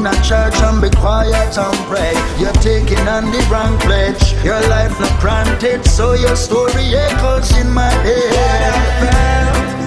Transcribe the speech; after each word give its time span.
in 0.00 0.06
a 0.06 0.14
church 0.22 0.54
and 0.62 0.80
be 0.80 0.88
quiet 0.90 1.58
and 1.58 1.76
pray. 1.86 2.14
You're 2.38 2.52
taking 2.54 3.06
on 3.06 3.30
the 3.30 3.46
wrong 3.50 3.78
pledge. 3.80 4.32
Your 4.42 4.60
life 4.68 4.98
not 4.98 5.20
granted, 5.20 5.84
so 5.84 6.14
your 6.14 6.36
story 6.36 6.94
echoes 6.94 7.54
in 7.58 7.70
my 7.70 7.90
head. 7.90 9.79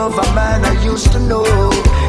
of 0.00 0.16
a 0.16 0.34
man 0.34 0.64
I 0.64 0.82
used 0.82 1.12
to 1.12 1.20
know. 1.20 1.44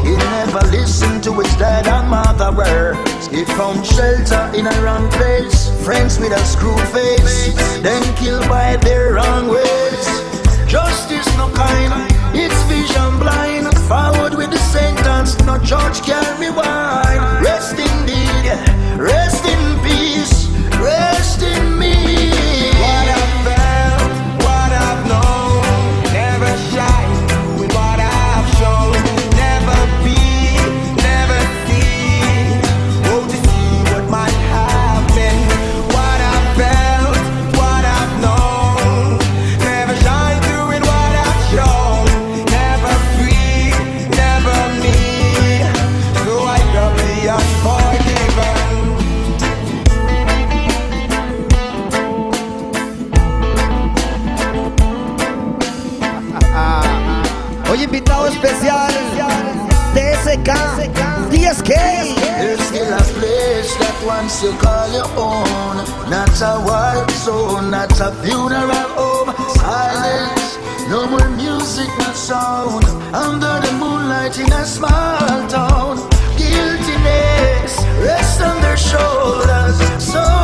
He 0.02 0.16
never 0.16 0.64
listened 0.68 1.22
to 1.24 1.32
his 1.34 1.54
dad 1.56 1.86
and 1.86 2.08
mother 2.08 2.50
words. 2.50 3.26
He 3.26 3.44
found 3.44 3.84
shelter 3.84 4.50
in 4.56 4.66
a 4.66 4.76
wrong 4.82 5.10
place. 5.10 5.68
Friends 5.84 6.18
with 6.18 6.32
a 6.32 6.42
screw 6.44 6.78
face, 6.96 7.52
then 7.82 8.02
killed 8.16 8.48
by 8.48 8.76
their 8.76 9.12
wrong 9.14 9.48
ways. 9.48 10.04
Justice 10.66 11.28
no 11.36 11.52
kind, 11.52 11.92
it's 12.34 12.60
vision 12.64 13.12
blind. 13.18 13.68
Forward 13.88 14.34
with 14.38 14.50
the 14.50 14.62
sentence, 14.72 15.38
no 15.44 15.58
judge 15.58 16.00
can 16.00 16.24
rewind. 16.40 17.44
Rest 17.44 17.78
indeed, 17.78 18.46
rest 18.98 19.44
in. 19.44 19.71
you 64.42 64.52
call 64.58 64.88
your 64.90 65.06
own. 65.16 65.76
Not 66.10 66.34
a 66.42 66.58
war 66.66 67.08
zone, 67.10 67.70
not 67.70 67.92
a 68.00 68.10
funeral 68.22 68.88
home. 68.98 69.30
Silence, 69.54 70.58
no 70.88 71.06
more 71.06 71.28
music, 71.30 71.88
no 71.98 72.12
sound. 72.12 72.84
Under 73.14 73.54
the 73.64 73.72
moonlight 73.78 74.38
in 74.38 74.52
a 74.52 74.64
small 74.64 75.48
town. 75.48 75.96
Guiltiness 76.36 77.74
rests 78.02 78.40
on 78.40 78.60
their 78.62 78.76
shoulders. 78.76 79.78
So 80.02 80.41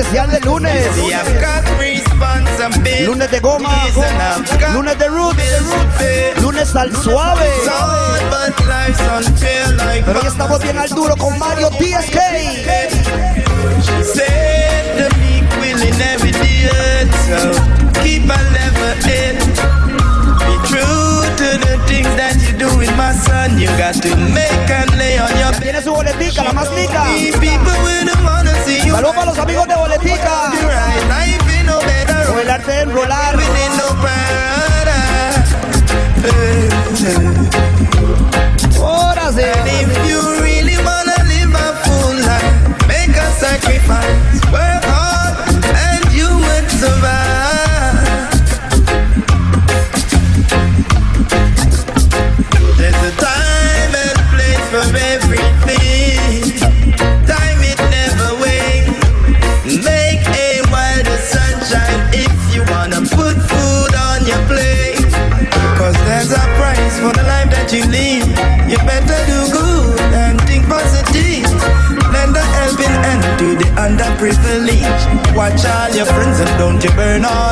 especial 0.00 0.30
de 0.30 0.40
lunes. 0.40 0.86
Lunes 3.04 3.30
de 3.30 3.40
goma, 3.40 3.86
lunes 4.72 4.98
de 4.98 5.08
roots, 5.08 6.40
lunes 6.40 6.74
al 6.76 6.96
suave. 6.96 7.50
Pero 10.04 10.20
hoy 10.20 10.26
estamos 10.26 10.62
bien 10.62 10.78
al 10.78 10.88
duro 10.88 11.16
con 11.16 11.38
Mario 11.38 11.70
TSK. 11.70 12.18
Keep 18.02 18.30
a 18.30 18.42
level 18.52 18.98
in. 19.06 19.36
Be 20.46 20.56
true 20.66 21.22
to 21.36 21.58
the 21.58 21.78
things 21.86 22.08
that 22.16 22.34
you 22.40 22.58
do 22.58 22.78
with 22.78 22.90
my 22.96 23.12
son. 23.12 23.58
You 23.58 23.68
got 23.76 23.94
to 24.02 24.16
make 24.16 24.70
and 24.70 24.90
lay 24.96 25.18
on 25.18 25.30
your. 25.38 25.52
Tiene 25.60 25.82
su 25.82 25.92
boletica, 25.92 26.44
la 26.44 26.52
más 26.52 26.70
nica. 26.72 27.04
and 76.40 76.58
don't 76.58 76.82
you 76.82 76.90
burn 76.92 77.24
out. 77.24 77.49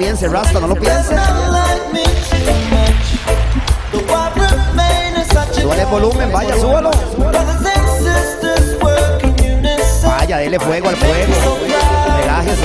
piense, 0.00 0.28
Rasta, 0.28 0.58
no 0.60 0.68
lo 0.68 0.74
piense. 0.76 1.14
Súbale 5.60 5.84
volumen, 5.84 6.32
vaya, 6.32 6.56
súbalo. 6.56 6.90
Vaya, 10.02 10.38
dele 10.38 10.58
fuego 10.58 10.88
al 10.88 10.96
fuego. 10.96 11.34
Relájese. 12.16 12.64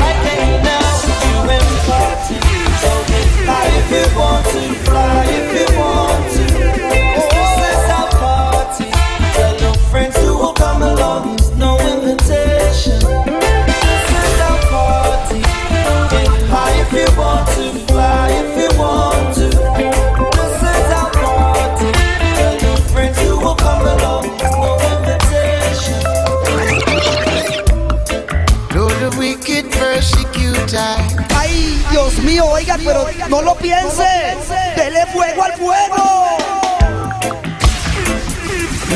Mío, 32.25 32.45
oiga, 32.45 32.77
pero 32.83 33.05
no 33.29 33.41
lo 33.41 33.55
piense. 33.55 34.35
Dele 34.75 35.05
fuego 35.07 35.43
al 35.43 35.53
fuego. 35.53 36.37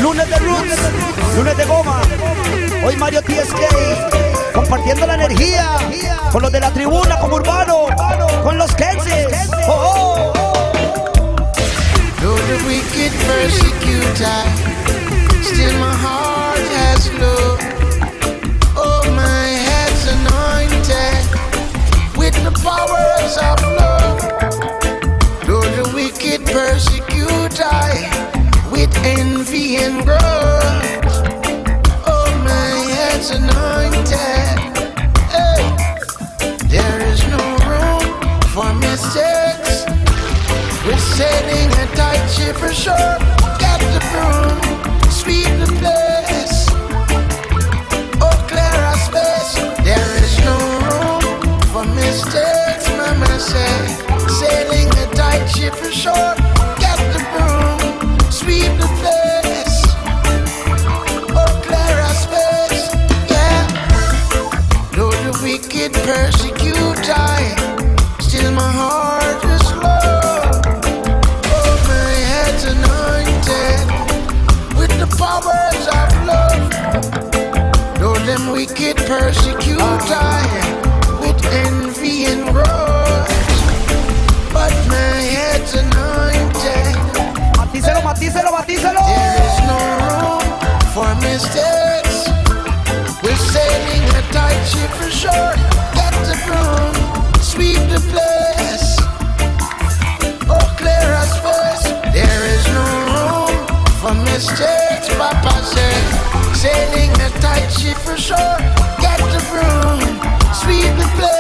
Lunes 0.02 0.30
de 0.30 0.38
Roots, 0.38 0.78
lunes 1.36 1.58
de 1.58 1.66
Goma. 1.66 2.02
Hoy 2.86 2.96
Mario 2.96 3.22
TSK 3.22 4.54
compartiendo 4.54 5.06
la 5.06 5.16
energía 5.16 5.70
con 6.32 6.42
los 6.42 6.52
de 6.52 6.60
la 6.60 6.72
tribuna, 6.72 7.20
como 7.20 7.36
urbano, 7.36 7.88
con 8.44 8.58
los 8.58 8.74
Kensis. 8.76 9.28
Oh, 9.68 9.72
oh. 9.72 10.40
Though 25.46 25.62
the 25.62 25.92
wicked 25.94 26.48
persecute 26.48 27.62
I, 27.62 28.10
with 28.72 28.92
envy 29.06 29.76
and 29.78 30.04
grudge. 30.04 31.14
Oh, 32.08 32.30
my 32.44 32.74
head's 32.96 33.30
anointed. 33.30 34.58
There 36.70 37.02
is 37.12 37.22
no 37.28 37.44
room 37.70 38.02
for 38.50 38.74
mistakes. 38.74 39.86
We're 40.84 40.98
a 41.84 41.88
tight 41.96 42.26
ship 42.30 42.58
ashore. 42.58 43.20
Got 43.62 43.80
the 43.94 44.02
broom, 44.10 45.12
sweep 45.12 45.59
Sailing 53.50 54.90
a 54.90 55.08
tight 55.16 55.48
ship 55.48 55.74
the 57.14 57.20
sweep 58.30 58.70
the. 58.78 58.88
Oh. 61.34 62.94
Yeah. 63.28 63.66
Though 64.94 65.10
the 65.10 65.34
wicked 65.42 65.94
persecute 65.94 67.10
I, 67.10 67.56
still 68.20 68.52
my 68.52 68.72
heart 68.72 69.44
is. 69.46 69.72
Oh, 71.50 71.74
my 71.90 72.14
head's 72.30 72.66
anointed 72.66 73.82
with 74.78 74.94
the 75.02 75.08
powers 75.18 75.88
of 76.00 76.10
love. 76.30 76.70
Though 78.00 78.20
them 78.28 78.52
wicked 78.52 78.98
persecute 79.08 79.82
I, 79.82 80.46
with 81.20 81.44
envy 81.46 82.26
and 82.26 82.44
grudge. 82.54 83.09
Matícelo, 87.80 88.02
matícelo, 88.02 88.52
matícelo. 88.52 89.00
There 89.06 89.46
is 89.48 89.60
no 89.72 89.80
room 90.04 90.42
for 90.94 91.16
mistakes. 91.24 92.28
We're 93.24 93.36
sailing 93.36 94.04
a 94.20 94.22
tight 94.34 94.62
ship 94.66 94.92
for 95.00 95.10
sure. 95.10 95.54
Got 95.96 96.14
the 96.28 96.36
broom, 96.46 96.94
sweep 97.42 97.80
the 97.88 98.02
place. 98.12 98.98
Oh, 100.50 100.76
clear 100.78 101.08
us 101.22 101.34
first. 101.40 101.88
There 102.12 102.44
is 102.56 102.66
no 102.78 102.86
room 103.14 103.68
for 104.02 104.14
mistakes, 104.14 105.08
Papa 105.18 105.56
said. 105.64 106.04
Sailing 106.56 107.12
a 107.22 107.30
tight 107.40 107.70
ship 107.70 107.98
for 107.98 108.18
sure. 108.18 108.58
Got 109.00 109.20
the 109.32 109.42
broom, 109.50 110.00
sweep 110.54 110.92
the 110.98 111.08
place. 111.16 111.39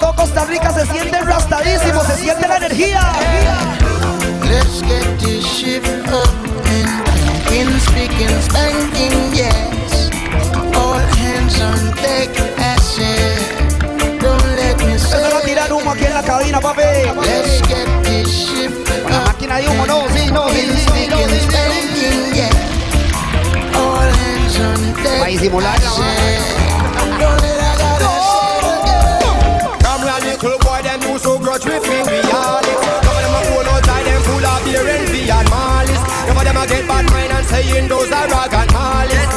Todo 0.00 0.14
Costa 0.16 0.44
Rica 0.44 0.72
se 0.72 0.86
siente 0.86 1.18
rastadísimo, 1.20 2.02
se 2.04 2.16
siente 2.16 2.48
la 2.48 2.56
energía. 2.56 3.00
Let's 4.42 4.82
get 4.82 5.18
this 5.20 5.44
ship 5.44 5.84
up 6.12 6.28
and 6.66 7.52
in 7.52 7.80
speaking, 7.80 8.28
spanking, 8.42 9.34
yes. 9.34 10.10
All 10.76 10.98
hands 10.98 11.60
on 11.60 11.94
deck, 12.02 12.30
I 12.58 12.76
said. 12.80 13.38
Don't 14.20 14.44
let 14.56 14.76
me 14.84 14.98
Se 14.98 15.16
va 15.16 15.28
a 15.28 15.40
say. 15.40 15.44
tirar 15.44 15.72
humo 15.72 15.92
aquí 15.92 16.04
en 16.04 16.14
la 16.14 16.22
cabina, 16.22 16.60
papi. 16.60 16.82
Let's 16.82 17.62
get 17.68 17.88
this 18.02 18.28
ship 18.28 18.72
La 19.08 19.18
up 19.20 19.26
máquina 19.28 19.56
de 19.58 19.68
humo, 19.68 19.86
no, 19.86 20.02
sí, 20.14 20.30
no, 20.30 20.48
sí, 20.50 20.60
sí, 20.60 20.86
sí, 20.94 21.06
no, 21.08 21.16
sí, 21.18 21.40
sí. 21.94 22.34
yeah. 22.34 22.50
All 23.78 24.08
hands 24.10 24.58
on 24.60 24.94
deck. 25.02 25.20
Va 25.20 25.24
a 25.24 25.28
disimular 25.28 25.78
la 25.82 25.90
said. 25.90 26.40
Don't 27.20 27.40
let 27.42 27.54
I 27.60 27.76
gotta 27.78 27.93
little 30.42 30.58
boy, 30.58 30.82
them 30.82 31.00
who 31.02 31.18
so 31.18 31.38
grudge 31.38 31.64
with 31.64 31.84
me, 31.86 32.02
we 32.02 32.18
are 32.32 32.60
it. 32.62 32.78
Some 33.04 33.14
of 33.14 33.22
them 33.22 33.34
a 33.34 33.40
pull 33.46 33.68
outside, 33.70 34.04
them 34.06 34.22
full 34.26 34.46
of 34.46 34.64
beer 34.64 34.82
envy 34.82 35.30
and 35.30 35.48
malice. 35.50 36.02
Some 36.26 36.38
of 36.38 36.44
them 36.44 36.56
a 36.56 36.66
get 36.66 36.88
bad 36.88 37.06
mind 37.12 37.32
and 37.32 37.46
saying 37.46 37.88
those 37.88 38.10
are 38.10 38.26
rag 38.28 38.54
and 38.54 38.72
malice. 38.72 39.28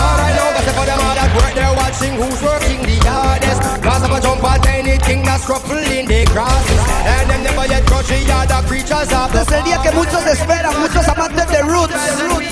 Alright, 0.00 0.34
now, 0.36 0.50
that's 0.52 0.72
for 0.76 0.84
them 0.84 1.00
all 1.00 1.14
that 1.16 1.30
work, 1.32 1.54
they're 1.56 1.76
watching 1.76 2.14
who's 2.20 2.40
working 2.42 2.80
the 2.84 2.98
hardest. 3.08 3.60
Cause 3.80 4.02
I'm 4.04 4.12
a 4.12 4.20
jump 4.20 4.44
at 4.44 4.66
anything 4.68 5.22
that's 5.22 5.48
ruffling 5.48 6.06
the 6.06 6.24
grasses. 6.28 6.82
And 7.08 7.30
them 7.30 7.42
never 7.42 7.66
yet 7.66 7.84
grudgy 7.88 8.28
are 8.28 8.46
the 8.46 8.60
creatures 8.68 9.12
of 9.12 9.32
the 9.32 9.40
Este 9.40 9.54
es 9.54 9.58
el 9.58 9.64
día 9.64 9.80
que 9.82 9.92
muchos 9.92 10.26
esperan, 10.26 10.78
muchos 10.78 11.08
amantes 11.08 11.48
de 11.48 11.62
Roots. 11.62 11.94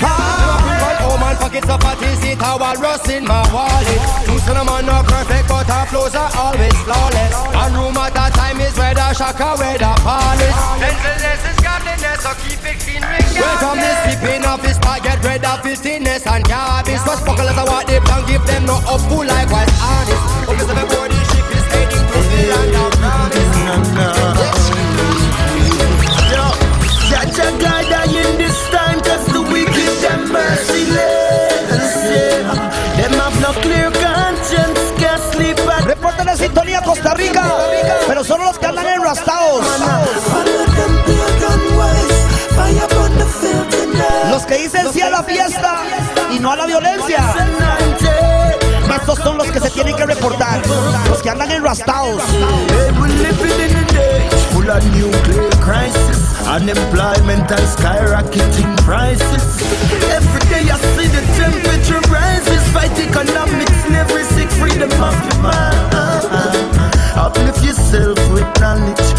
Ah. 0.01 0.48
Pockets 1.39 1.69
of 1.69 1.79
parties, 1.79 2.19
it 2.27 2.37
how 2.37 2.57
I 2.59 2.75
rust 2.75 3.09
in 3.09 3.23
my 3.23 3.41
wallet. 3.55 4.01
Two 4.27 4.37
man 4.53 4.85
not 4.85 5.07
perfect, 5.07 5.47
but 5.47 5.69
our 5.69 5.87
flows 5.87 6.15
are 6.15 6.29
always 6.35 6.75
flawless. 6.83 7.35
And 7.55 7.73
room 7.79 7.95
at 7.97 8.13
that 8.13 8.35
time 8.35 8.59
is 8.59 8.75
where 8.75 8.93
the 8.93 9.13
shaka, 9.15 9.55
where 9.55 9.79
the 9.79 9.91
polish. 10.03 10.59
Gentleness 10.83 11.41
is 11.47 11.59
godliness, 11.63 12.19
so 12.19 12.31
keep 12.43 12.59
it 12.67 12.77
clean 12.83 13.03
this 13.79 13.97
sipping 14.03 14.43
of 14.43 14.61
this 14.61 14.77
part, 14.79 15.01
get 15.03 15.23
rid 15.23 15.43
of 15.45 15.63
filthiness 15.63 16.27
and 16.27 16.43
garbage. 16.43 16.99
Such 17.07 17.23
buckles 17.25 17.55
are 17.55 17.65
what 17.65 17.87
they 17.87 17.99
plan, 18.03 18.27
give 18.27 18.45
them 18.45 18.65
no 18.67 18.75
up 18.83 18.99
full 19.07 19.25
like 19.25 19.49
what's 19.49 19.71
honest. 19.79 20.43
On 20.43 20.57
the 20.59 20.85
board, 20.91 21.07
the 21.07 21.19
ship 21.31 21.47
is 21.55 21.65
heading 21.71 22.05
to 22.11 22.19
the 22.19 22.41
land 22.51 22.75
of 22.75 22.91
promise. 22.99 23.49
Judge 27.09 27.39
a 27.41 27.49
God 27.57 27.98
la 45.19 45.23
fiesta 45.23 45.83
y 46.31 46.39
no 46.39 46.51
a 46.51 46.55
la 46.55 46.65
violencia. 46.65 47.35
Estos 48.95 49.19
son 49.19 49.37
los 49.37 49.47
que 49.51 49.59
se 49.59 49.69
tienen 49.71 49.95
que 49.95 50.05
reportar. 50.05 50.61
Los 51.09 51.21
que 51.21 51.29
andan 51.29 51.51
enrastados. 51.51 52.21
Full 54.53 54.69
of 54.69 54.83
nuclear 54.95 55.49
crisis, 55.59 56.19
unemployment 56.47 57.51
and 57.51 57.67
skyrocketing 57.67 58.75
prices. 58.85 59.43
Every 60.09 60.49
day 60.49 60.69
I 60.71 60.77
see 60.95 61.07
the 61.07 61.21
temperature 61.37 62.01
rises, 62.09 62.63
fight 62.71 62.97
economic 62.97 63.69
slavery, 63.85 64.23
seek 64.23 64.49
freedom 64.51 64.91
of 65.01 65.15
your 65.25 65.41
mind. 65.41 65.95
Uplift 67.15 67.63
yourself 67.63 68.17
with 68.31 68.47
knowledge, 68.59 69.13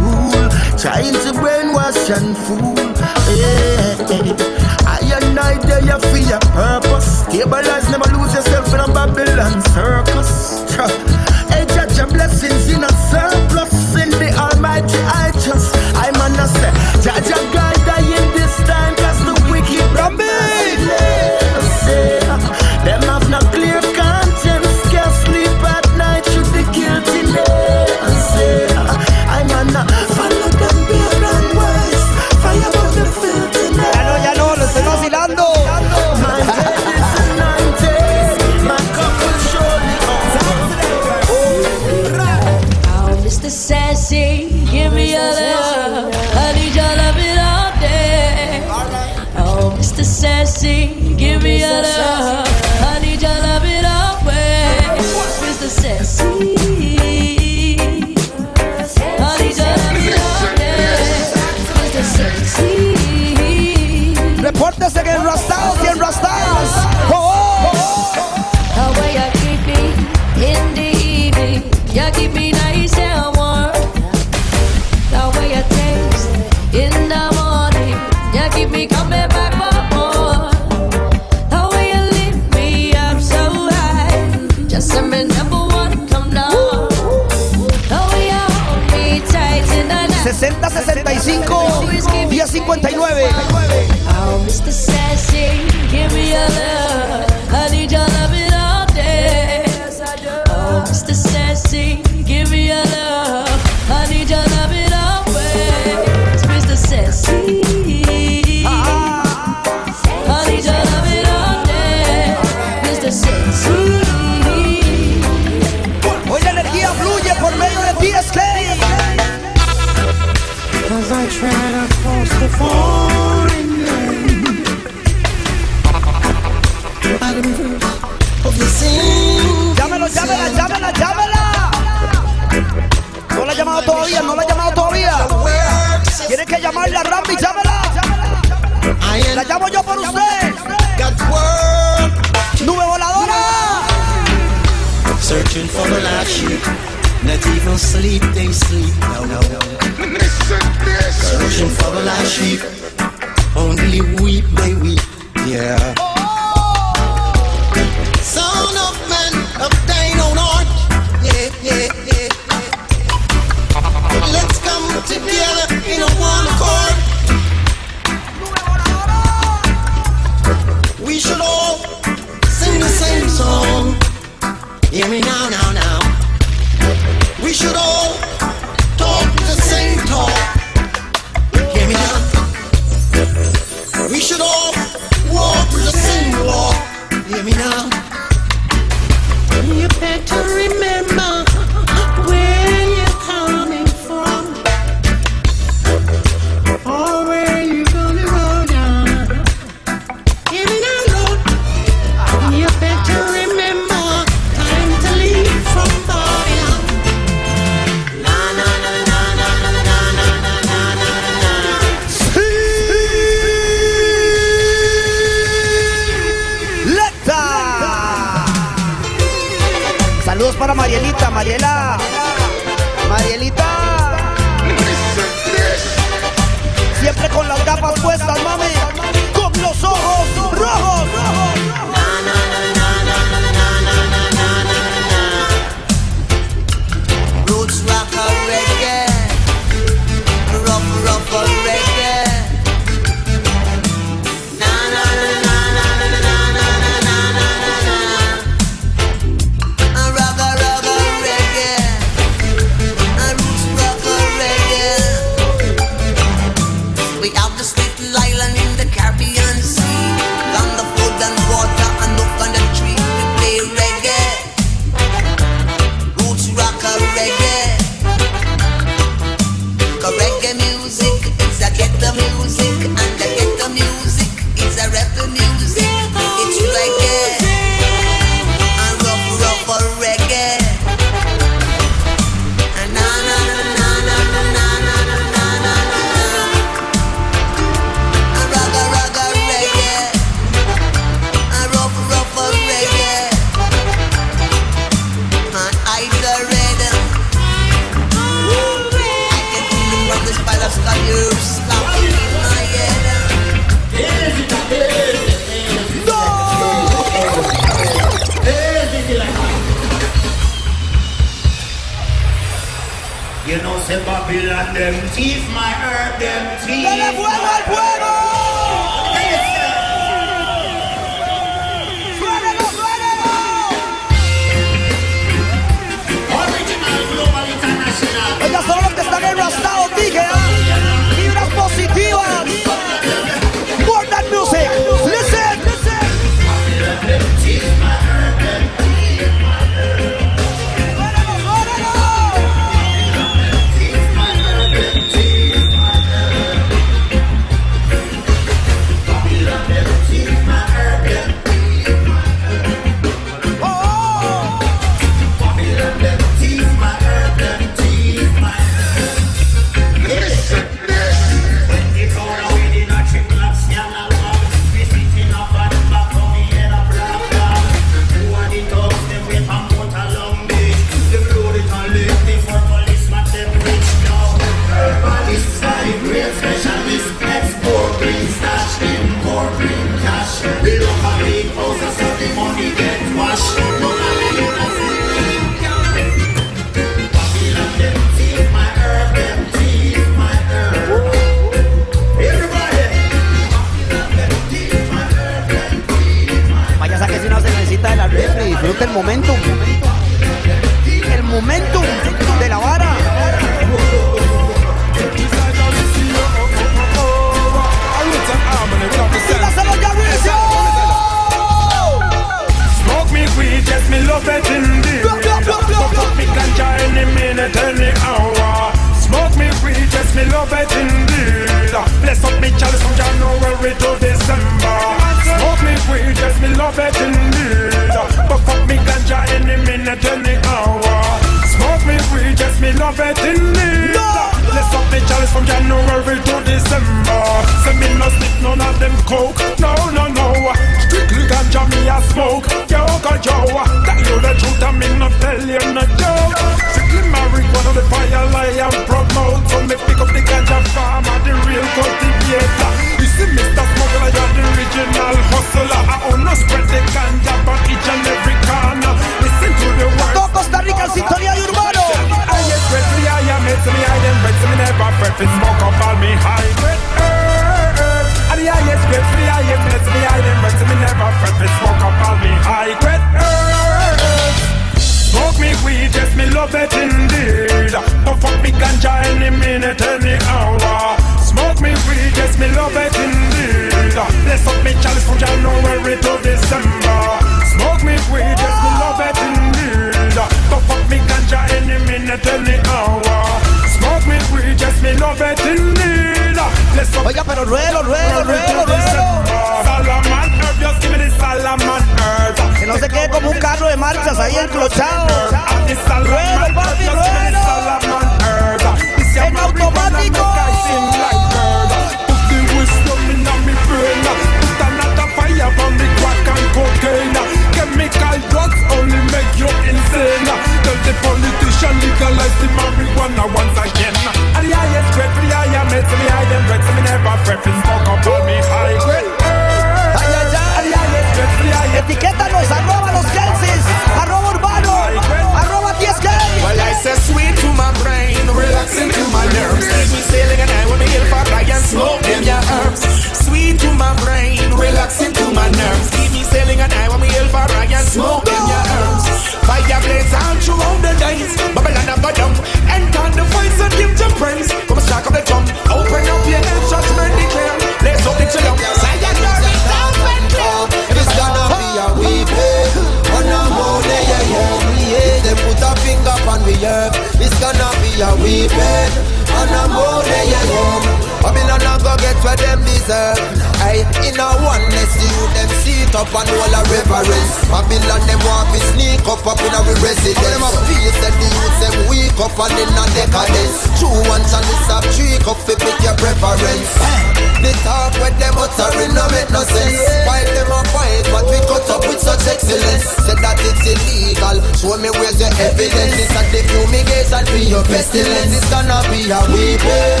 Evidence 595.40 595.96
is 595.96 596.12
at 596.12 596.26
the 596.32 596.40
fumigation 596.52 597.24
for 597.24 597.40
your 597.40 597.64
pestilence. 597.64 598.36
It's 598.36 598.44
gonna 598.52 598.76
be 598.92 599.08
a 599.08 599.20
weeping 599.32 600.00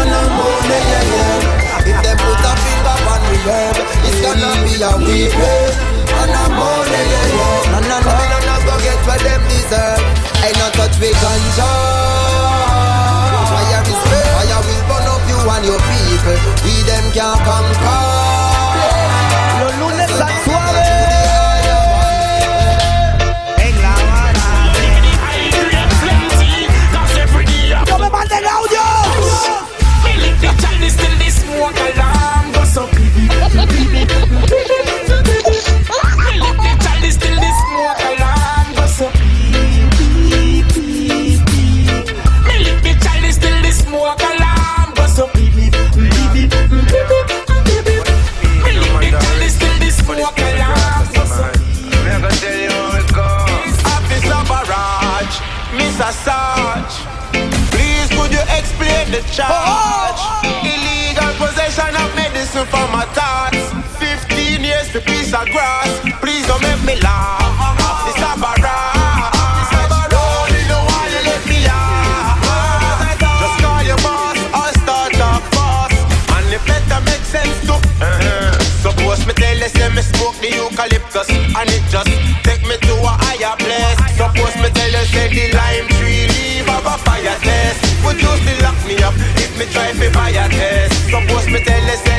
On 0.00 0.08
eh? 0.08 0.16
a 0.16 0.20
morning, 0.32 0.84
Yeah, 0.88 1.12
yeah. 1.12 1.92
If 1.92 1.96
they 2.04 2.14
put 2.16 2.40
a 2.40 2.52
finger 2.56 2.96
on 3.12 3.20
the 3.28 3.36
herb, 3.44 3.76
it's 4.08 4.18
gonna 4.24 4.48
be 4.64 4.74
a 4.80 4.92
weeping 4.96 5.72
On 6.16 6.30
eh? 6.32 6.40
a 6.40 6.44
morning, 6.56 7.08
Yeah, 7.12 7.36
yeah. 7.36 7.72
No, 7.72 7.78
no, 7.84 7.96
no, 8.00 8.16
no, 8.32 8.38
no, 8.48 8.54
go 8.64 8.74
get 8.80 9.00
what 9.04 9.20
them 9.20 9.42
deserve. 9.52 10.00
Ain't 10.40 10.56
no 10.56 10.66
touch 10.72 10.96
with 10.96 11.16
ganja. 11.20 11.68
Fire 13.52 13.82
is 13.92 14.00
fair. 14.08 14.24
Fire 14.40 14.60
will 14.64 14.82
burn 14.88 15.06
up 15.12 15.22
you 15.28 15.38
and 15.52 15.64
your 15.68 15.80
people. 15.84 16.38
We 16.64 16.74
them 16.88 17.06
can't 17.12 17.40
conquer. 17.44 18.00
Los 19.60 19.74
lunes 19.80 20.12
actuales. 20.16 20.97
Charge. 59.38 60.22
Illegal 60.66 61.30
possession 61.38 61.94
of 61.94 62.10
medicine 62.18 62.66
for 62.66 62.86
my 62.90 63.06
thoughts. 63.14 63.70
15 64.02 64.64
years 64.64 64.90
for 64.90 65.00
piece 65.00 65.32
of 65.32 65.46
grass. 65.54 65.90
Please 66.18 66.44
don't 66.48 66.62
make 66.62 66.82
me 66.82 66.96
laugh. 66.98 67.38
A. 67.78 67.78
You 68.08 68.14
me. 71.46 71.58
Just 73.22 73.56
call 73.62 73.82
your 73.86 74.00
boss 74.02 74.38
start 74.82 75.42
fast. 75.54 75.94
Sense 77.28 77.60
to. 77.66 77.74
Uh-huh. 77.74 78.58
Suppose 78.82 79.26
me 79.26 79.34
tell 79.34 79.58
you, 79.58 79.68
say 79.68 79.88
me 79.90 80.02
smoke 80.02 80.36
the 80.40 80.48
eucalyptus 80.48 81.28
And 81.28 81.68
it 81.68 81.84
just 81.90 82.08
take 82.42 82.62
me 82.62 82.76
to 82.78 82.94
a 83.04 83.12
higher 83.20 83.54
place 83.58 83.98
Suppose 84.16 84.56
me 84.62 84.70
tell 84.70 84.88
you, 84.88 85.04
say 85.12 85.28
the 85.28 85.52
lime 85.52 85.88
tree 85.98 86.24
leaf 86.26 86.68
of 86.70 86.86
a 86.86 86.96
fire 87.04 87.36
test 87.42 87.78
Would 88.06 88.16
you 88.22 88.32
still 88.40 88.57
up. 89.08 89.14
If 89.40 89.50
me 89.58 89.64
try 89.72 89.92
fi 89.92 90.08
fire 90.10 90.48
test 90.48 90.92
Suppose 91.10 91.46
me 91.48 91.60
tell 91.64 91.82
you, 91.82 91.96
say 92.04 92.17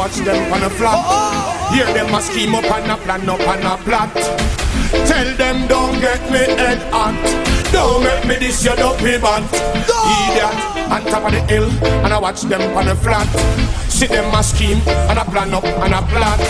watch 0.00 0.16
them 0.24 0.50
on 0.50 0.60
the 0.60 0.70
flat. 0.70 0.96
Hear 1.74 1.84
them 1.92 2.14
a 2.14 2.22
scheme 2.22 2.54
up 2.54 2.64
and 2.64 2.90
a 2.90 2.96
plan 2.96 3.28
up 3.28 3.40
and 3.40 3.64
a 3.68 3.76
plot. 3.84 4.08
Tell 5.04 5.28
them 5.36 5.68
don't 5.68 6.00
get 6.00 6.22
me 6.32 6.40
head 6.56 6.80
hot. 6.88 7.12
Don't 7.70 8.02
make 8.02 8.24
me 8.24 8.36
this 8.40 8.64
your 8.64 8.76
dopey 8.76 9.18
butt. 9.20 9.44
Idiot. 10.24 10.56
On 10.88 11.04
top 11.04 11.28
of 11.28 11.32
the 11.32 11.42
hill, 11.52 11.68
and 12.04 12.12
I 12.14 12.18
watch 12.18 12.40
them 12.42 12.62
on 12.76 12.86
the 12.86 12.96
flat. 12.96 13.28
See 13.92 14.06
them 14.06 14.34
a 14.34 14.42
scheme, 14.42 14.80
and 14.88 15.18
I 15.18 15.24
plan 15.24 15.52
up, 15.52 15.64
and 15.64 15.94
I 15.94 16.00
plot. 16.08 16.40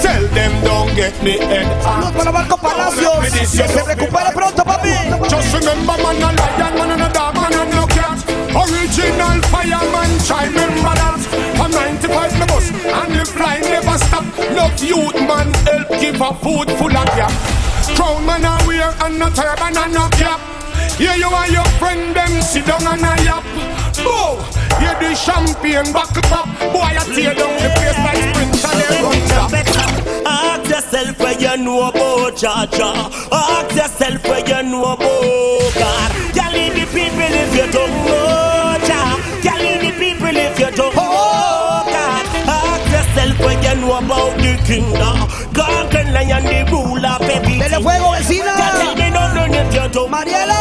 Tell 0.00 0.22
them 0.28 0.52
don't 0.62 0.94
get 0.94 1.14
me 1.24 1.38
head 1.38 1.66
Salud 1.82 2.12
para 2.14 2.30
Marco 2.30 2.56
Palacios. 2.56 3.18
Que 3.34 3.44
se 3.46 3.82
recupere 3.82 4.30
pronto, 4.32 4.62
papi. 4.62 4.94
Just 5.28 5.52
remember, 5.58 5.96
man, 5.98 6.22
a 6.22 6.30
lion, 6.38 6.78
man, 6.78 6.90
and 6.92 7.02
a 7.02 7.08
dog, 7.12 7.34
man, 7.34 7.52
and 7.52 7.70
no 7.72 7.86
cat. 7.86 8.18
Original 8.54 9.42
fireman, 9.50 10.10
try 10.24 10.46
remember 10.46 10.94
that. 10.94 11.49
95 12.10 12.38
me 12.40 12.46
bus, 12.46 12.70
and 12.70 13.14
the 13.14 13.24
fly 13.24 13.60
never 13.60 13.98
stop. 13.98 14.24
Love 14.56 14.82
youth, 14.82 15.14
man, 15.28 15.52
help 15.66 15.88
give 16.00 16.20
a 16.20 16.34
food 16.42 16.68
full 16.78 16.96
of 16.96 17.06
gap. 17.14 17.32
Crown 17.96 18.24
man 18.26 18.44
a 18.44 18.58
wear 18.66 18.90
and 19.02 19.18
no 19.18 19.28
turban 19.30 19.76
and 19.76 19.94
no 19.94 20.08
cap. 20.10 20.40
Yeah, 20.98 21.14
you 21.16 21.30
and 21.30 21.52
your 21.52 21.64
friend 21.78 22.14
them 22.14 22.42
sit 22.42 22.66
down 22.66 22.86
and 22.86 23.00
a 23.00 23.22
yap. 23.24 23.44
Oh, 24.02 24.38
yeah, 24.80 24.98
the 24.98 25.14
champagne 25.14 25.92
buckle 25.92 26.22
pop. 26.22 26.46
Boy, 26.72 26.92
I 26.98 27.04
tear 27.14 27.34
down 27.34 27.54
the 27.62 27.70
place 27.76 27.98
like 28.04 28.20
sprint 28.30 28.64
and 28.64 28.76
they 28.80 28.90
run 29.02 29.20
top. 29.28 29.50
Ask 30.26 30.70
yourself 30.70 31.18
where 31.18 31.38
you 31.38 31.64
know 31.64 31.88
about 31.88 32.34
Jaja. 32.34 33.10
Ask 33.32 33.76
yourself 33.76 34.24
where 34.24 34.46
you 34.46 34.70
know 34.70 34.92
about 34.92 35.74
God. 35.74 36.10
Tell 36.34 36.52
the 36.52 36.86
people 36.92 37.34
if 37.42 37.56
you 37.56 37.72
don't 37.72 38.06
know 38.06 38.29
Where 43.40 43.58
you 43.62 43.74
know 43.80 43.98
about 43.98 44.36
the 44.38 44.52
kingdom. 44.66 45.16
God 45.52 45.90
can 45.90 46.12
lion 46.12 46.44
the 46.44 46.70
rule 46.70 47.04
of 47.04 47.20
everything. 47.22 47.60
Dele 47.60 47.80
fuego, 47.82 48.12
vecina. 48.14 48.54
Ya 48.58 48.70
tell 48.78 48.94
me 48.96 49.10
no 49.10 49.22
no 49.34 49.44
if 49.48 49.74
you 49.74 49.88
don't 49.88 50.10
Mariela. 50.12 50.60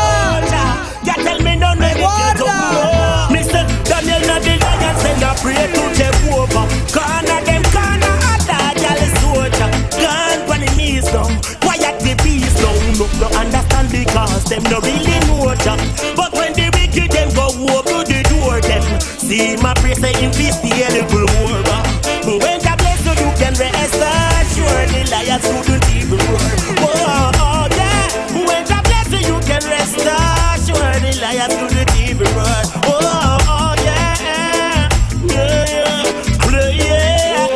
Ya 1.06 1.14
tell 1.16 1.40
me 1.42 1.56
no 1.56 1.74
no 1.74 1.86
if 1.88 1.98
you 1.98 2.34
know. 2.40 3.28
Mr. 3.34 3.62
Daniel 3.88 4.22
na 4.28 4.40
the 4.40 4.54
lion 4.64 4.96
send 5.02 5.24
a 5.24 5.32
pray 5.42 5.68
to 5.76 5.84
Jehovah. 5.98 6.66
Corner 6.94 7.42
them 7.46 7.64
corner 7.74 8.16
other 8.32 8.72
gal 8.80 9.02
soldier. 9.20 9.70
Gone 10.00 10.42
on 10.52 10.60
the 10.64 10.70
knees 10.78 11.06
now. 11.14 11.28
Quiet 11.62 12.00
the 12.00 12.14
beast 12.24 12.58
now. 12.64 12.74
No, 13.00 13.06
no 13.20 13.28
understand 13.38 13.92
because 13.92 14.44
them 14.50 14.64
no 14.72 14.80
really 14.82 15.20
know 15.28 15.54
ya. 15.66 15.76
But 16.16 16.34
when 16.34 16.54
the 16.54 16.72
wicked 16.74 17.12
them 17.12 17.30
go 17.36 17.48
open 17.76 18.08
the 18.08 18.20
door 18.32 18.60
them. 18.62 18.84
See 19.02 19.56
my 19.58 19.74
prayer 19.76 19.96
say 19.96 20.14
in 20.24 20.32
peace 20.32 20.58
the 20.64 20.72
edible. 20.84 21.59
Assured 25.30 25.42
the 25.42 25.60
liars 25.60 25.66
couldn't 25.66 25.96
even 25.96 26.18
roar. 26.18 26.54
Oh, 26.80 27.32
oh, 27.36 27.68
yeah. 27.78 28.46
When 28.48 28.66
God 28.66 28.84
bless 28.84 29.12
you, 29.14 29.38
can 29.46 29.62
rest 29.70 29.98
assured 29.98 31.02
the 31.04 31.12
liars 31.22 31.54
couldn't 31.54 31.96
even 31.98 32.28
roar. 32.36 32.62
Oh, 32.86 33.38
oh, 33.46 33.76
yeah. 33.84 34.90
Yeah, 35.30 35.66
yeah. 35.70 36.04
Yeah, 36.50 37.48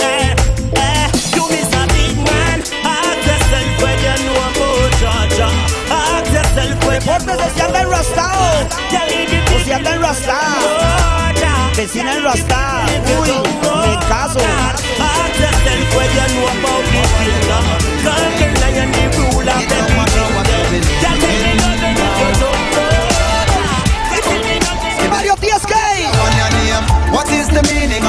yeah. 0.75 1.07
You 1.35 1.43
miss 1.49 1.71
a 1.73 1.83
big 1.93 2.15
man. 2.17 2.61
Ask 2.85 3.25
yourself 3.25 3.81
where 3.81 3.97
you 3.97 4.15
know 4.25 4.37
about 4.49 4.91
Georgia. 5.01 5.49
Ask 5.89 6.31
yourself 6.31 6.85
where 6.85 6.99
you 6.99 7.07
Pórtese 7.07 7.49
si 7.55 7.61
anda 7.61 7.79
enrastado. 7.81 8.67
O 9.55 9.59
si 9.63 9.71
anda 9.71 9.91
enrastado. 9.95 10.72
Vecina 11.75 12.13
enrastada. 12.13 12.85
Uy, 13.19 13.29
me 13.29 13.97
caso. 14.07 14.39
Ask 14.99 15.39
yourself 15.39 15.93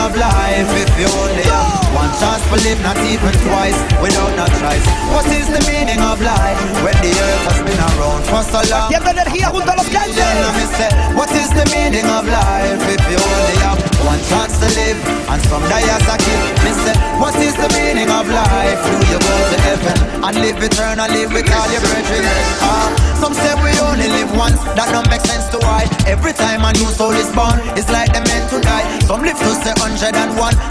of 0.05 0.17
life 0.17 0.69
if 0.77 0.91
you 1.01 1.09
only 1.25 1.43
have 1.49 1.89
one 1.97 2.13
chance 2.21 2.45
to 2.53 2.57
live, 2.69 2.81
not 2.83 2.99
even 3.09 3.33
twice, 3.49 3.79
without 4.03 4.33
no 4.37 4.45
choice? 4.61 4.85
What 5.17 5.25
is 5.33 5.49
the 5.49 5.63
meaning 5.71 6.01
of 6.01 6.21
life 6.21 6.61
when 6.85 6.97
the 7.01 7.09
earth 7.09 7.45
has 7.49 7.61
been 7.65 7.81
around 7.81 8.23
for 8.29 8.43
so 8.45 8.61
long? 8.71 8.89
Tienda 8.91 9.11
energía 9.11 9.49
junto 9.49 9.73
los 9.75 9.89
Yeah, 9.89 10.05
canches. 10.05 10.17
let 10.19 10.55
me 10.57 11.17
what 11.17 11.31
is 11.33 11.49
the 11.51 11.65
meaning 11.75 12.05
of 12.11 12.27
life 12.29 12.83
if 12.95 13.01
you 13.11 13.17
only 13.17 13.57
have 13.65 13.94
one 14.05 14.21
chance 14.29 14.61
to 14.61 14.69
live 14.77 15.01
and 15.33 15.41
some 15.49 15.65
die 15.73 15.89
as 15.89 16.05
a 16.05 16.17
kid? 16.21 16.41
Say, 16.85 16.97
what 17.17 17.35
is 17.41 17.57
the 17.57 17.69
meaning 17.73 18.11
of 18.13 18.29
life? 18.29 18.81
Do 18.85 18.93
you 19.09 19.19
go 19.19 19.35
to 19.51 19.59
heaven 19.65 19.97
and 20.21 20.35
live 20.41 20.61
eternally 20.61 21.25
with 21.33 21.49
all 21.49 21.69
your 21.73 21.81
brethren? 21.81 22.25
Ah, 22.61 22.93
some 23.21 23.33
say 23.33 23.55
we 23.65 23.73
only 23.89 24.09
live 24.09 24.31
once, 24.37 24.61
that 24.77 24.93
don't 24.93 25.09
make 25.09 25.25
sense 25.25 25.49
to 25.55 25.59
why. 25.65 25.89
Every 26.05 26.33
time 26.37 26.61
a 26.65 26.73
new 26.77 26.89
soul 26.93 27.17
is 27.17 27.31
born, 27.33 27.57
it's 27.79 27.89
like 27.89 28.13
they're 28.13 28.27
meant 28.29 28.51
to 28.53 28.61
die. 28.61 28.85
Some 29.09 29.25
live 29.25 29.39
to 29.41 29.51
say 29.65 29.73
101, 29.81 30.13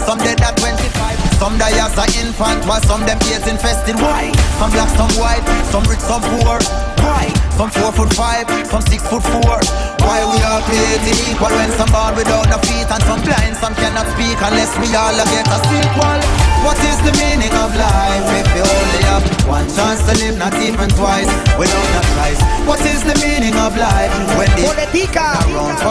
some 0.06 0.18
dead 0.22 0.38
at 0.40 0.54
25. 0.56 1.34
Some 1.42 1.58
die 1.58 1.74
as 1.82 1.96
an 1.98 2.10
infant, 2.22 2.62
while 2.68 2.82
some 2.86 3.02
them 3.02 3.18
AIDS 3.26 3.48
infested. 3.50 3.96
Why? 3.98 4.30
Some 4.62 4.70
black, 4.70 4.90
some 4.94 5.10
white, 5.18 5.44
some 5.74 5.82
rich, 5.90 6.00
some 6.00 6.22
poor. 6.22 6.62
Why? 7.02 7.32
Some 7.58 7.70
four 7.70 7.92
foot 7.92 8.12
five, 8.14 8.46
some 8.66 8.82
six 8.82 9.02
foot 9.08 9.22
four. 9.22 9.58
Why 10.04 10.20
we 10.28 10.38
all 10.44 10.60
created 10.68 11.16
equal 11.28 11.52
when 11.56 11.70
some 11.72 11.88
born 11.88 12.14
without 12.14 12.46
no 12.52 12.58
feet 12.68 12.88
and 12.88 13.02
some 13.08 13.20
blind, 13.24 13.56
some 13.56 13.74
cannot 13.74 14.06
speak 14.12 14.36
unless 14.36 14.72
we 14.76 14.92
all 14.92 15.16
get 15.16 15.48
a 15.48 15.58
sequel. 15.68 16.20
What 16.64 16.80
is 16.80 16.96
the 17.04 17.12
meaning 17.20 17.52
of 17.52 17.72
life 17.76 18.28
if 18.40 18.48
you 18.56 18.64
only 18.64 19.02
have 19.08 19.24
one 19.48 19.68
chance 19.68 20.00
to 20.08 20.12
live, 20.16 20.36
not 20.36 20.54
even 20.60 20.88
twice, 20.96 21.28
without 21.60 21.88
no 21.96 22.02
price? 22.16 22.40
What 22.68 22.80
is 22.84 23.04
the 23.04 23.16
meaning 23.20 23.56
of 23.56 23.76
life 23.76 24.12
when 24.36 24.48
the 24.56 24.64
Boletica. 24.68 25.40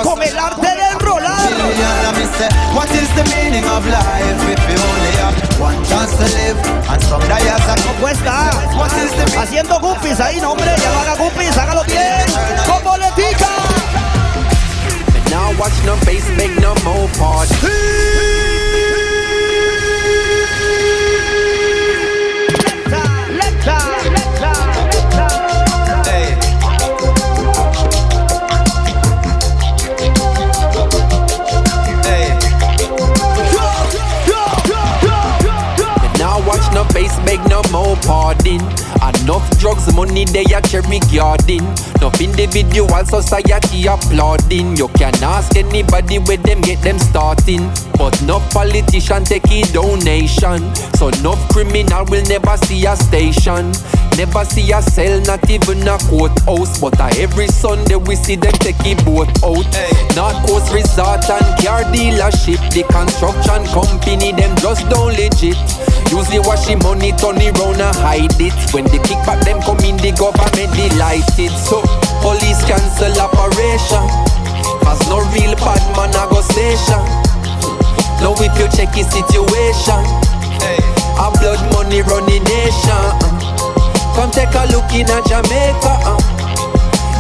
Con 0.01 0.21
el 0.21 0.37
arte 0.37 0.61
de 0.65 0.85
enrolar. 0.93 1.37
Billion, 1.45 1.95
let 2.05 2.13
me 2.17 2.25
say, 2.37 2.49
what 2.73 2.89
is 2.89 3.09
the 3.17 3.25
meaning 3.33 3.65
of 3.65 3.85
life 3.85 4.41
if 4.49 4.61
you 4.69 4.77
only 4.77 5.13
have 5.21 5.37
one 5.61 5.77
chance 5.85 6.13
to 6.17 6.25
live 6.37 6.57
and 6.89 7.01
some 7.03 7.21
die 7.29 7.49
as 7.53 7.65
a 7.69 7.75
Cuesta. 8.01 8.49
What 8.77 8.93
is 8.93 9.11
the 9.13 9.25
meaning? 9.25 9.39
Haciendo 9.39 9.79
guppies 9.79 10.19
ahí, 10.19 10.41
no 10.41 10.51
hombre, 10.51 10.73
ya 10.77 10.89
no 10.89 10.99
haga 11.01 11.15
guppies, 11.15 11.57
hágalo 11.57 11.83
bien. 11.83 12.25
Con 12.65 12.83
boletica. 12.83 13.92
Watch 15.59 15.85
no 15.85 15.95
face 15.97 16.27
make 16.37 16.55
no 16.59 16.73
more 16.83 17.07
party. 17.09 17.55
Watch 36.45 36.73
no 36.73 36.83
face 36.85 37.17
make 37.25 37.43
no 37.45 37.61
more 37.71 37.95
pardon. 37.97 38.59
Enough 39.23 39.57
drugs, 39.57 39.87
money 39.95 40.25
they 40.25 40.43
a 40.53 40.61
cherry 40.61 40.99
garden. 40.99 41.63
Enough 41.95 42.19
individual 42.19 43.05
society 43.05 43.87
applauding. 43.87 44.75
You 44.75 44.89
can 44.89 45.15
ask 45.23 45.55
anybody 45.55 46.19
where 46.19 46.35
them 46.35 46.59
get 46.59 46.81
them 46.81 46.99
starting. 46.99 47.71
But 48.03 48.21
no 48.23 48.41
politician 48.51 49.23
take 49.23 49.47
a 49.47 49.63
donation. 49.71 50.59
So 50.99 51.07
no 51.23 51.39
criminal 51.55 52.03
will 52.11 52.25
never 52.27 52.57
see 52.67 52.85
a 52.85 52.97
station. 52.97 53.71
Never 54.19 54.43
see 54.43 54.73
a 54.73 54.81
cell, 54.81 55.21
not 55.21 55.49
even 55.49 55.87
a 55.87 55.95
courthouse. 56.11 56.81
But 56.81 56.99
uh, 56.99 57.07
every 57.15 57.47
Sunday 57.47 57.95
we 57.95 58.17
see 58.17 58.35
them 58.35 58.51
take 58.59 58.75
a 58.83 58.99
boat 59.07 59.31
out. 59.39 59.63
Hey. 59.71 59.87
North 60.19 60.35
Coast 60.43 60.73
Resort 60.75 61.23
and 61.31 61.47
car 61.63 61.87
dealership. 61.95 62.59
The 62.75 62.83
construction 62.91 63.63
company, 63.71 64.35
them 64.35 64.51
just 64.59 64.83
don't 64.91 65.15
legit. 65.15 65.55
Usually 66.11 66.43
wash 66.43 66.67
the 66.67 66.75
money, 66.83 67.15
turn 67.15 67.39
it 67.39 67.55
round 67.55 67.79
and 67.79 67.95
hide 68.03 68.35
it. 68.35 68.51
When 68.75 68.83
the 68.83 68.99
kickback 68.99 69.47
them 69.47 69.63
come 69.63 69.79
in, 69.79 69.95
the 69.95 70.11
government 70.11 70.75
delighted. 70.75 71.55
So 71.55 71.79
police 72.19 72.59
cancel 72.67 73.15
operation. 73.15 74.03
Cause 74.83 74.99
no 75.07 75.23
real 75.31 75.55
bad 75.55 75.79
man 75.95 76.11
a 76.19 76.27
go 76.27 76.41
station. 76.43 77.22
Now 78.21 78.35
if 78.37 78.53
you 78.59 78.67
check 78.69 78.93
the 78.93 79.03
situation, 79.07 80.01
hey. 80.61 80.77
a 81.17 81.27
blood 81.39 81.61
money 81.73 82.01
running 82.03 82.43
nation. 82.43 83.05
Come 84.13 84.29
take 84.29 84.53
a 84.53 84.69
look 84.69 84.91
in 84.93 85.09
a 85.09 85.19
Jamaica. 85.25 85.93
Uh. 86.05 86.21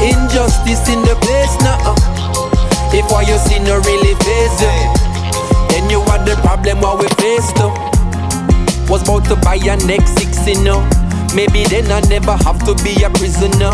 Injustice 0.03 0.85
in 0.89 1.01
the 1.01 1.15
place 1.25 1.55
now. 1.65 1.79
Uh. 1.81 1.95
If 2.93 3.09
what 3.09 3.27
you 3.27 3.37
see 3.37 3.57
no 3.59 3.79
really 3.81 4.13
face 4.21 4.61
then 5.69 5.89
you 5.89 5.99
are 6.01 6.23
the 6.23 6.35
problem 6.45 6.81
what 6.81 6.99
we 7.01 7.07
face 7.17 7.51
though. 7.53 7.73
Was 8.87 9.01
about 9.01 9.25
to 9.25 9.35
buy 9.37 9.55
a 9.55 9.75
next 9.87 10.13
six, 10.19 10.47
you 10.47 10.63
know. 10.63 10.87
Maybe 11.33 11.63
then 11.63 11.91
I 11.91 12.01
never 12.01 12.37
have 12.45 12.59
to 12.65 12.75
be 12.83 13.01
a 13.03 13.09
prisoner. 13.09 13.73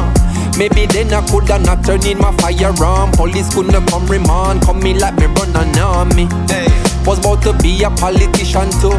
Maybe 0.57 0.85
then 0.85 1.13
I 1.13 1.25
coulda 1.27 1.59
not 1.59 1.83
turn 1.83 2.05
in 2.05 2.17
my 2.19 2.31
firearm. 2.37 3.11
Police 3.11 3.53
couldn't 3.53 3.85
come 3.87 4.07
remand, 4.07 4.61
come 4.61 4.79
me 4.79 4.93
like 4.93 5.15
me 5.17 5.25
run 5.25 5.55
an 5.55 5.77
army. 5.77 6.27
Hey. 6.47 6.88
Was 7.05 7.19
about 7.19 7.41
to 7.43 7.53
be 7.63 7.83
a 7.83 7.89
politician 7.89 8.69
too. 8.81 8.95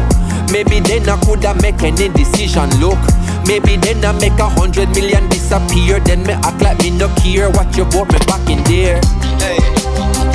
Maybe 0.51 0.79
then 0.79 1.07
I 1.07 1.19
coulda 1.23 1.55
make 1.61 1.81
any 1.83 2.09
decision. 2.09 2.69
Look, 2.79 2.99
Maybe 3.47 3.75
then 3.75 4.05
I 4.05 4.11
make 4.13 4.37
a 4.37 4.49
hundred 4.49 4.89
million 4.93 5.27
disappear. 5.29 5.99
Then 5.99 6.23
me 6.23 6.33
act 6.33 6.61
like 6.61 6.79
me 6.79 6.91
no 6.91 7.09
care 7.17 7.49
what 7.49 7.75
you 7.75 7.85
bought 7.85 8.11
me 8.13 8.19
back 8.29 8.45
in 8.49 8.61
there. 8.69 9.01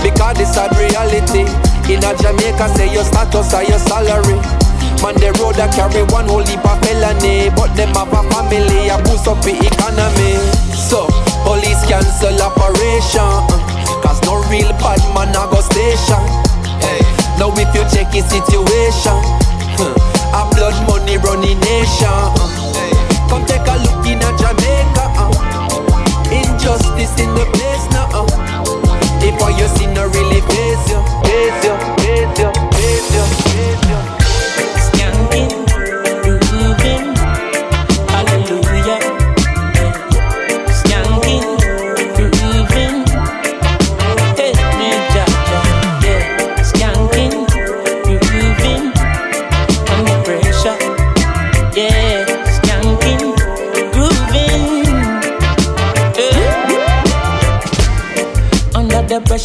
Because 0.02 0.36
this 0.38 0.56
a 0.58 0.66
reality. 0.74 1.46
In 1.86 2.02
a 2.02 2.10
Jamaica, 2.18 2.66
say 2.74 2.90
your 2.92 3.04
status 3.04 3.54
or 3.54 3.62
your 3.62 3.78
salary. 3.78 4.36
Man, 5.02 5.14
the 5.22 5.30
road 5.38 5.58
a 5.62 5.70
carry 5.70 6.02
one 6.10 6.26
whole 6.26 6.42
heap 6.42 6.64
of 6.66 6.78
felony. 6.82 7.48
But 7.54 7.72
them 7.78 7.94
have 7.94 8.10
a 8.10 8.22
family, 8.34 8.90
I 8.90 8.98
boost 9.06 9.28
up 9.28 9.38
the 9.46 9.54
economy. 9.54 10.34
So, 10.74 11.06
police 11.46 11.80
cancel 11.86 12.34
operation. 12.42 13.22
Uh, 13.22 14.02
Cause 14.02 14.20
no 14.26 14.42
real 14.50 14.70
bad 14.82 15.00
man 15.14 15.30
a 15.30 15.46
go 15.48 15.60
station. 15.62 16.45
Now 17.38 17.52
if 17.56 17.68
you 17.74 17.84
check 17.92 18.10
the 18.12 18.22
situation, 18.24 19.16
a 20.32 20.42
blood 20.56 20.76
money 20.88 21.18
running 21.18 21.60
nation. 21.60 22.08
Uh, 22.08 22.52
Come 23.28 23.44
take 23.46 23.66
a 23.66 23.76
look 23.82 24.06
in 24.06 24.18
a 24.22 24.30
Jamaica. 24.38 25.04
Uh. 25.20 25.32
Injustice 26.32 27.14
in 27.20 27.30
the 27.34 27.44
place 27.52 27.84
now. 27.92 28.08
Uh. 28.12 28.26
If 29.22 29.34
what 29.40 29.58
you 29.58 29.68
see 29.76 29.86
no 29.92 30.06
really 30.08 30.40
face 30.40 30.88
you, 30.90 31.00
face 31.24 31.64
you, 31.64 31.74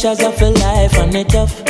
pressures 0.02 0.24
of 0.24 0.42
a 0.42 0.50
life 0.50 0.98
and 0.98 1.14
it 1.14 1.28
tough. 1.28 1.62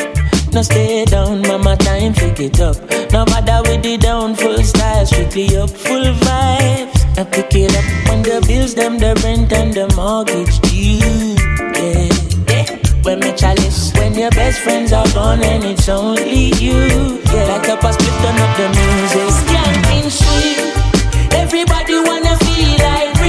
No 0.52 0.62
stay 0.62 1.04
down, 1.04 1.42
mama, 1.42 1.76
time 1.76 2.14
pick 2.14 2.40
it 2.40 2.60
up. 2.60 2.76
No 3.12 3.24
matter 3.26 3.60
with 3.68 3.82
the 3.82 3.98
down, 3.98 4.34
full 4.34 4.62
style, 4.62 5.04
strictly 5.06 5.54
up, 5.56 5.68
full 5.68 6.02
vibes. 6.02 7.18
I 7.18 7.24
pick 7.24 7.54
it 7.54 7.76
up 7.76 7.84
when 8.08 8.22
the 8.22 8.42
bills, 8.46 8.74
them, 8.74 8.98
the 8.98 9.14
rent 9.22 9.52
and 9.52 9.72
the 9.74 9.86
mortgage 9.96 10.60
due. 10.60 11.36
Yeah, 11.76 12.08
yeah. 12.48 13.02
When 13.02 13.20
me 13.20 13.32
chalice, 13.36 13.92
when 13.96 14.14
your 14.14 14.30
best 14.30 14.60
friends 14.60 14.92
are 14.92 15.08
gone 15.12 15.42
and 15.42 15.64
it's 15.64 15.88
only 15.88 16.52
you. 16.56 17.20
Yeah, 17.32 17.44
like 17.52 17.68
a 17.68 17.92
split, 17.92 18.16
turn 18.22 18.40
up 18.40 18.56
the 18.56 18.68
music. 18.80 19.28
Skanking 19.40 20.10
sweet, 20.10 21.32
everybody 21.34 21.96
wanna 22.00 22.36
feel 22.38 22.78
like 22.78 23.21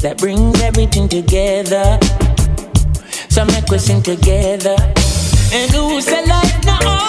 that 0.00 0.18
brings 0.18 0.60
everything 0.62 1.08
together. 1.08 1.98
So 3.28 3.44
make 3.44 3.68
we 3.70 3.78
sing 3.78 4.02
together. 4.02 4.76
And 5.52 5.70
who 5.70 6.00
say 6.00 6.24
life 6.26 6.64
no 6.64 7.07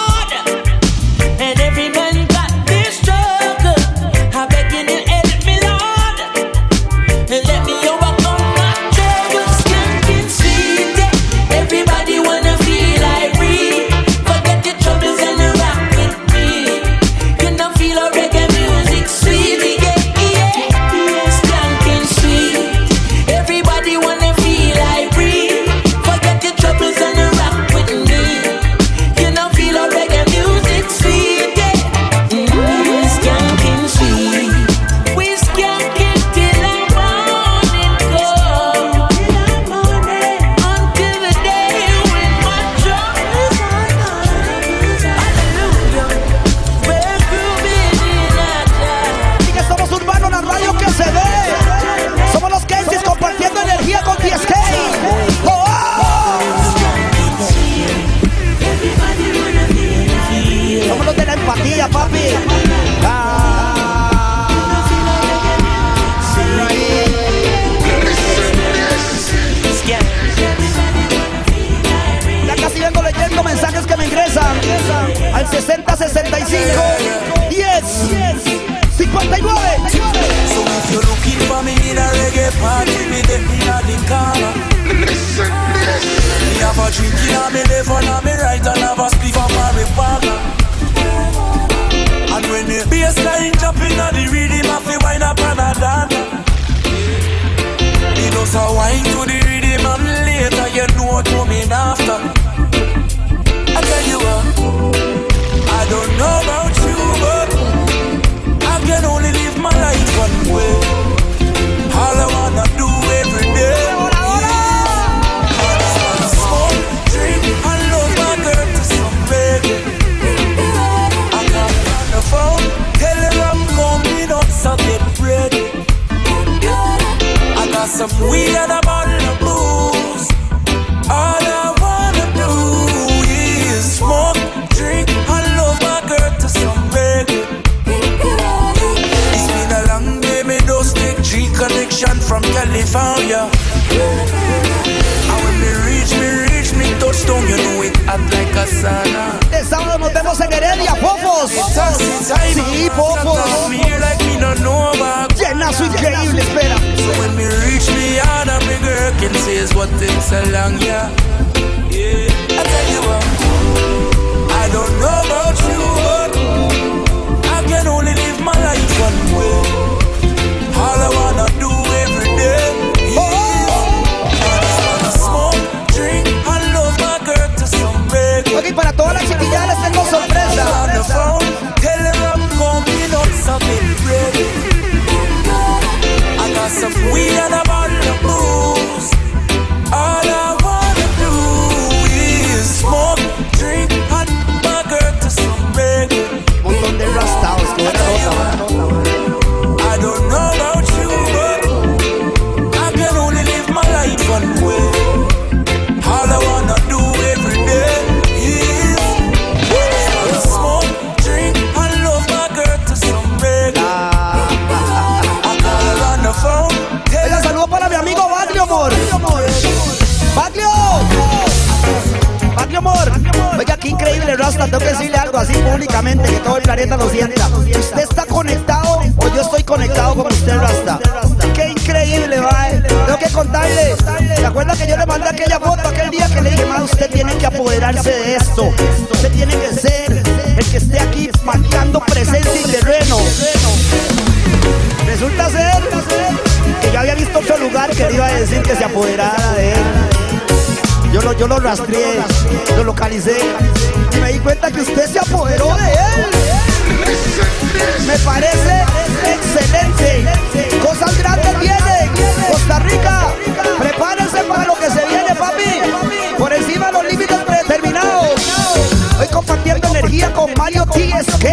Mario 270.70 270.86
TSK. 270.86 271.46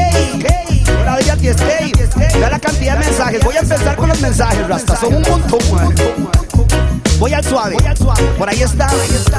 Hola, 1.01 1.17
Villa 1.17 1.35
TSK. 1.35 2.37
Vea 2.37 2.49
la 2.51 2.59
cantidad 2.59 2.93
de 2.99 3.05
mensajes. 3.05 3.43
Voy 3.43 3.55
a 3.55 3.59
empezar 3.61 3.95
con 3.95 4.09
los 4.09 4.21
mensajes, 4.21 4.67
Rasta. 4.67 4.95
Son 4.95 5.15
un 5.15 5.23
montón, 5.23 5.59
man. 5.73 5.95
Voy 7.17 7.33
al 7.33 7.43
suave. 7.43 7.77
Por 8.37 8.47
ahí 8.47 8.61
está 8.61 8.87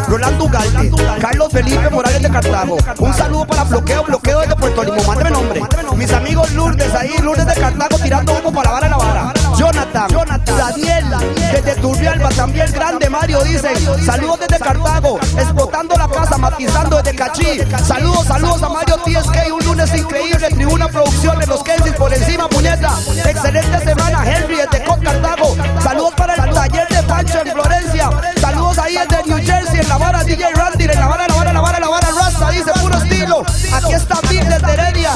Rolando 0.09 0.47
Ugalde. 0.47 0.91
Carlos 1.21 1.53
Felipe 1.53 1.91
Morales 1.91 2.23
de 2.23 2.29
Cartago. 2.29 2.77
Un 2.99 3.15
saludo 3.15 3.47
para 3.47 3.65
Bloqueo, 3.65 4.03
Bloqueo 4.03 4.41
desde 4.41 4.57
Puerto 4.57 4.83
Limón. 4.83 5.07
Mándeme 5.07 5.31
nombre. 5.31 5.63
Mis 5.97 6.13
amigos 6.13 6.51
Lourdes 6.53 6.95
ahí, 6.95 7.15
Lourdes 7.23 7.47
de 7.47 7.55
Cartago, 7.55 7.99
tirando 7.99 8.33
humo 8.33 8.53
para 8.53 8.71
la 8.71 8.73
vara 8.73 8.87
a 8.87 8.91
la 8.91 8.97
vara. 8.97 9.38
Jonathan, 9.59 10.09
Jonathan 10.09 10.57
Daniel, 10.57 11.05
desde 11.53 11.75
Turrialba 11.81 12.29
también 12.29 12.71
grande 12.71 13.11
Mario 13.11 13.43
dice, 13.43 13.75
saludos 14.07 14.39
desde 14.39 14.59
Cartago, 14.63 15.19
explotando 15.37 15.97
la 15.97 16.09
casa, 16.09 16.39
matizando 16.39 17.03
desde 17.03 17.17
Cachí. 17.19 17.61
Saludos, 17.85 18.25
saludos 18.27 18.63
a 18.63 18.69
Mario 18.69 18.97
TSK, 18.99 19.53
un 19.53 19.65
lunes 19.65 19.93
increíble, 19.95 20.49
Tribuna 20.51 20.87
de 20.87 21.47
los 21.47 21.63
Kensis 21.65 21.93
por 21.95 22.15
encima, 22.15 22.49
puñeta. 22.49 22.95
Excelente 23.25 23.81
semana, 23.81 24.23
Henry 24.25 24.57
desde 24.57 24.85
Cot 24.85 25.03
Cartago. 25.03 25.57
Saludos 25.83 26.15
para 26.17 26.35
el 26.35 26.55
taller 26.55 26.89
de 26.89 27.03
Pancho 27.03 27.41
en 27.45 27.53
Florencia. 27.53 28.11
Saludos 28.41 28.79
ahí 28.79 28.97
desde 28.97 29.25
New 29.27 29.39
Jersey, 29.39 29.81
en 29.81 29.89
La 29.89 29.99
Vara, 29.99 30.23
DJ 30.23 30.53
Randy, 30.55 30.85
en 30.85 31.01
La 31.01 31.09
Vara, 31.09 31.27
La 31.27 31.35
Vara, 31.35 31.53
La 31.53 31.61
Vara, 31.61 31.81
La 31.81 31.89
Vara, 31.89 32.09
Rasta, 32.17 32.51
dice 32.51 32.71
puro 32.81 32.97
estilo. 32.97 33.43
Aquí 33.75 33.93
está 33.93 34.21
Bill 34.29 34.49
desde 34.49 34.73
Heredia. 34.73 35.11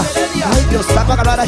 Ay 0.52 0.66
Dios, 0.68 0.88
está 0.88 1.04
para 1.06 1.22
acabar 1.22 1.40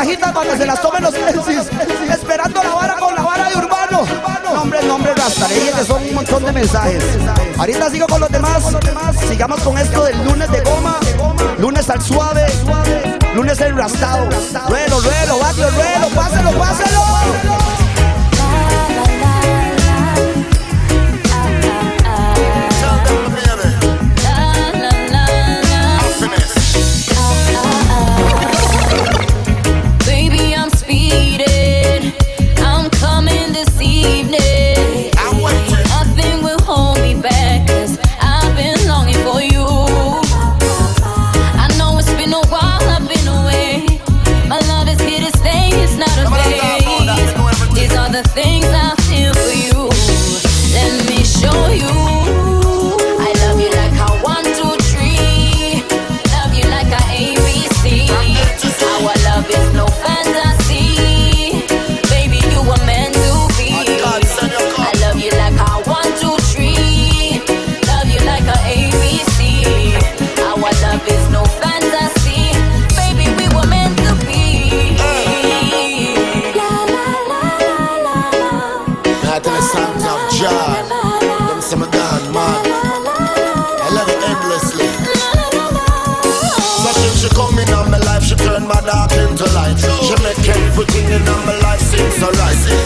cajita 0.00 0.32
cuando 0.32 0.56
se 0.56 0.66
las 0.66 0.80
tomen 0.80 1.02
los 1.02 1.14
Ensis. 1.14 1.70
Esperando 2.10 2.62
la 2.62 2.74
vara 2.74 2.94
con 2.94 3.14
la 3.14 3.22
vara 3.22 3.50
de 3.50 3.56
Urbano. 3.56 4.06
Nombre, 4.54 4.82
nombre, 4.82 5.14
Rastareyes, 5.14 5.74
que 5.74 5.84
son 5.84 6.02
un 6.02 6.14
montón 6.14 6.44
de 6.44 6.52
mensajes. 6.52 7.04
Ahorita 7.58 7.90
sigo 7.90 8.06
con 8.06 8.20
los 8.20 8.30
demás. 8.30 8.62
Sigamos 9.28 9.60
con 9.60 9.76
esto 9.76 10.04
del 10.04 10.24
lunes 10.24 10.50
de 10.50 10.60
goma. 10.60 10.98
Lunes 11.58 11.90
al 11.90 12.00
suave. 12.00 12.46
Lunes 13.34 13.60
enrastado. 13.60 14.28
Ruelo, 14.68 15.00
ruelo, 15.00 15.38
barrio, 15.38 15.70
ruelo. 15.70 16.08
Páselo, 16.14 16.50
páselo. 16.58 17.49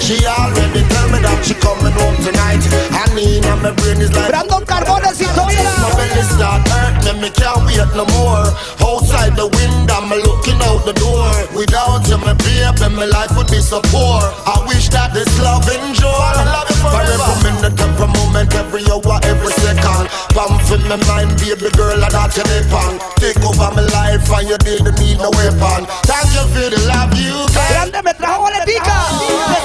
She 0.04 0.20
already 0.28 0.84
tell 0.92 1.08
me 1.08 1.16
that 1.24 1.40
she 1.48 1.56
coming 1.64 1.96
home 1.96 2.12
tonight. 2.20 2.60
I 2.92 3.08
mean, 3.16 3.40
on 3.48 3.64
my 3.64 3.72
brain 3.72 4.04
is 4.04 4.12
like 4.12 4.28
Brandon 4.28 4.60
Carbona 4.68 5.16
Sintonía. 5.16 5.64
My 5.80 5.88
belly 5.96 6.20
start 6.28 6.60
hurt 6.68 7.00
me, 7.08 7.24
me 7.24 7.30
can't 7.32 7.64
wait 7.64 7.88
no 7.96 8.04
more. 8.20 8.44
Outside 8.84 9.32
the 9.32 9.48
window, 9.48 9.96
I'm 9.96 10.12
looking 10.12 10.60
out 10.68 10.84
the 10.84 10.92
door. 11.00 11.32
Without 11.56 12.04
you, 12.04 12.20
my 12.20 12.36
baby, 12.36 12.84
my 12.92 13.08
life 13.08 13.32
would 13.32 13.48
be 13.48 13.64
so 13.64 13.80
poor. 13.88 14.20
I 14.44 14.60
wish 14.68 14.92
that 14.92 15.16
this 15.16 15.32
love 15.40 15.64
endure. 15.72 16.36
For 16.84 17.00
every 17.00 17.36
minute, 17.40 17.72
every 17.80 18.08
moment, 18.12 18.52
every 18.52 18.84
hour, 18.92 19.16
every 19.24 19.56
second. 19.56 20.12
Pump 20.36 20.68
in 20.68 20.84
my 20.84 21.00
mind, 21.08 21.32
baby 21.40 21.72
girl, 21.80 21.96
and 21.96 22.12
that 22.12 22.28
you 22.36 22.44
depend. 22.44 23.00
Take 23.16 23.40
over 23.40 23.72
my 23.72 23.80
life, 23.96 24.28
and 24.28 24.52
you 24.52 24.60
didn't 24.60 25.00
need 25.00 25.16
no 25.16 25.32
weapon. 25.32 25.88
Thank 26.04 26.28
you 26.36 26.44
for 26.52 26.68
the 26.68 26.80
love 26.92 27.16
you 27.16 27.40
got. 27.56 27.88
Grande 27.88 28.04
me 28.04 28.12
trajo 28.12 28.44
boletica. 28.44 28.92
Ah. 28.92 29.63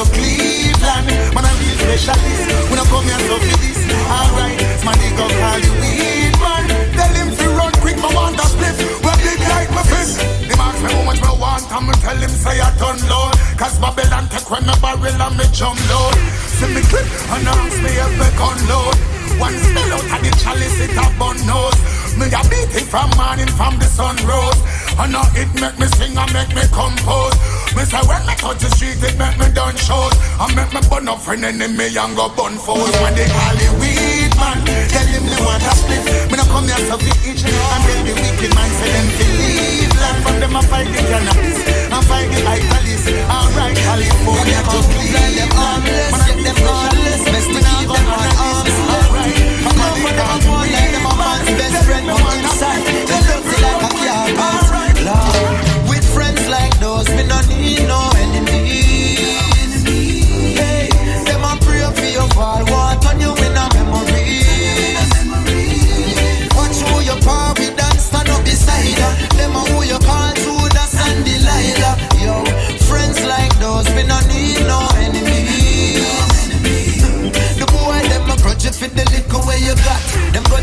To 0.00 0.12
Cleveland. 0.16 1.08
Man, 1.36 1.44
a 1.44 1.52
real 1.60 1.76
specialist. 1.76 2.44
We 2.72 2.74
no 2.76 2.84
come 2.88 3.04
here 3.04 3.20
to 3.20 3.36
be 3.36 3.52
this. 3.60 3.80
Alright, 4.08 4.56
they 4.56 5.12
gon' 5.12 5.28
call 5.28 5.60
you 5.60 5.72
weak 5.76 6.34
man. 6.40 6.64
Tell 6.96 7.14
him 7.20 7.28
to 7.36 7.46
run 7.52 7.72
quick. 7.84 8.00
Me 8.00 8.08
want 8.16 8.40
a 8.40 8.46
split. 8.48 8.76
What 9.04 9.20
big 9.20 9.40
like 9.52 9.68
my 9.76 9.84
fist. 9.84 10.20
Him 10.48 10.60
ask 10.60 10.80
me 10.80 10.88
how 10.88 11.04
much 11.04 11.20
me 11.20 11.32
want 11.36 11.68
and 11.68 11.84
me 11.84 11.94
tell 12.00 12.16
him 12.16 12.32
say 12.32 12.56
I 12.60 12.72
turn 12.80 12.96
load. 13.12 13.36
Cause 13.60 13.76
Babylon 13.76 14.24
take 14.32 14.48
when 14.48 14.64
me 14.64 14.74
barrel 14.80 15.20
and 15.20 15.36
me 15.36 15.44
jump 15.52 15.76
load. 15.92 16.16
See 16.56 16.70
me 16.72 16.80
clip 16.88 17.04
and 17.36 17.44
ask 17.44 17.76
me 17.84 17.92
if 17.92 18.12
me 18.16 18.28
gun 18.40 18.56
load. 18.72 18.96
One 19.36 19.56
smell 19.56 20.00
out 20.00 20.16
of 20.16 20.20
the 20.24 20.32
chalice 20.40 20.80
it 20.80 20.96
a 20.96 21.04
bun 21.20 21.36
nose. 21.44 21.76
Me 22.16 22.24
a 22.32 22.40
beat 22.48 22.72
it 22.72 22.88
from 22.88 23.12
morning 23.20 23.52
from 23.52 23.76
the 23.76 23.84
sun 23.84 24.16
rose. 24.24 24.60
And 24.96 25.12
now 25.12 25.28
it 25.36 25.48
make 25.60 25.76
me 25.76 25.86
sing 25.96 26.16
and 26.16 26.32
make 26.32 26.52
me 26.56 26.64
compose. 26.72 27.36
Me 27.76 27.84
say 27.86 28.02
when 28.08 28.22
me 28.26 28.34
touch 28.34 28.58
the 28.58 28.68
street 28.74 28.98
it 29.02 29.16
make 29.18 29.38
me 29.38 29.46
done 29.54 29.76
shows. 29.76 30.14
And 30.40 30.52
make 30.56 30.72
me 30.74 30.80
burn 30.90 31.08
up 31.08 31.20
friend 31.20 31.44
enemy 31.44 31.94
and 31.94 32.14
go 32.16 32.28
bun 32.34 32.58
foes. 32.58 32.90
When 32.98 33.14
they 33.14 33.28
call 33.30 33.58
it 33.58 33.72
weed 33.78 34.32
man, 34.34 34.58
tell 34.90 35.06
him 35.06 35.24
they 35.26 35.40
want 35.44 35.62
a 35.62 35.72
split. 35.78 36.02
Me 36.30 36.36
no 36.36 36.44
come 36.50 36.66
here 36.66 36.82
to 36.90 36.96
be 36.98 37.12
each 37.28 37.46
and 37.46 37.54
tell 37.54 38.00
the 38.02 38.14
wicked 38.14 38.52
man 38.54 38.70
say 38.74 38.90
them 38.90 39.08
believe. 39.16 39.92
Land 40.00 40.18
from 40.24 40.36
them 40.40 40.56
I 40.56 40.62
find 40.66 40.88
the 40.90 41.02
cannabis 41.04 41.58
and 41.66 42.04
find 42.08 42.28
the 42.32 42.40
italist. 42.42 43.06
Alright, 43.30 43.76
California 43.76 44.60
to 44.66 44.78
Cleveland. 44.90 45.52
Man, 45.54 45.82
I 46.10 46.30
them 46.42 46.58
harmless, 46.66 47.22
best 47.28 47.48
to 47.54 47.60
keep 47.60 47.88
them 47.88 48.06
on 48.10 48.49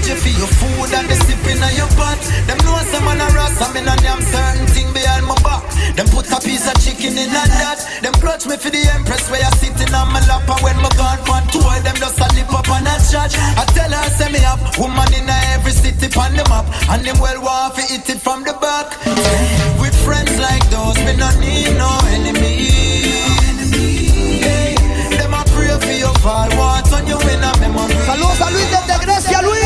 Them 0.08 0.16
grudge 0.16 0.24
you 0.24 0.32
for 0.32 0.40
your 0.40 0.52
food 0.56 0.94
and 0.96 1.08
the 1.12 1.16
sipping 1.28 1.60
on 1.60 1.76
your 1.76 1.92
butt. 2.00 2.16
Them 2.48 2.56
know 2.64 2.80
some 2.88 3.04
man 3.04 3.20
a 3.20 3.28
ras, 3.36 3.60
I'm 3.60 3.76
in 3.76 3.84
a 3.84 3.96
damn 4.00 4.24
certain 4.24 4.64
thing 4.72 4.88
behind 4.94 5.28
my 5.28 5.36
back. 5.44 5.68
Them 6.00 6.08
put 6.08 6.32
a 6.32 6.40
piece 6.40 6.64
of 6.64 6.80
chicken 6.80 7.12
in 7.20 7.28
and 7.28 7.52
that. 7.60 7.84
Them 8.00 8.16
grudge 8.24 8.48
me 8.48 8.56
for 8.56 8.72
the 8.72 8.80
empress 8.96 9.28
where 9.28 9.44
you 9.44 9.52
sitting 9.60 9.92
on 9.92 10.08
my 10.16 10.24
lap. 10.24 10.48
And 10.48 10.64
when 10.64 10.80
my 10.80 10.88
gone 10.96 11.20
for 11.28 11.44
tour, 11.52 11.76
them 11.84 12.00
just 12.00 12.24
a 12.24 12.28
lip 12.40 12.48
up 12.56 12.72
on 12.72 12.88
a 12.88 12.96
church. 13.04 13.36
I 13.60 13.68
tell 13.76 13.92
her 13.92 14.08
say 14.16 14.32
me 14.32 14.40
up, 14.48 14.64
woman 14.80 15.12
in 15.12 15.28
every 15.52 15.76
city 15.76 16.08
on 16.16 16.40
the 16.40 16.46
map. 16.48 16.72
And 16.88 17.04
them 17.04 17.20
well 17.20 17.44
want 17.44 17.76
to 17.76 17.84
eat 17.92 18.08
it 18.08 18.24
from 18.24 18.48
the 18.48 18.56
back. 18.64 18.88
With 19.76 19.96
friends 20.08 20.40
like 20.40 20.64
those, 20.72 20.96
me 21.04 21.20
need 21.20 21.76
no 21.76 21.98
them 27.60 27.76
want. 27.76 27.92
Saludos 28.06 28.42
a 28.42 28.52
Luis 28.52 28.70
desde 28.70 29.06
Grecia, 29.06 29.42
Luis. 29.42 29.57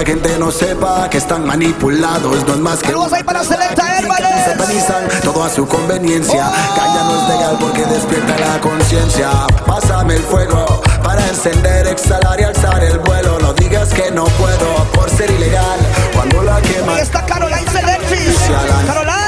La 0.00 0.06
gente 0.06 0.38
no 0.38 0.50
sepa 0.50 1.10
que 1.10 1.18
están 1.18 1.44
manipulados, 1.44 2.46
no 2.46 2.54
es 2.54 2.60
más 2.60 2.78
que. 2.78 2.86
Saludos 2.86 3.12
ahí 3.12 3.22
para 3.22 3.44
Selecta 3.44 3.84
todo 5.22 5.44
a 5.44 5.50
su 5.50 5.68
conveniencia. 5.68 6.50
Caña 6.74 7.02
no 7.04 7.20
es 7.20 7.28
legal 7.28 7.58
porque 7.60 7.84
despierta 7.84 8.34
la 8.38 8.58
conciencia. 8.60 9.28
Pásame 9.66 10.14
el 10.14 10.22
fuego 10.22 10.80
para 11.02 11.26
encender, 11.28 11.86
exhalar 11.86 12.40
y 12.40 12.44
alzar 12.44 12.82
el 12.82 12.98
vuelo. 13.00 13.38
No 13.40 13.52
digas 13.52 13.92
que 13.92 14.10
no 14.10 14.24
puedo 14.24 14.84
por 14.94 15.10
ser 15.10 15.30
ilegal. 15.30 15.78
Cuando 16.14 16.44
la 16.44 16.62
quema. 16.62 16.94
Ahí 16.94 17.02
está 17.02 17.26
Caroline 17.26 17.70
Selectric. 17.70 18.56
Caroline. 18.86 19.20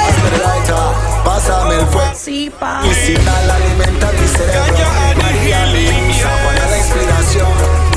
Pásame 1.22 1.74
el 1.74 1.86
fuego. 1.88 2.12
Y 2.24 2.94
si 2.94 3.14
tal 3.16 3.50
alimenta 3.50 4.10
mi 4.12 4.26
cerebro. 4.26 4.86
María 5.20 5.66
Luisa, 5.66 6.30
para 6.46 6.70
la 6.70 6.78
inspiración. 6.78 7.91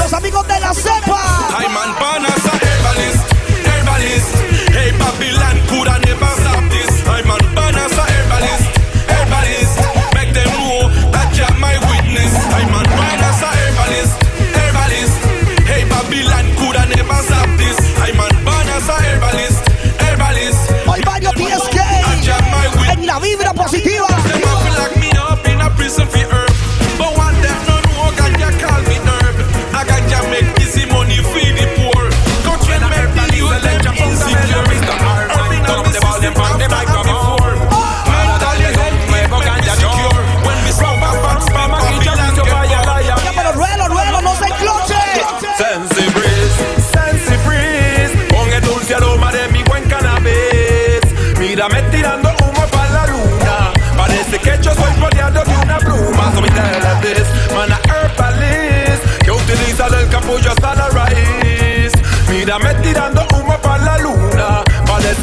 Los 0.00 0.12
amigos 0.14 0.46
de 0.48 0.58
la 0.60 0.72
cepa. 0.72 1.20
I'm 1.58 1.76
on 1.76 1.94
Panas, 1.96 2.42
herbalist, 2.46 3.24
herbalist. 3.66 4.34
Hey, 4.72 4.92
Babylon, 4.98 5.60
coulda 5.68 5.98
never 6.06 6.26
stop 6.40 6.70
this. 6.70 7.49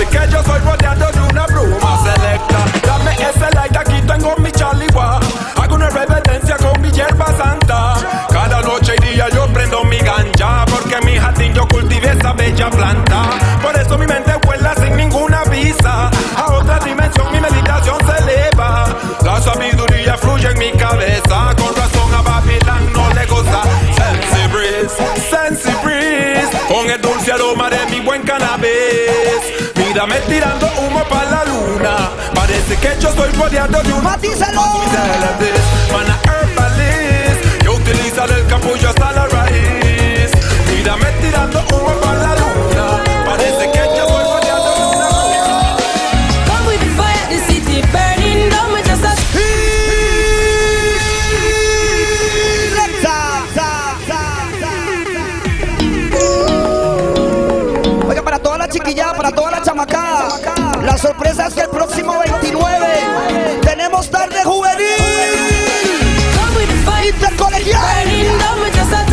Que 0.05 0.31
yo 0.31 0.43
soy 0.43 0.59
rodeado 0.59 1.11
de 1.11 1.19
una 1.21 1.45
pluma 1.45 1.99
Selecta, 2.03 2.65
dame 2.85 3.11
ese 3.13 3.55
like 3.55 3.77
aquí 3.77 4.01
tengo 4.01 4.35
mi 4.37 4.51
chaligua. 4.51 5.19
Hago 5.55 5.75
una 5.75 5.89
reverencia 5.89 6.55
con 6.57 6.79
mi 6.81 6.91
hierba 6.91 7.25
santa. 7.37 7.95
Cada 8.29 8.61
noche 8.61 8.93
y 8.97 9.05
día 9.13 9.27
yo 9.29 9.47
prendo 9.47 9.83
mi 9.83 9.97
ganja 9.97 10.65
Porque 10.65 10.95
en 10.95 11.05
mi 11.05 11.17
jardín 11.17 11.53
yo 11.53 11.67
cultivé 11.67 12.11
esa 12.11 12.33
bella 12.33 12.69
planta. 12.69 13.29
Por 13.61 13.75
eso 13.75 13.97
mi 13.97 14.05
mente 14.05 14.33
vuela 14.45 14.75
sin 14.75 14.95
ninguna 14.95 15.43
visa. 15.45 16.09
A 16.35 16.53
otra 16.53 16.79
dimensión 16.79 17.31
mi 17.31 17.39
meditación 17.39 17.97
se 18.05 18.23
eleva. 18.23 18.85
La 19.23 19.41
sabiduría 19.41 20.17
fluye 20.17 20.49
en 20.49 20.59
mi 20.59 20.71
cabeza. 20.73 21.55
Con 21.57 21.75
razón 21.75 22.13
a 22.13 22.21
Babylon 22.21 22.93
no 22.93 23.13
le 23.13 23.25
gusta 23.25 23.61
Sensi 23.95 24.47
breeze, 24.47 24.95
sensi 25.29 25.71
breeze. 25.83 26.51
Con 26.67 26.89
el 26.89 27.01
dulce 27.01 27.31
aroma 27.31 27.69
de 27.69 27.85
mi 27.89 27.99
buen 28.01 28.21
cannabis 28.23 28.76
para 31.09 31.31
la 31.31 31.45
luna. 31.45 32.09
Parece 32.33 32.75
que 32.77 32.99
yo 32.99 33.09
estoy 33.09 33.31
rodeado 33.31 33.81
de 33.83 33.93
un 33.93 34.03
Matízalo. 34.03 34.61
Man 35.91 36.09
a 36.09 36.19
herbalist 36.31 37.61
Que 37.61 37.69
utiliza 37.69 38.25
el 38.25 38.45
capullo 38.47 38.89
hasta 38.89 39.11
la 39.11 39.27
raíz. 39.27 40.31
Mírame 40.71 41.11
tirando 41.21 41.59
humo 41.71 41.93
para 42.01 42.17
la 42.17 42.35
luna 42.35 42.46
La 60.97 61.03
sorpresa 61.03 61.45
es 61.45 61.53
que 61.53 61.61
el 61.61 61.69
próximo 61.69 62.17
29 62.17 63.59
tenemos 63.61 64.09
tarde 64.09 64.43
juvenil. 64.43 64.97
come 66.35 66.55
with 66.55 66.67
the 66.69 66.91
fire, 66.91 67.13
Intercolegial. 67.13 67.79
burning 68.03 68.39
down. 68.39 68.59
We 68.63 68.71
just 68.71 69.07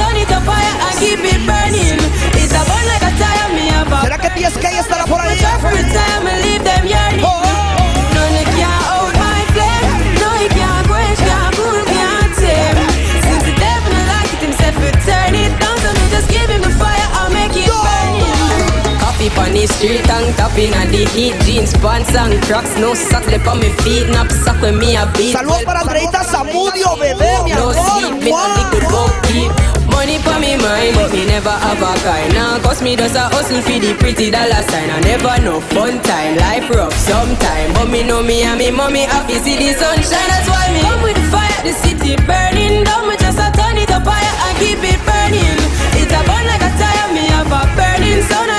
the 19.65 19.73
street 19.73 20.09
and 20.13 20.29
tapping 20.37 20.73
at 20.77 20.93
the 20.93 21.09
heat. 21.17 21.33
Jeans, 21.45 21.73
pants 21.81 22.13
and 22.13 22.37
crocs, 22.45 22.77
no 22.77 22.93
socks 22.93 23.27
left 23.33 23.49
on 23.49 23.61
me 23.61 23.71
feet. 23.81 24.05
Nap 24.13 24.29
sock 24.29 24.61
when 24.61 24.77
me 24.77 24.97
a 24.97 25.09
beat. 25.17 25.33
Saludos 25.33 25.65
para 25.65 25.81
Andreita 25.81 26.21
Zamudio, 26.21 26.93
bebé, 27.01 27.33
mi 27.45 27.53
No 27.57 27.73
amor. 27.73 27.73
sleep, 27.73 28.15
me 28.25 28.31
no 28.31 28.45
liquid 28.57 28.85
go 28.93 29.03
keep 29.25 29.53
Money 29.89 30.19
for 30.21 30.37
me 30.41 30.57
mind, 30.61 30.93
but 30.97 31.09
me 31.13 31.25
never 31.25 31.49
have 31.49 31.81
a 31.81 31.93
car 32.05 32.29
Now 32.37 32.59
cause 32.61 32.83
me 32.83 32.97
just 32.97 33.17
a 33.17 33.25
hustle 33.33 33.63
for 33.63 33.79
the 33.81 33.95
pretty 33.97 34.31
dollar 34.31 34.63
sign. 34.69 34.91
I 34.91 35.01
never 35.01 35.37
know 35.41 35.61
fun 35.73 35.97
time, 36.03 36.37
life 36.37 36.69
rough 36.69 36.93
sometime. 36.93 37.73
But 37.73 37.89
me 37.89 38.03
know 38.03 38.23
me 38.23 38.43
and 38.43 38.59
me 38.59 38.71
mommy 38.71 39.09
happy 39.09 39.39
see 39.41 39.57
the 39.57 39.73
sunshine. 39.81 40.29
That's 40.29 40.49
why 40.49 40.69
me 40.75 40.81
come 40.85 41.01
with 41.03 41.17
the 41.17 41.25
fire, 41.33 41.61
the 41.65 41.73
city 41.73 42.17
burning 42.29 42.85
down. 42.85 43.09
Me 43.09 43.17
just 43.17 43.41
a 43.41 43.49
turn 43.57 43.81
it 43.81 43.91
up 43.91 44.05
higher 44.05 44.35
and 44.45 44.55
keep 44.61 44.83
it 44.85 45.01
burning. 45.09 45.57
It's 45.97 46.13
a 46.13 46.21
burn 46.29 46.45
like 46.53 46.65
a 46.69 46.71
tire, 46.77 47.09
me 47.17 47.25
have 47.33 47.49
a 47.49 47.63
burning 47.79 48.21
sun 48.29 48.54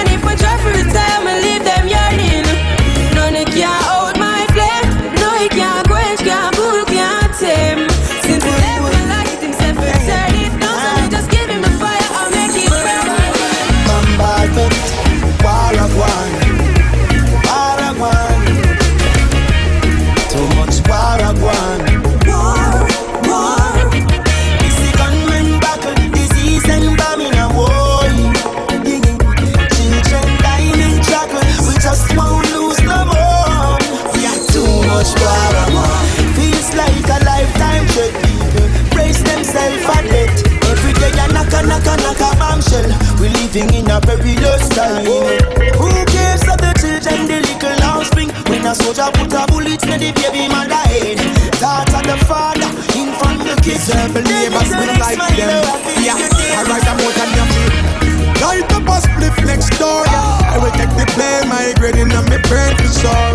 living 43.55 43.73
in 43.73 43.89
a 43.89 44.01
perilous 44.01 44.67
time. 44.69 45.05
Who 45.05 45.89
cares 46.11 46.43
of 46.43 46.59
the 46.59 46.73
children, 46.79 47.27
the 47.27 47.39
little 47.39 47.83
offspring? 47.83 48.29
When 48.49 48.65
a 48.65 48.75
soldier 48.75 49.09
put 49.13 49.33
a 49.33 49.45
bullet 49.47 49.83
in 49.83 49.99
the 49.99 50.11
baby 50.11 50.47
mother 50.47 50.75
head. 50.91 51.19
Thought 51.55 51.93
of 51.93 52.03
the 52.03 52.17
father, 52.25 52.69
in 52.99 53.13
front 53.15 53.41
of 53.41 53.55
the 53.55 53.61
kids. 53.61 53.83
Serve 53.83 54.13
believers 54.13 54.69
with 54.75 54.99
like 54.99 55.19
them. 55.37 55.63
Yeah, 56.03 56.17
I 56.17 56.63
write 56.67 56.87
a 56.87 56.93
more 56.99 57.11
than 57.13 57.29
you 57.35 57.45
feel. 57.53 58.04
Light 58.45 58.69
up 58.77 58.85
a 58.85 59.01
spliff 59.01 59.33
next 59.41 59.73
door. 59.81 60.05
I 60.05 60.61
will 60.61 60.69
take 60.77 60.93
the 60.93 61.09
blame, 61.17 61.49
my 61.49 61.73
grade 61.81 61.97
in 61.97 62.13
my 62.13 62.37
brain 62.45 62.77
for 62.77 62.93
sure. 62.93 63.33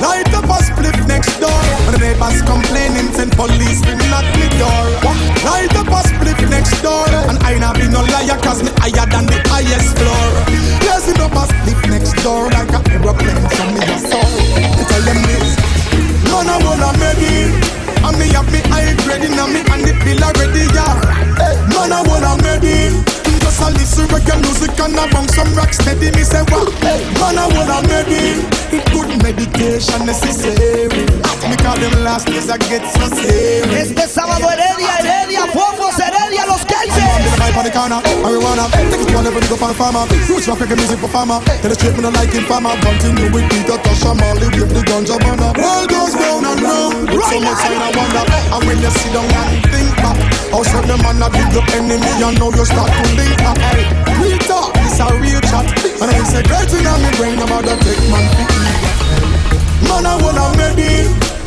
Light 0.00 0.32
up 0.32 0.48
a 0.48 0.58
spliff 0.64 0.96
next 1.04 1.36
door. 1.36 1.60
When 1.84 1.92
the 1.92 2.00
neighbors 2.00 2.40
complaining, 2.40 3.12
send 3.12 3.36
police 3.36 3.84
to 3.84 3.92
knock 4.08 4.24
me 4.40 4.48
door. 4.56 4.84
Light 5.44 5.76
up 5.76 5.92
a 5.92 6.00
spliff 6.08 6.40
next 6.48 6.80
door. 6.80 7.04
And 7.28 7.36
I 7.44 7.60
not 7.60 7.76
be 7.76 7.84
no 7.84 8.00
liar, 8.00 8.40
cause 8.40 8.64
me 8.64 8.72
higher 8.80 9.04
than 9.04 9.28
the 9.28 9.36
highest 9.52 9.92
floor. 10.00 10.24
Blazing 10.80 11.20
up 11.20 11.36
a 11.36 11.44
spliff 11.52 11.80
next 11.92 12.16
door 12.24 12.48
like 12.56 12.72
a 12.72 12.80
aeroplane 12.96 13.36
from 13.52 13.76
me 13.76 13.84
soul. 14.08 14.32
Tell 14.88 15.04
them 15.04 15.20
this. 15.28 15.52
None 16.32 16.48
of 16.48 16.64
what 16.64 16.80
I'm 16.80 16.96
ready. 16.96 17.52
And 18.08 18.16
me 18.16 18.32
have 18.32 18.48
me 18.48 18.64
high 18.72 18.96
grade 19.04 19.28
in 19.28 19.36
me 19.36 19.60
and 19.68 19.84
the 19.84 19.92
pill 20.00 20.24
already, 20.24 20.64
yeah. 20.72 20.96
Man, 21.76 21.92
I 21.92 22.00
wanna 22.08 22.40
make 22.40 22.64
it. 22.64 23.05
Just 23.46 23.62
a 23.62 23.70
listen 23.78 24.06
reggae 24.10 24.34
music 24.42 24.74
and 24.74 24.98
I 24.98 25.06
bang 25.06 25.28
some 25.30 25.54
rock 25.54 25.70
steady. 25.72 26.10
Me 26.18 26.26
say 26.26 26.42
what? 26.50 26.66
Man, 26.82 27.38
I 27.38 27.46
wanna 27.54 27.78
made 27.86 28.10
it. 28.10 28.82
Good 28.90 29.22
meditation 29.22 30.02
necessary. 30.02 31.06
Me 31.46 31.54
call 31.62 31.78
them 31.78 31.94
last 32.02 32.26
days 32.26 32.50
I 32.50 32.58
get 32.58 32.82
so 32.90 33.06
serious. 33.14 33.94
Este 33.94 34.08
sábado 34.10 34.50
Heredia, 34.50 34.98
Heredia, 34.98 35.46
Fofos, 35.54 35.94
Heredia, 35.94 36.42
Los 36.50 36.66
Kelces. 36.66 37.06
on 37.56 37.64
the 37.64 37.70
corner, 37.70 38.02
marijuana. 38.18 38.66
Take 38.90 39.00
it 39.00 39.08
to 39.08 39.14
a 39.14 39.22
level, 39.22 39.40
go 39.46 39.54
for 39.54 39.68
the 39.68 39.74
farmer. 39.78 40.02
Roots 40.26 40.48
rock 40.48 40.58
reggae 40.58 40.76
music 40.76 40.98
performer. 40.98 41.38
Tell 41.62 41.70
the 41.70 41.78
straight, 41.78 41.94
me 41.94 42.02
no 42.02 42.10
like 42.10 42.34
it 42.34 42.44
farmer. 42.50 42.74
Continue 42.82 43.30
with 43.30 43.46
Peter 43.48 43.78
Tasha 43.78 44.10
Marley 44.18 44.50
with 44.58 44.74
the 44.74 44.82
ganja 44.82 45.22
burner. 45.22 45.54
World 45.54 45.86
goes 45.86 46.18
round 46.18 46.50
and 46.50 46.60
round. 46.66 47.14
So 47.30 47.38
much 47.38 47.62
I 47.62 47.94
wonder. 47.94 48.26
And 48.26 48.62
when 48.66 48.82
you 48.82 48.90
sit 48.90 49.14
down 49.14 49.30
and 49.30 49.62
think 49.70 49.94
back, 50.02 50.18
how 50.50 50.62
certain 50.62 51.00
man 51.02 51.22
a 51.22 51.28
big 51.30 51.56
up 51.56 51.68
enemy, 51.74 52.10
and 52.22 52.38
now 52.38 52.50
you 52.50 52.64
start 52.64 52.90
to 52.90 53.04
link. 53.16 53.40
Hey, 53.40 53.86
real 54.20 54.38
talk, 54.44 54.72
it's 54.76 55.00
a 55.00 55.06
real 55.20 55.40
chat. 55.40 55.66
And 56.00 56.10
I 56.10 56.22
say, 56.24 56.42
great 56.42 56.68
thing 56.70 56.86
on 56.86 57.02
me 57.02 57.10
brain 57.16 57.38
about 57.38 57.64
the 57.64 57.76
take 57.82 58.04
man 58.10 58.24
Man, 59.88 60.06
I 60.06 60.14
wanna 60.22 60.56
made 60.56 60.82
it. 60.82 61.45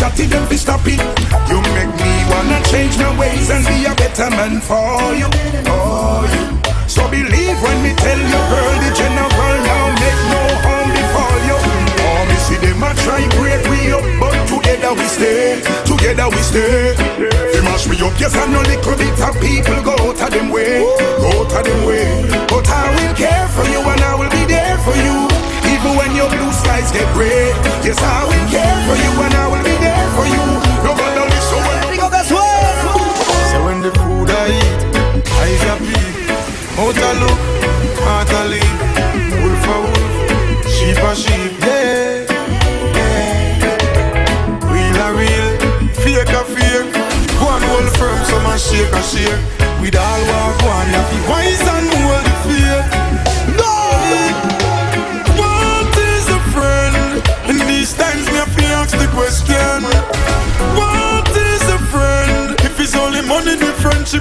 Chatty 0.00 0.24
them 0.24 0.46
fi 0.48 0.56
stop 0.56 0.80
it. 0.86 1.00
You 1.52 1.60
make 1.76 1.92
me 2.00 2.12
wanna 2.32 2.58
change 2.72 2.96
my 2.96 3.12
ways 3.20 3.50
and 3.52 3.62
be 3.68 3.84
a 3.84 3.92
better 3.94 4.30
man 4.32 4.56
for 4.64 5.12
you, 5.12 5.28
for 5.68 6.24
you. 6.32 6.44
So 6.88 7.04
believe 7.12 7.58
when 7.60 7.78
me 7.84 7.92
tell 8.00 8.18
you, 8.32 8.40
girl, 8.48 8.74
the 8.80 8.90
general 8.96 9.56
now 9.68 9.84
make 10.00 10.20
no 10.32 10.42
harm 10.64 10.88
before 10.96 11.38
you. 11.48 11.58
Oh, 12.00 12.24
me 12.28 12.36
see 12.48 12.58
them 12.64 12.82
a 12.82 12.90
try 13.04 13.22
break 13.36 13.60
we 13.68 13.92
up, 13.92 14.04
but 14.16 14.32
together 14.48 14.92
we 14.96 15.04
stay, 15.04 15.60
together 15.84 16.28
we 16.32 16.40
stay. 16.48 16.96
They 17.52 17.60
mash 17.60 17.86
me 17.86 18.00
up, 18.00 18.16
yes, 18.18 18.34
I 18.34 18.48
know 18.48 18.64
little 18.64 18.96
bit 18.96 19.20
of 19.20 19.34
people 19.44 19.80
go 19.84 19.94
out 20.00 20.16
of 20.16 20.30
them 20.32 20.48
way, 20.48 20.80
go 21.20 21.28
out 21.44 21.52
of 21.52 21.62
them 21.62 21.80
way. 21.84 22.08
But 22.48 22.66
I 22.72 22.88
will 22.96 23.14
care 23.14 23.46
for 23.52 23.68
you 23.68 23.80
and 23.84 24.00
I 24.00 24.14
will 24.16 24.32
be 24.32 24.44
there 24.48 24.78
for 24.80 24.96
you, 24.96 25.28
even 25.80 25.96
when 25.96 26.14
your 26.14 26.28
blue 26.28 26.52
skies 26.52 26.92
get 26.92 27.08
gray. 27.14 27.48
Yes, 27.80 27.98
I 28.02 28.24
will 28.28 28.46
care 28.52 28.76
for 28.84 28.96
you 29.00 29.10
and 29.24 29.34
I 29.34 29.46
will 29.48 29.64
be 29.64 29.76
there 29.80 30.08
for 30.16 30.26
you. 30.28 30.44
Nobody 30.84 31.20
listen 31.32 31.60
when 31.64 31.80
Digo 31.88 32.08
que 32.12 32.22
suena. 32.28 32.92
So 33.50 33.58
when 33.64 33.80
the 33.80 33.92
food 34.00 34.28
I 34.28 34.32
eat, 34.60 34.80
eyes 35.40 35.64
are 35.72 35.80
big. 35.80 36.16
Out 36.80 36.96
a 36.96 37.10
look, 37.20 37.40
heart 38.04 38.32
a 38.32 38.42
lead. 38.52 38.76
Wolf 39.40 39.66
a 39.72 39.76
wolf, 39.80 40.68
sheep 40.68 41.00
a 41.00 41.12
sheep. 41.16 41.52
Yeah, 41.64 42.28
yeah. 42.96 43.68
Real 44.68 44.98
a 45.00 45.08
real, 45.16 45.48
fake 45.96 46.34
a 46.40 46.42
fake. 46.44 46.92
One 47.40 47.62
hold 47.68 47.88
firm, 47.96 48.20
some 48.28 48.46
a 48.46 48.58
shake 48.58 48.92
a 48.92 49.02
shake. 49.02 49.40
With 49.80 49.96
all 49.96 50.20
walk 50.28 50.60
one, 50.62 50.88
you 50.92 51.22
wise 51.28 51.59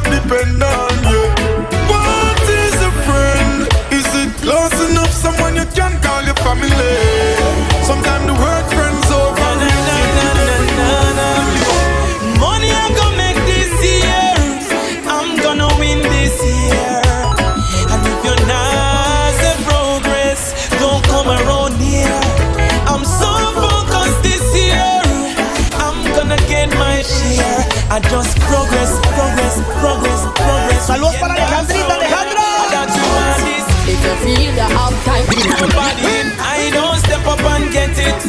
depend 0.04 0.64
on 0.64 0.94
you. 1.12 1.24
What 1.92 2.42
is 2.64 2.76
a 2.90 2.92
friend? 3.06 3.68
Is 3.92 4.08
it 4.22 4.32
close 4.42 4.78
enough? 4.90 5.12
Someone 5.12 5.56
you 5.56 5.66
can 5.76 6.00
call 6.02 6.24
your 6.24 6.36
family. 6.36 7.09
You 34.10 34.16
feel 34.26 34.52
the 34.56 34.66
hard 34.76 34.96
time. 35.06 35.26
I 36.42 36.70
don't 36.74 36.98
step 36.98 37.26
up 37.28 37.40
and 37.54 37.72
get 37.72 37.94
it. 37.94 38.20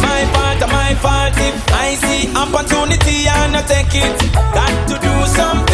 My 0.00 0.20
part, 0.32 0.60
my 0.72 0.94
fault. 1.02 1.34
If 1.36 1.56
I 1.72 1.94
see 2.02 2.32
opportunity, 2.34 3.28
and 3.28 3.56
I 3.56 3.60
not 3.60 3.68
take 3.68 3.94
it. 3.94 4.16
Got 4.56 4.72
to 4.88 4.94
do 5.06 5.14
something 5.26 5.71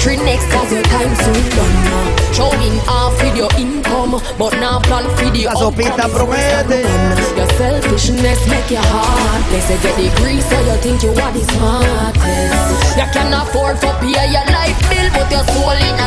battery 0.00 0.24
next 0.24 0.50
cause 0.50 0.72
your 0.72 0.82
time 0.82 1.14
soon 1.14 1.48
done 1.50 1.74
now. 1.84 2.20
Showing 2.32 2.78
off 2.88 3.20
with 3.22 3.36
your 3.36 3.50
income 3.58 4.20
But 4.38 4.54
now 4.60 4.80
plan 4.80 5.04
for 5.16 5.30
the 5.30 5.44
La 5.44 5.54
sopita 5.54 6.08
promete. 6.08 6.80
Your 7.36 7.46
selfishness 7.58 8.48
make 8.48 8.70
your 8.70 8.82
heart 8.82 9.44
They 9.50 9.60
say 9.60 9.78
get 9.82 9.96
degree 9.96 10.40
so 10.40 10.56
you 10.60 10.76
think 10.80 11.02
you 11.02 11.10
are 11.10 11.32
the 11.32 11.42
smartest. 11.52 12.96
You 12.96 13.06
can 13.12 13.32
afford 13.34 13.78
for 13.78 13.92
pay 14.00 14.30
your 14.30 14.46
life 14.54 14.78
bill 14.88 15.08
But 15.12 15.30
your 15.30 15.44
soul 15.52 15.76
in 15.76 15.99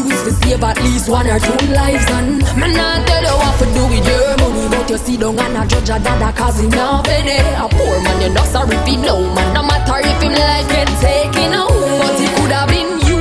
You 0.00 0.06
is 0.16 0.22
to 0.22 0.32
save 0.32 0.64
at 0.64 0.80
least 0.80 1.10
one 1.10 1.26
or 1.26 1.38
two 1.38 1.60
lives 1.76 2.08
And 2.08 2.40
man 2.56 2.72
I 2.72 3.04
tell 3.04 3.20
you 3.20 3.36
what 3.36 3.54
to 3.60 3.66
do 3.76 3.82
with 3.92 4.06
your 4.08 4.32
money 4.40 4.64
But 4.72 4.88
you 4.88 4.96
see 4.96 5.16
don't 5.18 5.36
wanna 5.36 5.66
judge 5.66 5.90
a 5.90 5.98
dada 6.00 6.32
cause 6.32 6.58
him 6.60 6.70
not 6.70 7.04
penny 7.04 7.36
A 7.36 7.68
poor 7.68 8.00
man 8.00 8.20
you're 8.22 8.32
not 8.32 8.46
sorry 8.46 8.76
if 8.76 8.86
he 8.86 8.96
know 8.96 9.20
man 9.34 9.52
No 9.52 9.62
matter 9.62 10.00
if 10.00 10.22
him 10.22 10.32
life 10.32 10.68
get 10.72 10.88
taken 11.04 11.52
away 11.52 12.00
But 12.00 12.16
it 12.16 12.32
could 12.32 12.52
have 12.52 12.68
been 12.72 12.90
you. 13.08 13.20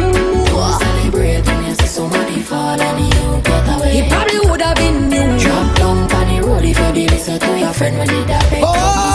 Celebrating 0.79 1.63
you 1.67 1.75
see 1.75 1.87
somebody 1.87 2.39
fall 2.39 2.79
and 2.79 2.99
you 3.03 3.41
get 3.43 3.67
away 3.75 3.99
It 3.99 4.09
probably 4.09 4.39
would 4.49 4.61
have 4.61 4.77
been 4.77 5.11
you. 5.11 5.37
Drop 5.37 5.75
down 5.75 5.97
on 6.07 6.25
the 6.31 6.47
road 6.47 6.63
if 6.63 6.79
you 6.79 7.07
listen 7.07 7.39
to 7.39 7.59
your 7.59 7.73
friend 7.73 7.97
when 7.97 8.07
he 8.07 8.23
die 8.23 8.61
Oh! 8.63 9.08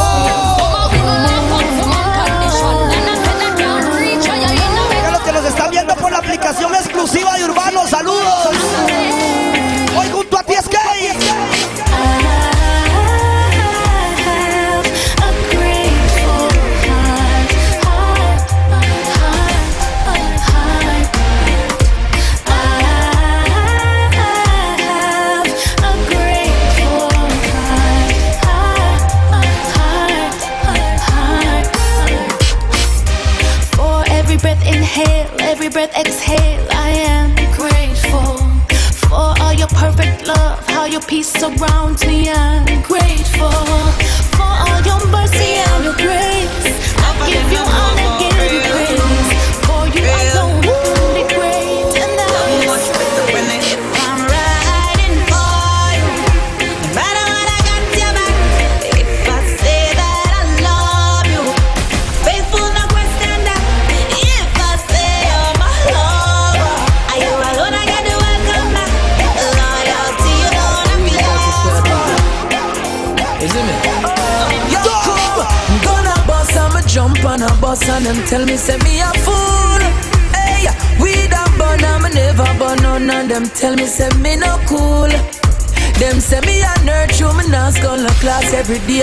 Tell 78.34 78.44
me, 78.46 78.56
say 78.56 78.76
me 78.78 78.98
a 79.00 79.12
fool. 79.22 79.82
Hey, 80.34 80.66
we 81.00 81.12
don't 81.30 81.54
burn, 81.56 81.84
I'm 81.84 82.02
never 82.12 82.50
burn 82.58 82.82
none 82.82 83.08
of 83.08 83.28
them. 83.28 83.44
Tell 83.54 83.76
me, 83.76 83.86
say 83.86 84.10
me 84.18 84.34
no 84.34 84.58
cool. 84.66 85.06
Them 86.02 86.18
say 86.18 86.40
me 86.40 86.60
a 86.62 86.74
nerd, 86.82 87.16
true, 87.16 87.32
me 87.38 87.46
not 87.48 87.74
scholar 87.74 88.10
class 88.18 88.52
every 88.52 88.80
day. 88.90 88.93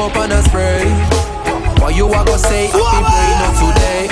Up 0.00 0.16
on 0.16 0.32
a 0.32 0.42
spray. 0.48 0.84
What 1.80 1.94
you 1.94 2.08
a 2.08 2.24
go 2.24 2.36
say, 2.36 2.68
I 2.72 2.80
happy 2.88 3.12
play 3.12 3.32
not 3.40 3.54
today. 3.60 4.08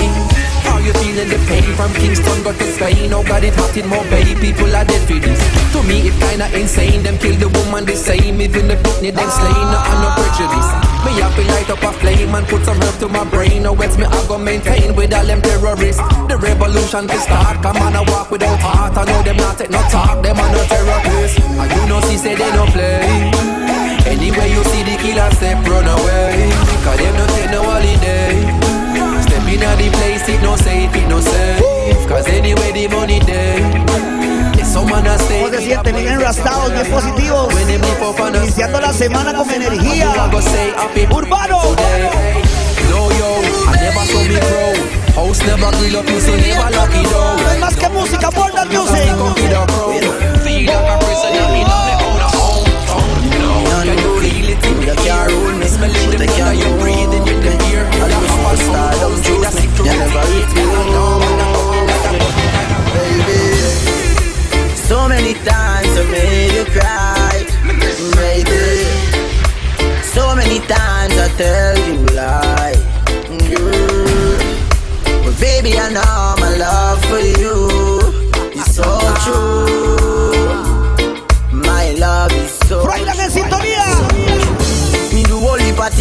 How 0.68 0.78
you 0.78 0.92
feeling 1.00 1.28
the 1.32 1.40
pain 1.48 1.64
from 1.76 1.92
Kingston 1.96 2.42
got 2.44 2.56
to 2.60 2.68
Spain? 2.76 3.12
Oh 3.12 3.24
God, 3.24 3.44
it 3.44 3.54
hot 3.56 3.76
in 3.76 3.88
Mobay, 3.88 4.36
people 4.40 4.68
are 4.76 4.84
dead 4.84 5.00
for 5.08 5.16
this. 5.16 5.40
To 5.72 5.82
me, 5.88 6.08
it 6.08 6.16
kinda 6.20 6.48
insane. 6.52 7.02
Them 7.02 7.16
kill 7.16 7.36
the 7.36 7.48
woman 7.48 7.84
the 7.84 7.96
same, 7.96 8.40
even 8.40 8.68
the 8.68 8.76
picnic 8.76 9.14
them 9.16 9.30
slain. 9.30 9.66
No, 9.72 9.78
I'm 9.80 9.98
no 10.04 10.08
prejudice. 10.12 10.70
Me 11.04 11.12
have 11.24 11.34
to 11.36 11.42
light 11.52 11.70
up 11.70 11.82
a 11.82 11.92
flame 12.00 12.34
and 12.34 12.46
put 12.48 12.64
some 12.64 12.80
herb 12.80 12.96
to 13.00 13.08
my 13.08 13.24
brain. 13.24 13.64
Or 13.64 13.72
else 13.82 13.96
me 13.96 14.04
I 14.04 14.20
go 14.28 14.36
maintain 14.36 14.94
with 14.94 15.14
all 15.14 15.24
them 15.24 15.40
terrorists. 15.40 16.02
The 16.28 16.36
revolution 16.36 17.08
to 17.08 17.18
start. 17.18 17.62
Come 17.62 17.80
on, 17.80 17.96
I 17.96 18.02
walk 18.12 18.30
without 18.30 18.60
heart. 18.60 18.96
I 18.96 19.04
know 19.04 19.22
them 19.22 19.36
not 19.36 19.56
take 19.56 19.70
no 19.70 19.80
talk. 19.88 20.22
Them 20.22 20.36
are 20.36 20.52
no 20.52 20.62
terrorists. 20.68 21.38
And 21.40 21.70
you 21.72 21.84
know, 21.88 22.00
she 22.08 22.16
say 22.18 22.34
they 22.34 22.50
no 22.52 22.66
play. 22.66 23.67
Anyway, 24.18 24.50
you 24.50 24.64
see 24.64 24.82
the 24.82 24.96
killer 24.98 25.30
step, 25.30 25.64
run 25.68 25.86
away. 25.86 26.50
Cause 26.82 26.98
them 26.98 27.14
no 27.16 27.26
take 27.26 27.50
no 27.50 27.62
holiday. 27.62 28.34
Step 29.22 29.46
in 29.46 29.60
the 29.60 29.88
place, 29.96 30.28
it 30.28 30.42
no 30.42 30.56
safe, 30.56 30.94
it 30.94 31.08
no 31.08 31.20
safe. 31.20 32.08
Cause 32.08 32.26
anyway, 32.26 32.72
the 32.72 32.88
money 32.88 33.20
stay. 33.20 33.62
¿Cómo 34.74 35.48
se 35.50 35.62
sienten? 35.62 35.96
Bien 35.96 36.14
enrastados, 36.14 36.72
bien 36.72 36.86
positivos. 36.90 37.48
Iniciando 38.34 38.80
la 38.80 38.92
semana 38.92 39.32
con 39.32 39.50
energía. 39.50 40.12
Urbano. 41.10 41.62
No, 42.90 43.10
yo, 43.12 43.40
I 43.66 43.76
never 43.80 44.06
saw 44.06 44.22
me 44.24 44.40
grow. 44.40 44.74
House 45.14 45.42
never 45.44 45.70
grill 45.78 45.96
up, 45.96 46.08
you 46.08 46.20
so 46.20 46.36
never 46.36 46.70
lucky 46.70 47.02
though. 47.04 47.36
No 47.36 47.50
es 47.50 47.58
más 47.60 47.76
que 47.76 47.88
música, 47.88 48.30
music. 48.30 49.14
Feel 50.42 50.66
like 50.66 50.76
a 50.76 50.98
prisoner, 50.98 51.48
me 51.52 51.64
know 51.64 51.84
me 51.84 51.92
own 52.04 52.17
You 54.88 54.94
can't 55.04 55.30
rule 55.30 55.52
me. 55.52 55.66
Smelling 55.66 56.10
the 56.16 56.16
blood 56.16 56.56
you 56.56 56.70
breathing 56.80 57.26
in 57.28 57.38
the 57.44 57.52
air. 57.76 57.84
I 57.84 58.08
love 58.08 58.24
how 58.40 58.56
stardom 58.56 59.20
juice 59.20 59.52
me. 59.60 59.68
You 59.84 59.92
never 60.00 60.24
reach 60.32 60.52
me. 60.56 60.64
So 64.88 64.96
many 65.06 65.34
times 65.44 65.92
I 65.92 66.04
made 66.10 66.52
you 66.56 66.64
cry, 66.72 67.44
baby. 68.16 68.88
So 70.04 70.34
many 70.34 70.58
times 70.60 71.14
I 71.20 71.28
tell 71.36 71.76
you 71.86 72.00
lie, 72.16 72.72
girl. 73.44 73.76
Mm-hmm. 74.08 75.22
But 75.22 75.34
baby, 75.38 75.76
I 75.76 75.92
know 75.92 76.34
my 76.40 76.56
love 76.56 77.04
for 77.04 77.20
you 77.20 77.47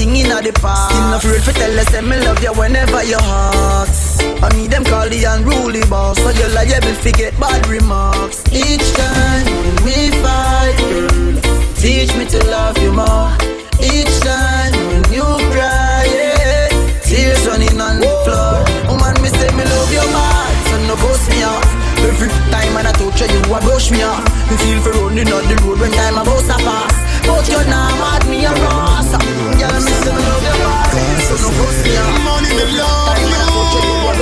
thing 0.08 0.26
in 0.26 0.30
the 0.30 0.53
past. 0.62 0.91
Still 0.91 1.10
not 1.10 1.24
afraid 1.24 1.43
to 1.43 1.53
tell 1.53 1.80
us 1.80 1.88
say 1.88 2.01
me 2.01 2.18
love 2.20 2.41
you 2.43 2.53
whenever 2.53 3.03
you 3.03 3.18
ask. 3.20 4.24
I 4.43 4.49
need 4.55 4.72
them 4.72 4.84
call 4.84 5.10
the 5.10 5.24
unruly 5.24 5.82
boss, 5.89 6.18
so 6.18 6.30
you're 6.30 6.49
liable 6.49 6.95
to 6.95 7.12
get 7.12 7.39
bad 7.39 7.68
remarks. 7.68 8.43
Each 8.51 8.88
time 8.93 9.45
when 9.45 9.76
we 9.86 10.12
fight, 10.22 10.76
girl, 10.78 11.41
teach 11.76 12.16
me 12.16 12.26
to 12.26 12.39
love 12.47 12.78
you 12.78 12.91
more. 12.91 13.32
Each 13.80 14.14
time 14.22 14.74
when 14.89 15.03
you 15.14 15.28
cry, 15.51 16.05
yeah, 16.08 16.70
tears 17.03 17.45
running 17.47 17.80
on 17.80 17.99
the 17.99 18.10
floor. 18.24 18.64
Woman, 18.88 19.16
me 19.22 19.30
say 19.30 19.49
me 19.55 19.64
love 19.64 19.91
you 19.91 20.05
mad, 20.16 20.53
so 20.70 20.76
no 20.88 20.95
ghost 20.95 21.30
me 21.30 21.43
off. 21.43 21.76
Every 22.08 22.30
time 22.51 22.74
when 22.74 22.88
I 22.88 22.93
touch 22.93 23.20
you, 23.20 23.28
you 23.28 23.41
a 23.53 23.60
brush 23.60 23.91
me 23.91 24.01
off. 24.01 24.24
Me 24.49 24.55
feel 24.58 24.80
for 24.82 24.91
running 24.95 25.28
on 25.28 25.43
the 25.43 25.55
road 25.64 25.80
when 25.80 25.91
time 25.91 26.18
about 26.18 26.39
to 26.39 26.55
pass. 26.64 26.95
But 27.28 27.43
you're 27.51 27.68
not 27.68 27.91
mad, 27.99 28.24
me 28.32 28.45
a 28.45 28.51
ross. 28.64 29.12
Girl, 29.12 29.76
me 29.76 29.91
say 29.91 30.12
me 30.16 30.22
love 30.24 30.43
you 30.47 30.55
mad, 30.64 31.20
so 31.28 31.36
no 31.36 31.49
ghost 31.51 31.84
me 31.84 31.97
off. 31.99 32.16
Money 32.24 32.51
me 32.55 32.66
love 32.80 33.20
you. 33.20 33.36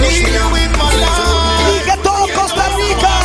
Need 0.01 0.33
you 0.33 0.47
in 0.65 0.71
my 0.81 0.89
life. 0.97 1.69
Y 1.69 1.79
que 1.85 1.95
todo 2.01 2.25
Costa 2.33 2.65
Rica. 2.75 3.24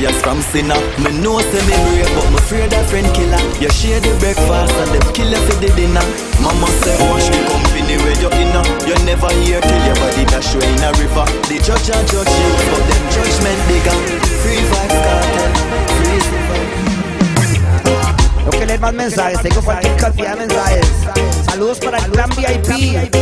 Prayers 0.00 0.22
from 0.22 0.40
sinner? 0.40 0.80
Me 0.98 1.12
know 1.20 1.38
say 1.40 1.60
me 1.68 1.76
brave, 1.84 2.08
but 2.16 2.28
me 2.30 2.36
afraid 2.36 2.72
of 2.72 2.86
friend 2.88 3.06
killer. 3.14 3.40
You 3.60 3.68
share 3.70 4.00
the 4.00 4.16
breakfast 4.18 4.74
and 4.80 4.90
them 4.96 5.04
kill 5.12 5.28
you 5.28 5.40
for 5.44 5.56
the 5.60 5.68
dinner. 5.76 6.04
Mama 6.40 6.66
say 6.80 6.96
watch 7.04 7.28
the 7.28 7.40
company 7.52 7.96
where 8.00 8.16
you 8.16 8.30
in. 8.40 8.50
You 8.88 8.96
never 9.04 9.30
hear 9.44 9.60
till 9.60 9.82
your 9.84 9.96
body 10.00 10.24
dash 10.24 10.54
away 10.54 10.72
in 10.72 10.82
a 10.82 10.90
river. 10.96 11.26
The 11.48 11.60
judge 11.60 11.90
and 11.92 12.06
judge 12.08 12.32
you, 12.32 12.50
but 12.72 12.82
them 12.88 13.04
judgment 13.12 13.60
bigger. 13.68 13.96
Free 14.40 14.62
vibes 14.70 14.98
cartel, 15.04 15.52
free 16.00 16.20
Tengo 18.36 18.50
que 18.50 18.66
leer 18.66 18.80
más 18.80 18.94
mensajes, 18.94 19.40
tengo 19.42 19.60
cualquier 19.62 19.96
cantidad 19.96 20.32
de 20.34 20.46
mensajes. 20.46 20.86
Saludos 21.44 21.78
para 21.78 21.98
el 21.98 22.10
gran 22.10 22.30
VIP. 22.30 23.12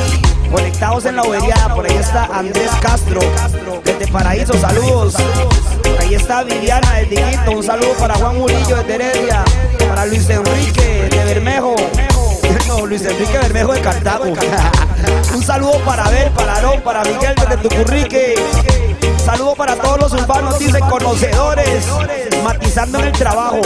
Conectados 0.51 1.05
en 1.05 1.17
la 1.17 1.23
bobería, 1.23 1.55
por 1.75 1.85
ahí 1.85 1.97
está 1.97 2.25
Andrés 2.33 2.71
Castro, 2.81 3.21
desde 3.85 4.07
Paraíso, 4.11 4.55
saludos. 4.55 5.15
Ahí 6.09 6.15
está 6.15 6.43
Viviana 6.43 6.91
del 6.95 7.11
Diguito, 7.11 7.51
un 7.51 7.63
saludo 7.63 7.93
para 7.99 8.15
Juan 8.15 8.39
Murillo 8.39 8.83
de 8.83 8.95
Heredia, 8.95 9.45
para 9.91 10.07
Luis 10.07 10.27
Enrique 10.31 11.07
de 11.11 11.25
Bermejo. 11.27 11.75
No, 12.67 12.87
Luis 12.87 13.03
Enrique 13.03 13.37
Bermejo 13.37 13.75
de 13.75 13.83
Cartago. 13.83 14.25
un 15.35 15.43
saludo 15.43 15.79
para 15.85 16.05
Abel, 16.05 16.31
para 16.31 16.55
Aarón, 16.55 16.81
para 16.81 17.03
Miguel 17.03 17.35
desde 17.35 17.57
Tucurrique. 17.59 18.37
Saludo 19.23 19.55
para 19.55 19.77
todos 19.77 20.01
los 20.01 20.13
urbanos, 20.15 20.59
dicen 20.59 20.81
conocedores, 20.89 21.85
matizando 22.43 23.01
en 23.01 23.05
el 23.05 23.13
trabajo. 23.13 23.61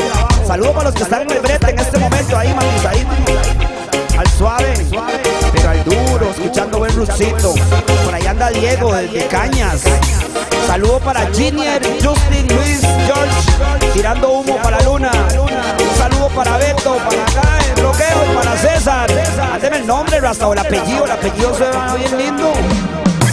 Saludo 0.44 0.72
para 0.72 0.84
los 0.86 0.94
que 0.94 1.02
están 1.04 1.22
en 1.22 1.30
el 1.30 1.38
brete 1.38 1.70
en 1.70 1.78
este 1.78 1.96
momento, 1.96 2.36
ahí 2.36 2.52
matizaditos. 2.52 4.18
Al 4.18 4.26
suave, 4.26 4.74
pero 5.52 5.70
al 5.70 5.84
duro, 5.84 6.30
escuchando 6.32 6.78
buen 6.78 6.96
rusito. 6.96 7.54
Por 8.04 8.12
ahí 8.12 8.26
anda 8.26 8.50
Diego 8.50 8.92
desde 8.96 9.28
Cañas. 9.28 9.84
Saludo 10.66 11.00
para 11.00 11.26
Ginier, 11.32 11.82
Justin, 12.02 12.46
Luis, 12.48 12.80
George, 13.06 13.92
tirando 13.92 14.30
humo 14.30 14.56
para 14.62 14.80
luna. 14.82 15.10
Un 15.10 15.96
saludo 15.98 16.28
para 16.28 16.56
Beto, 16.56 16.96
para 16.96 17.22
acá, 17.22 17.58
el 17.68 17.80
bloqueo, 17.80 18.34
para 18.34 18.56
César. 18.56 19.10
Deme 19.60 19.76
el 19.78 19.86
nombre, 19.86 20.18
hasta 20.26 20.46
o 20.46 20.52
el 20.52 20.58
apellido, 20.58 21.04
el 21.04 21.10
apellido 21.10 21.54
suena 21.54 21.94
bien 21.94 22.18
lindo. 22.18 22.52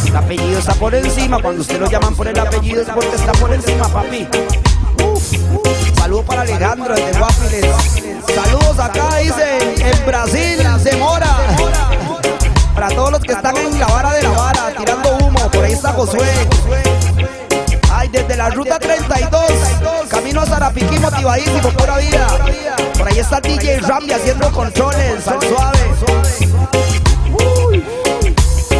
El 0.05 0.15
apellido 0.15 0.59
está 0.59 0.73
por 0.73 0.93
encima, 0.95 1.41
cuando 1.41 1.61
usted 1.61 1.79
lo 1.79 1.89
llaman 1.89 2.15
por 2.15 2.27
el 2.27 2.39
apellido 2.39 2.81
es 2.81 2.89
porque 2.89 3.15
está 3.15 3.31
por 3.33 3.53
encima, 3.53 3.87
papi. 3.87 4.27
Saludos 5.95 6.25
para 6.25 6.41
Alejandro 6.41 6.95
desde 6.95 7.19
Guapiles. 7.19 7.65
Saludos 8.33 8.79
acá, 8.79 9.17
dice, 9.17 9.91
en 9.91 10.05
Brasil, 10.05 10.59
se 10.81 10.97
mora. 10.97 11.37
Para 12.73 12.87
todos 12.89 13.11
los 13.11 13.21
que 13.21 13.33
están 13.33 13.55
en 13.57 13.79
la 13.79 13.87
vara 13.87 14.13
de 14.13 14.23
la 14.23 14.29
vara, 14.29 14.73
tirando 14.77 15.17
humo, 15.17 15.39
por 15.51 15.63
ahí 15.63 15.73
está 15.73 15.91
Josué. 15.93 16.29
Desde 18.11 18.37
la 18.37 18.49
ruta 18.49 18.79
32, 18.79 19.41
camino 20.09 20.41
a 20.41 20.45
Zarapiquí, 20.45 20.97
motivadísimo, 20.97 21.69
pura 21.69 21.97
vida. 21.97 22.27
Por 22.97 23.07
ahí 23.07 23.19
está 23.19 23.39
DJ 23.39 23.79
Rambi 23.81 24.11
haciendo 24.11 24.51
controles, 24.51 25.27
al 25.27 25.41
suave. 25.41 25.79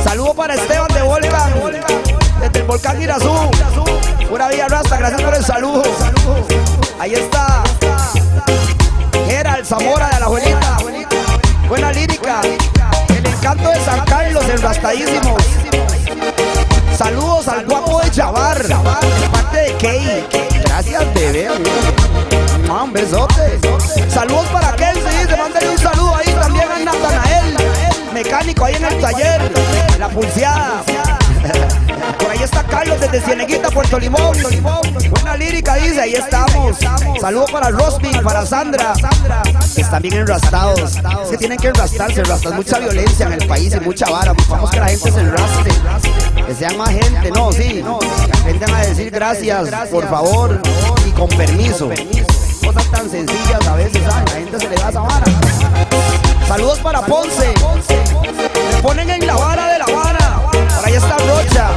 Saludo 0.04 0.34
para 0.34 0.56
Esteban 0.56 0.88
de 0.94 1.02
Volcan, 1.04 1.54
desde 2.42 2.60
el 2.60 2.66
volcán 2.66 3.00
Girazú. 3.00 3.34
Pura 4.28 4.48
vida 4.48 4.68
Rasta, 4.68 4.98
gracias 4.98 5.22
por 5.22 5.36
el 5.36 5.46
saludo. 5.46 5.84
Ahí 7.00 7.14
está. 7.14 7.64
Gerald 9.28 9.66
Zamora 9.66 10.10
de 10.10 10.20
la 10.20 10.26
abuelita. 10.26 10.78
Buena 11.68 11.92
lírica. 11.92 12.42
El 13.10 13.26
encanto 13.26 13.70
de 13.70 13.80
San 13.86 14.06
Carlos, 14.06 14.44
enrastadísimos. 14.50 15.44
Saludos 17.00 17.48
al 17.48 17.66
guapo 17.66 18.02
de 18.02 18.12
Chavar, 18.12 18.62
parte 19.32 19.58
de 19.58 19.78
Key. 19.78 20.28
Gracias, 20.66 21.14
bebé. 21.14 21.48
Mua, 22.68 22.84
Un 22.84 22.92
besote. 22.92 23.58
Saludos 24.10 24.46
para 24.48 24.76
Kelsey, 24.76 25.24
dice, 25.24 25.38
mándale 25.38 25.70
un 25.70 25.78
saludo 25.78 26.14
ahí 26.14 26.28
también 26.34 26.70
a 26.70 26.80
Natanael, 26.80 27.56
mecánico 28.14 28.66
ahí 28.66 28.76
en 28.76 28.84
el 28.84 29.00
taller, 29.00 29.50
la 29.98 30.10
pulseada. 30.10 30.84
Por 32.20 32.32
ahí 32.32 32.44
está 32.44 32.64
Carlos 32.64 33.00
desde 33.00 33.22
Cieneguita, 33.22 33.70
Puerto 33.70 34.00
Limón. 34.00 34.38
Buena 35.10 35.36
lírica, 35.36 35.76
dice, 35.76 36.02
ahí 36.02 36.14
estamos. 36.14 36.78
Saludos 37.20 37.52
para 37.52 37.70
Rosby, 37.70 38.12
para 38.24 38.46
Sandra, 38.46 38.94
están 39.76 40.02
bien 40.02 40.16
enrastados. 40.16 40.96
Es 41.24 41.30
que 41.30 41.38
tienen 41.38 41.58
que 41.58 41.68
enrastarse, 41.68 42.20
enrastar 42.20 42.54
mucha 42.54 42.80
violencia 42.80 43.28
en 43.28 43.34
el 43.34 43.48
país 43.48 43.74
y 43.76 43.80
mucha 43.80 44.10
vara. 44.10 44.34
Vamos 44.48 44.72
que 44.72 44.80
la 44.80 44.88
gente 44.88 45.12
se 45.12 45.20
enraste. 45.20 45.72
Que 46.46 46.56
sean 46.56 46.78
más 46.78 46.90
gente, 46.90 47.32
no, 47.32 47.52
sí. 47.52 47.84
Aprendan 48.40 48.74
a 48.74 48.80
decir 48.80 49.12
gracias, 49.12 49.70
por 49.92 50.08
favor, 50.10 50.62
y 51.08 51.12
con 51.12 51.30
permiso. 51.30 51.90
Cosas 52.64 52.92
tan 52.92 53.10
sencillas 53.10 53.68
a 53.68 53.76
veces, 53.76 54.04
¿saben? 54.04 54.26
La 54.26 54.32
gente 54.32 54.60
se 54.60 54.70
le 54.70 54.76
da 54.76 54.90
esa 54.90 55.02
vara. 55.02 55.26
Saludos 56.48 56.80
para 56.80 57.02
Ponce. 57.02 57.54
Me 58.76 58.82
ponen 58.82 59.10
en 59.10 59.28
la 59.28 59.36
vara 59.36 59.74
de 59.74 59.80
la 59.80 59.86
vara. 59.86 60.19
Por 60.80 60.88
ahí 60.88 60.94
está 60.96 61.18
Rocha. 61.18 61.70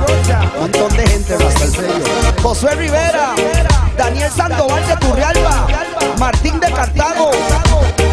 Montón 0.61 0.96
de 0.96 1.07
gente 1.09 1.34
hasta 1.34 1.64
el 1.64 1.70
sello. 1.72 2.05
Josué 2.42 2.74
Rivera. 2.76 3.34
Daniel 3.96 4.30
Sandoval 4.30 4.86
de 4.86 4.96
Turrialba. 4.96 5.66
Martín 6.18 6.61
de 6.61 6.70
Cartago. 6.72 7.30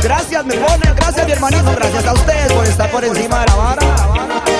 Gracias, 0.01 0.45
me 0.45 0.55
ponen. 0.55 0.95
Gracias, 0.95 1.25
mi 1.27 1.31
hermanito. 1.33 1.71
Gracias 1.75 2.05
a 2.07 2.13
ustedes 2.13 2.51
por 2.53 2.65
estar 2.65 2.89
por 2.89 3.05
encima 3.05 3.39
de 3.41 3.45
la 3.47 3.55
vara. 3.55 3.81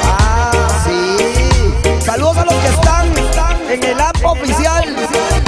Ah, 0.03 0.51
sí. 0.86 2.03
Saludos 2.05 2.38
a 2.38 2.45
los 2.45 2.53
que 2.55 2.67
están 2.67 3.07
en 3.71 3.84
el 3.84 3.99
app 3.99 4.23
oficial. 4.25 4.95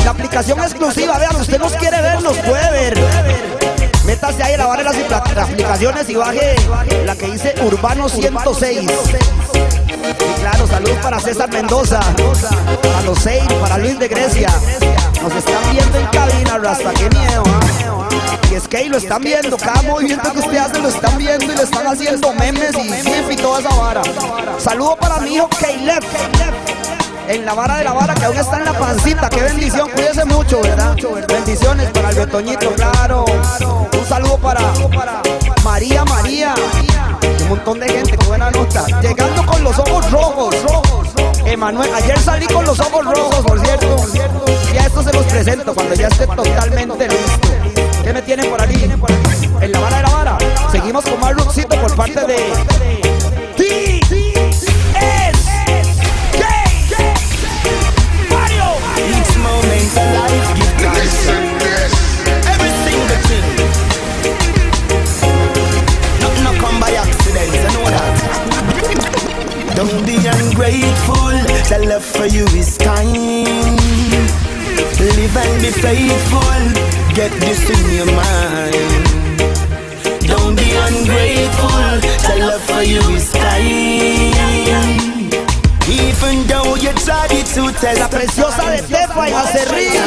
La 0.03 0.11
aplicación 0.11 0.59
exclusiva. 0.61 1.17
Vean, 1.19 1.36
usted 1.36 1.59
nos 1.59 1.73
quiere 1.73 2.01
ver, 2.01 2.21
nos 2.23 2.38
puede 2.38 2.71
ver. 2.71 2.99
Métase 4.05 4.41
ahí 4.43 4.53
a 4.55 4.57
la 4.57 4.65
barra 4.65 4.91
de 4.91 4.99
las 5.09 5.11
apl- 5.11 5.43
aplicaciones 5.43 6.09
y 6.09 6.15
baje 6.15 6.55
la 7.05 7.15
que 7.15 7.27
dice 7.27 7.53
Urbano 7.61 8.09
106. 8.09 8.89
Y 10.09 10.39
claro, 10.41 10.67
saludos 10.67 10.97
para 11.01 11.19
César 11.19 11.49
Mendoza, 11.51 11.99
para 12.81 13.01
los 13.01 13.19
seis, 13.19 13.43
para 13.59 13.77
Luis 13.77 13.97
de 13.99 14.07
Grecia. 14.07 14.49
Nos 15.21 15.33
están 15.35 15.71
viendo 15.71 15.97
en 15.97 16.05
cabina, 16.07 16.57
Rasta, 16.57 16.93
qué 16.93 17.09
miedo. 17.09 17.43
¿ah? 17.45 18.09
Y 18.51 18.55
es 18.55 18.67
que 18.67 18.77
ahí 18.77 18.89
lo 18.89 18.97
están 18.97 19.21
viendo, 19.21 19.57
cada 19.57 19.81
movimiento 19.83 20.31
que 20.33 20.39
usted 20.39 20.57
hace 20.57 20.79
lo 20.79 20.89
están 20.89 21.17
viendo 21.17 21.45
y 21.45 21.55
le 21.55 21.63
están 21.63 21.87
haciendo 21.87 22.33
memes 22.33 22.75
y 22.75 22.91
gif 22.91 23.31
y 23.31 23.35
toda 23.35 23.59
esa 23.59 23.69
vara. 23.75 24.01
Saludo 24.57 24.97
para 24.97 25.19
mi 25.19 25.35
hijo 25.35 25.47
Caleb. 25.59 26.03
En 27.27 27.45
la 27.45 27.53
vara 27.53 27.77
de 27.77 27.83
la 27.85 27.93
vara 27.93 28.13
que 28.13 28.25
aún 28.25 28.35
está 28.35 28.57
en 28.57 28.65
la 28.65 28.73
pancita, 28.73 29.29
qué 29.29 29.41
bendición, 29.41 29.89
cuídese 29.91 30.25
mucho, 30.25 30.61
¿verdad? 30.61 30.97
Bendiciones 31.29 31.89
para 31.91 32.09
el 32.09 32.15
Betoñito, 32.15 32.73
claro. 32.73 33.23
Un 33.25 34.05
saludo 34.05 34.37
para 34.37 34.59
María 35.63 36.03
María. 36.03 36.53
Un 37.41 37.49
montón 37.49 37.80
de 37.80 37.89
gente, 37.89 38.17
qué 38.17 38.26
buena 38.28 38.51
nota. 38.51 38.86
Llegando 39.01 39.45
con 39.45 39.63
los 39.63 39.78
ojos 39.80 40.11
rojos. 40.11 40.55
Emanuel, 41.45 41.93
ayer 41.93 42.19
salí 42.19 42.45
con 42.47 42.65
los 42.65 42.80
ojos 42.80 43.05
rojos, 43.05 43.45
por 43.45 43.59
cierto. 43.59 43.95
Y 44.74 44.78
a 44.78 44.86
esto 44.86 45.03
se 45.03 45.13
los 45.13 45.26
presento 45.26 45.74
cuando 45.74 45.95
ya 45.95 46.07
esté 46.07 46.28
totalmente 46.28 47.07
listo. 47.07 47.49
¿Qué 48.03 48.13
me 48.13 48.22
tienen 48.22 48.49
por 48.49 48.61
ahí? 48.61 48.91
En 49.61 49.72
la 49.72 49.80
vara 49.80 49.97
de 49.97 50.03
la 50.03 50.09
vara. 50.09 50.38
Seguimos 50.72 51.03
con 51.03 51.19
más 51.19 51.34
por 51.36 51.95
parte 51.95 52.22
de. 52.26 53.11
The 71.72 71.80
love 71.88 72.03
for 72.03 72.26
you 72.26 72.43
is 72.59 72.78
kind. 72.78 73.80
Live 75.00 75.37
and 75.37 75.62
be 75.63 75.71
faithful, 75.71 76.63
get 77.16 77.32
this 77.39 77.63
in 77.75 77.95
your 77.95 78.12
mind. 78.12 79.05
Don't 80.28 80.55
be 80.55 80.70
ungrateful, 80.87 81.93
the 82.28 82.36
love 82.39 82.62
for 82.62 82.83
you 82.83 83.00
is 83.16 83.32
kind. 83.32 84.36
Even 85.87 86.45
though 86.47 86.75
you 86.75 86.91
tried 87.05 87.11
it 87.32 87.47
suits 87.47 87.83
us. 87.83 87.97
La 87.97 88.09
preciosa 88.09 88.70
de 88.70 88.82
Tefa 88.82 89.29
y 89.29 89.33
hace 89.33 89.66
ríe. 89.71 90.01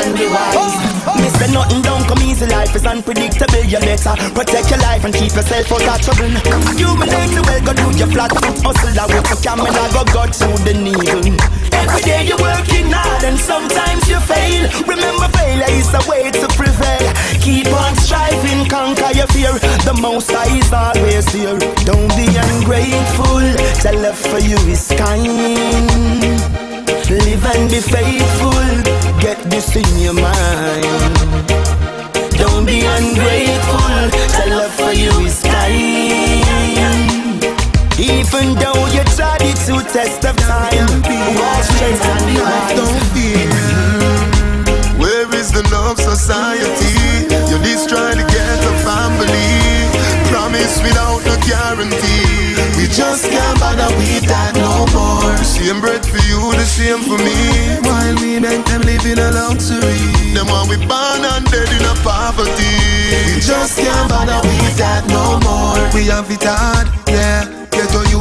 Miss 1.20 1.52
nothing 1.52 1.82
don't 1.82 2.06
come 2.06 2.22
easy. 2.22 2.46
Life 2.46 2.74
is 2.76 2.84
unpredictable. 2.84 3.64
You 3.64 3.78
better 3.80 4.14
protect 4.34 4.70
your 4.70 4.80
life 4.80 5.05
and 5.05 5.14
keep 5.14 5.32
yourself 5.32 5.72
out 5.72 5.82
of 5.88 6.01
trouble. 6.05 6.36
Accumulate 6.36 7.32
the 7.32 7.42
well, 7.46 7.60
go 7.64 7.72
do 7.72 7.98
your 7.98 8.09
flat 8.09 8.30
foot 8.32 8.59
hustle. 8.60 8.98
I 8.98 9.06
work 9.09 9.26
for 9.26 9.40
camera, 9.40 9.72
go 9.92 10.05
go 10.12 10.26
to 10.26 10.48
the 10.64 10.74
needle. 10.74 11.24
Every 11.72 12.02
day 12.02 12.24
you're 12.24 12.38
working 12.38 12.90
hard 12.90 13.24
and 13.24 13.38
sometimes 13.38 14.09
you 14.09 14.20
fail. 14.20 14.68
Remember, 14.86 15.28
failure 15.38 15.70
is 15.70 15.88
a 15.94 16.02
way 16.10 16.30
to 16.30 16.46
prevail. 16.56 17.09
Keep 17.40 17.68
on 17.72 17.94
striving, 17.96 18.68
conquer 18.68 19.12
your 19.16 19.28
fear. 19.28 19.52
The 19.84 19.96
most 20.01 20.30
high 20.30 20.52
is 20.56 20.72
always 20.72 21.28
here. 21.32 21.59
Don't 21.84 22.09
be 22.16 22.28
ungrateful. 22.36 23.40
Tell 23.80 23.96
love 24.01 24.18
for 24.18 24.40
you 24.40 24.56
is 24.68 24.92
kind. 24.96 26.63
Live 27.14 27.46
and 27.46 27.70
be 27.70 27.78
faithful. 27.78 28.50
Get 29.20 29.38
this 29.48 29.76
in 29.76 29.86
your 30.02 30.14
mind. 30.14 31.46
Don't 32.34 32.66
be 32.66 32.80
ungrateful. 32.82 34.10
Tell 34.34 34.48
love 34.50 34.74
for 34.74 34.92
you 34.92 35.12
is 35.24 35.40
kind. 35.42 36.42
Even 38.00 38.54
though 38.58 38.86
you 38.90 39.04
tried 39.14 39.42
it 39.42 39.54
to 39.66 39.78
test 39.94 40.24
of 40.24 40.36
time, 40.42 40.90
walk 41.38 41.70
and 41.86 41.98
life 42.42 42.74
don't 42.74 43.02
fear. 43.14 43.46
Where 44.98 45.32
is 45.36 45.52
the 45.52 45.62
love 45.70 46.00
society? 46.00 47.30
You 47.48 47.58
destroy 47.62 48.10
the 48.18 48.26
ghetto 48.26 48.72
family. 48.82 49.54
Promise 50.30 50.82
without 50.82 51.22
no 51.24 51.36
guarantee. 51.46 52.63
We 52.85 52.90
just 52.90 53.31
can't 53.31 53.59
bother 53.59 53.89
with 53.97 54.28
that 54.28 54.52
no 54.61 54.85
more. 54.93 55.32
The 55.40 55.44
same 55.44 55.81
bread 55.81 56.05
for 56.05 56.20
you, 56.28 56.52
the 56.52 56.69
same 56.69 57.01
for 57.01 57.16
me. 57.16 57.81
While 57.81 58.15
we 58.20 58.39
make 58.39 58.61
them 58.66 58.82
live 58.82 59.06
in 59.09 59.19
a 59.19 59.32
luxury. 59.32 59.97
Them 60.36 60.52
want 60.52 60.69
we 60.69 60.77
born 60.85 61.24
and 61.24 61.48
dead 61.48 61.73
in 61.73 61.81
a 61.81 61.97
poverty. 62.05 62.77
We 63.09 63.40
just 63.40 63.81
can't 63.81 64.11
bother 64.12 64.36
with 64.44 64.77
that 64.77 65.09
no 65.09 65.40
more. 65.40 65.81
We 65.97 66.12
have 66.12 66.28
it 66.31 66.44
hard, 66.44 66.93
yeah. 67.09 67.63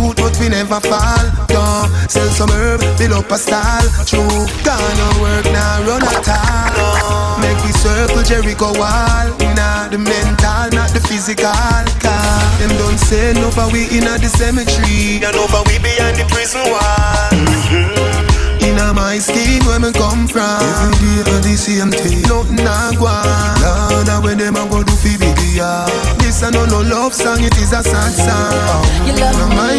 Get 0.03 0.11
a 0.11 0.11
youth, 0.11 0.15
but 0.17 0.37
we 0.39 0.49
never 0.49 0.79
fall. 0.79 1.47
Don't 1.47 1.89
sell 2.09 2.27
some 2.29 2.49
herb, 2.49 2.81
build 2.97 3.13
up 3.13 3.31
a 3.31 3.37
style. 3.37 3.87
True, 4.05 4.47
gonna 4.63 5.21
work 5.21 5.45
now, 5.45 5.83
run 5.87 6.03
at 6.03 6.27
all. 6.27 7.39
Make 7.39 7.63
we 7.63 7.71
circle 7.71 8.23
Jericho 8.23 8.73
wall. 8.77 9.27
Nah, 9.55 9.87
the 9.89 9.97
mental, 9.97 10.69
not 10.71 10.91
the 10.91 10.99
physical. 11.07 11.51
Car. 11.99 12.39
Them 12.59 12.75
don't 12.77 12.97
say 12.97 13.33
no 13.33 13.49
for 13.51 13.71
we 13.71 13.83
in 13.95 14.03
the 14.03 14.29
cemetery. 14.29 15.23
And 15.23 15.35
over 15.35 15.63
we 15.67 15.79
behind 15.79 16.17
the 16.17 16.25
prison 16.25 16.61
wall. 16.69 17.29
Mm-hmm. 17.31 18.33
In 18.63 18.79
a 18.79 18.93
my 18.93 19.19
skin 19.19 19.59
where 19.67 19.79
me 19.79 19.91
come 19.91 20.25
from 20.25 20.39
Every 20.39 20.95
day 20.95 21.31
on 21.35 21.41
the 21.43 21.55
same 21.59 21.91
thing 21.91 22.23
Nothing 22.23 22.63
a 22.63 22.95
go 22.95 23.11
on 23.11 23.59
Lord, 23.59 24.07
and 24.07 24.23
when 24.23 24.37
them 24.37 24.55
a 24.55 24.63
go 24.71 24.81
do 24.81 24.95
fi 24.95 25.17
big 25.19 25.35
yeah 25.51 25.85
This 26.17 26.41
a 26.41 26.49
no 26.49 26.65
no 26.65 26.79
love 26.79 27.13
song, 27.13 27.43
it 27.43 27.53
is 27.57 27.73
a 27.73 27.83
sad 27.83 28.13
song 28.15 28.81
You 29.05 29.13
love 29.19 29.35
in 29.35 29.49
my 29.51 29.53
skin 29.53 29.63
where 29.63 29.72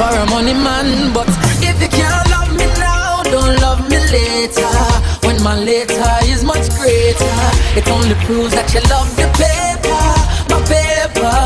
for 0.00 0.16
a 0.16 0.26
money 0.30 0.54
man 0.54 1.12
But 1.12 1.28
if 1.60 1.76
you 1.82 1.88
can't 1.88 2.30
love 2.30 2.52
me 2.56 2.66
now 2.78 3.22
Don't 3.24 3.60
love 3.60 3.80
me 3.90 3.98
later 4.16 4.72
When 5.26 5.42
my 5.42 5.56
later 5.58 6.12
is 6.24 6.44
much 6.44 6.66
greater 6.78 7.36
It 7.76 7.86
only 7.88 8.14
proves 8.26 8.54
that 8.54 8.72
you 8.74 8.80
love 8.88 9.08
the 9.16 9.26
paper 9.36 10.30
my 10.50 10.60
paper. 10.66 11.38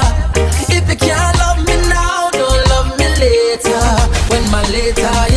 If 0.73 0.89
you 0.89 0.97
can't 0.97 1.37
love 1.39 1.61
me 1.69 1.77
now, 1.93 2.31
don't 2.33 2.63
love 2.73 2.99
me 2.99 3.07
later. 3.21 3.85
When 4.33 4.45
my 4.51 4.63
later 4.73 5.34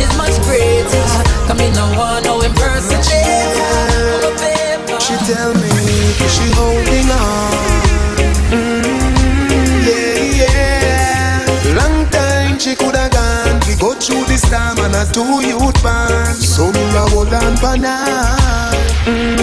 two 15.12 15.46
youth 15.46 15.82
band. 15.82 16.36
So 16.36 16.70
me 16.72 16.82
a 16.96 17.04
hold 17.10 17.32
on 17.32 17.56
for 17.56 17.76
now. 17.76 18.72
Mm, 19.04 19.38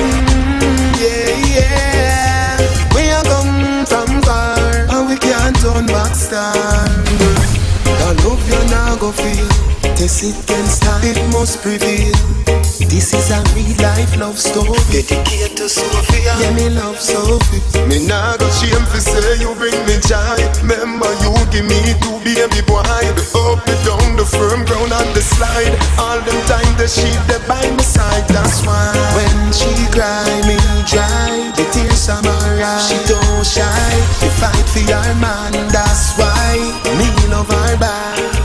yeah, 0.99 1.57
yeah 1.57 1.75
from 3.85 4.21
far 4.21 4.57
And 4.89 5.07
we 5.09 5.17
can't 5.17 5.55
turn 5.59 5.85
back 5.87 6.13
star 6.15 6.53
The 7.99 8.09
love 8.23 8.43
you 8.49 8.61
now 8.69 8.95
go 8.95 9.11
feel 9.11 9.47
Test 9.95 10.27
it 10.27 10.35
can 10.45 10.65
start, 10.67 11.07
it 11.07 11.15
must 11.31 11.63
prevail 11.63 12.11
This 12.91 13.15
is 13.15 13.31
a 13.31 13.39
real 13.55 13.71
life 13.79 14.11
love 14.19 14.35
story. 14.35 14.75
Dedicated 14.91 15.55
to 15.55 15.69
Sophia. 15.71 16.35
Yeah, 16.35 16.51
me 16.51 16.67
love 16.67 16.99
Sophie. 16.99 17.63
Me 17.87 18.03
nah 18.03 18.35
go 18.35 18.43
shame 18.51 18.83
for 18.91 18.99
say 18.99 19.39
you 19.39 19.55
bring 19.55 19.79
me 19.87 19.95
joy. 20.03 20.35
Remember 20.67 21.07
you 21.23 21.31
give 21.47 21.63
me 21.63 21.79
two 22.03 22.19
baby 22.27 22.59
boy. 22.67 22.83
The 22.83 23.23
up, 23.47 23.63
the 23.63 23.75
down, 23.87 24.19
the 24.19 24.27
firm 24.27 24.67
ground 24.67 24.91
and 24.91 25.11
the 25.15 25.23
slide. 25.23 25.71
All 25.95 26.19
them 26.19 26.43
time 26.43 26.75
the 26.75 26.91
sheep 26.91 27.15
they 27.31 27.39
by 27.47 27.63
my 27.63 27.79
side. 27.79 28.27
That's 28.27 28.67
why 28.67 28.91
When 29.15 29.39
she 29.55 29.71
cry 29.95 30.27
me 30.43 30.59
dry. 30.91 31.55
The 31.55 31.63
tears 31.71 32.11
are 32.11 32.19
my 32.19 32.35
eyes. 32.35 32.83
She 32.83 32.99
don't 33.07 33.47
shy. 33.47 33.87
She 34.19 34.27
fight 34.43 34.67
for 34.75 34.83
your 34.83 35.07
man 35.23 35.55
That's 35.71 36.19
why. 36.19 36.59
Me 36.99 37.07
love 37.31 37.47
her 37.47 37.79
back 37.79 38.44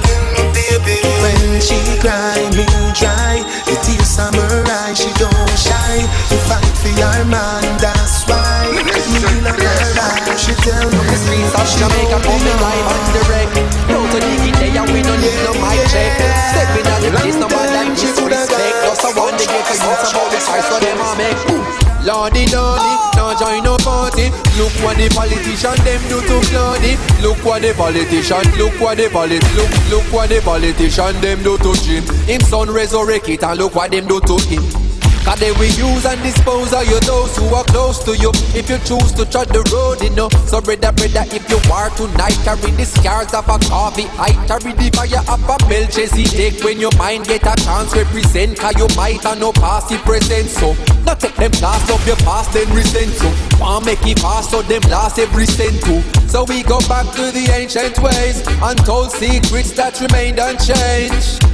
When 1.60 1.68
she 1.76 2.00
cry 2.00 2.40
me 2.56 2.64
dry. 2.96 3.44
The 3.68 3.76
tears 3.84 4.16
are 4.16 4.32
my 4.32 4.48
eyes 4.80 4.96
She 4.96 5.12
don't 5.20 5.52
shy 5.52 6.08
She 6.32 6.40
fight 6.48 6.64
for 6.80 6.88
your 6.88 7.20
man 7.28 7.60
That's 7.76 8.24
why. 8.24 8.64
Me 9.12 9.20
love 9.44 9.60
her 9.60 9.92
back 9.92 10.24
She 10.40 10.56
tell 10.64 10.88
me 10.88 10.96
The 11.04 11.16
streets 11.20 11.52
of 11.52 11.68
Jamaica 11.76 12.16
coming 12.24 12.60
live 12.64 12.88
on 12.88 13.04
direct 13.12 13.52
Proud 13.92 14.08
to 14.08 14.18
dig 14.24 14.48
it 14.48 14.72
there 14.72 14.88
we 14.88 15.04
don't 15.04 15.20
need 15.20 15.36
no 15.44 15.52
mic 15.60 15.84
check. 15.92 16.16
Stepping 16.56 16.88
out 16.88 17.04
the 17.04 17.12
place 17.12 17.36
no 17.36 17.44
man 17.52 17.68
that 17.76 17.92
disrespect 17.92 18.76
Just 18.80 19.04
a 19.04 19.12
one 19.20 19.36
to 19.36 19.44
get 19.44 19.60
a 19.60 19.74
youth 19.76 20.12
about 20.16 20.32
the 20.32 20.40
size 20.40 20.64
for 20.64 20.80
them 20.80 20.96
a 20.96 21.12
make 21.20 21.89
Lordy 22.04 22.46
Lordy, 22.48 22.92
now 23.14 23.36
join 23.36 23.62
no 23.62 23.76
party. 23.76 24.30
Look 24.56 24.72
what 24.82 24.96
the 24.96 25.08
politician 25.14 25.76
them 25.84 26.00
do 26.08 26.20
to 26.20 26.40
Claudy 26.48 26.96
Look 27.22 27.44
what 27.44 27.62
the 27.62 27.72
politician, 27.74 28.44
look 28.58 28.78
what 28.80 28.98
the 28.98 29.08
polit 29.10 29.42
Look, 29.54 29.70
look 29.90 30.12
what 30.12 30.28
the 30.28 30.40
politician 30.40 31.20
them 31.20 31.42
do 31.42 31.56
to 31.58 31.72
Jim 31.82 32.04
Him 32.26 32.40
son 32.40 32.70
resurrect 32.70 33.28
it 33.28 33.44
and 33.44 33.58
look 33.58 33.74
what 33.74 33.90
them 33.90 34.06
do 34.06 34.20
to 34.20 34.36
him 34.48 34.79
Cause 35.24 35.38
they 35.38 35.52
will 35.52 35.74
use 35.76 36.06
and 36.06 36.20
dispose 36.22 36.72
of 36.72 36.86
you 36.88 36.98
those 37.00 37.36
who 37.36 37.46
are 37.54 37.64
close 37.64 38.02
to 38.04 38.16
you. 38.16 38.30
If 38.56 38.70
you 38.70 38.78
choose 38.82 39.12
to 39.12 39.28
trod 39.28 39.48
the 39.48 39.62
road, 39.70 40.00
you 40.02 40.10
know. 40.16 40.28
So 40.48 40.60
brother, 40.60 40.92
brother, 40.92 41.24
if 41.28 41.44
you 41.48 41.60
are 41.72 41.90
tonight 41.90 42.38
Carry 42.44 42.72
the 42.72 42.84
scars 42.84 43.34
of 43.34 43.48
a 43.48 43.58
coffee. 43.68 44.08
I 44.16 44.32
carry 44.48 44.72
the 44.72 44.88
fire 44.96 45.22
of 45.28 45.44
a 45.44 45.56
Melchizedek. 45.68 46.64
When 46.64 46.80
your 46.80 46.94
mind 46.96 47.26
get 47.26 47.44
a 47.44 47.54
chance 47.62 47.94
represent 47.94 48.58
Cause 48.58 48.76
you 48.76 48.88
might 48.96 49.22
have 49.22 49.38
no 49.38 49.52
past 49.52 49.92
it 49.92 50.00
present 50.02 50.48
So, 50.48 50.74
not 51.04 51.20
take 51.20 51.36
them 51.36 51.52
class 51.52 51.84
of 51.90 52.04
your 52.06 52.16
past 52.24 52.52
then 52.52 52.68
resent 52.74 53.12
so. 53.12 53.28
Want 53.60 53.86
make 53.86 54.04
it 54.06 54.18
fast 54.18 54.50
so 54.50 54.62
them 54.62 54.82
last 54.90 55.18
every 55.18 55.46
cent 55.46 55.82
too. 55.84 56.00
So 56.28 56.44
we 56.44 56.62
go 56.62 56.80
back 56.88 57.06
to 57.16 57.30
the 57.30 57.50
ancient 57.52 57.98
ways 57.98 58.42
Untold 58.62 59.12
secrets 59.12 59.72
that 59.72 60.00
remained 60.00 60.38
unchanged 60.38 61.49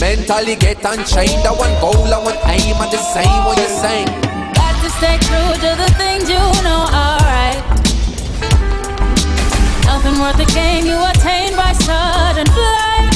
Mentally 0.00 0.54
get 0.54 0.78
unchained. 0.84 1.42
I 1.44 1.50
want 1.50 1.74
goal, 1.80 2.06
I 2.06 2.18
want 2.22 2.38
aim, 2.46 2.76
I 2.78 2.88
just 2.90 3.12
same 3.12 3.26
what 3.44 3.58
you're 3.58 3.66
saying. 3.82 4.06
Got 4.54 4.78
to 4.82 4.90
stay 4.94 5.18
true 5.26 5.52
to 5.58 5.70
the 5.74 5.90
things 5.98 6.30
you 6.30 6.38
know, 6.62 6.86
alright. 6.86 7.58
Nothing 9.90 10.20
worth 10.22 10.38
the 10.38 10.46
gain 10.54 10.86
you 10.86 10.94
attain 11.02 11.56
by 11.56 11.72
sudden 11.72 12.46
flight. 12.46 13.10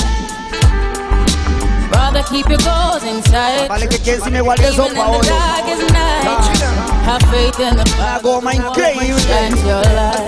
Rather 1.94 2.22
keep 2.24 2.48
your 2.48 2.58
goals 2.66 3.04
in 3.04 3.22
sight. 3.30 3.68
Vale 3.68 3.86
que 3.86 3.98
quien 3.98 4.20
si 4.20 4.30
me 4.30 4.40
guarde 4.40 4.66
eso 4.66 4.88
pa' 4.92 5.06
hoy. 5.06 5.22
Have 7.06 7.22
faith 7.30 7.60
in 7.60 7.76
the 7.76 7.84
ah, 7.98 8.14
Hago 8.18 8.40
más 8.42 8.54
increíble. 8.54 9.22
and 9.30 9.56
your 9.62 9.82
life. 9.94 10.18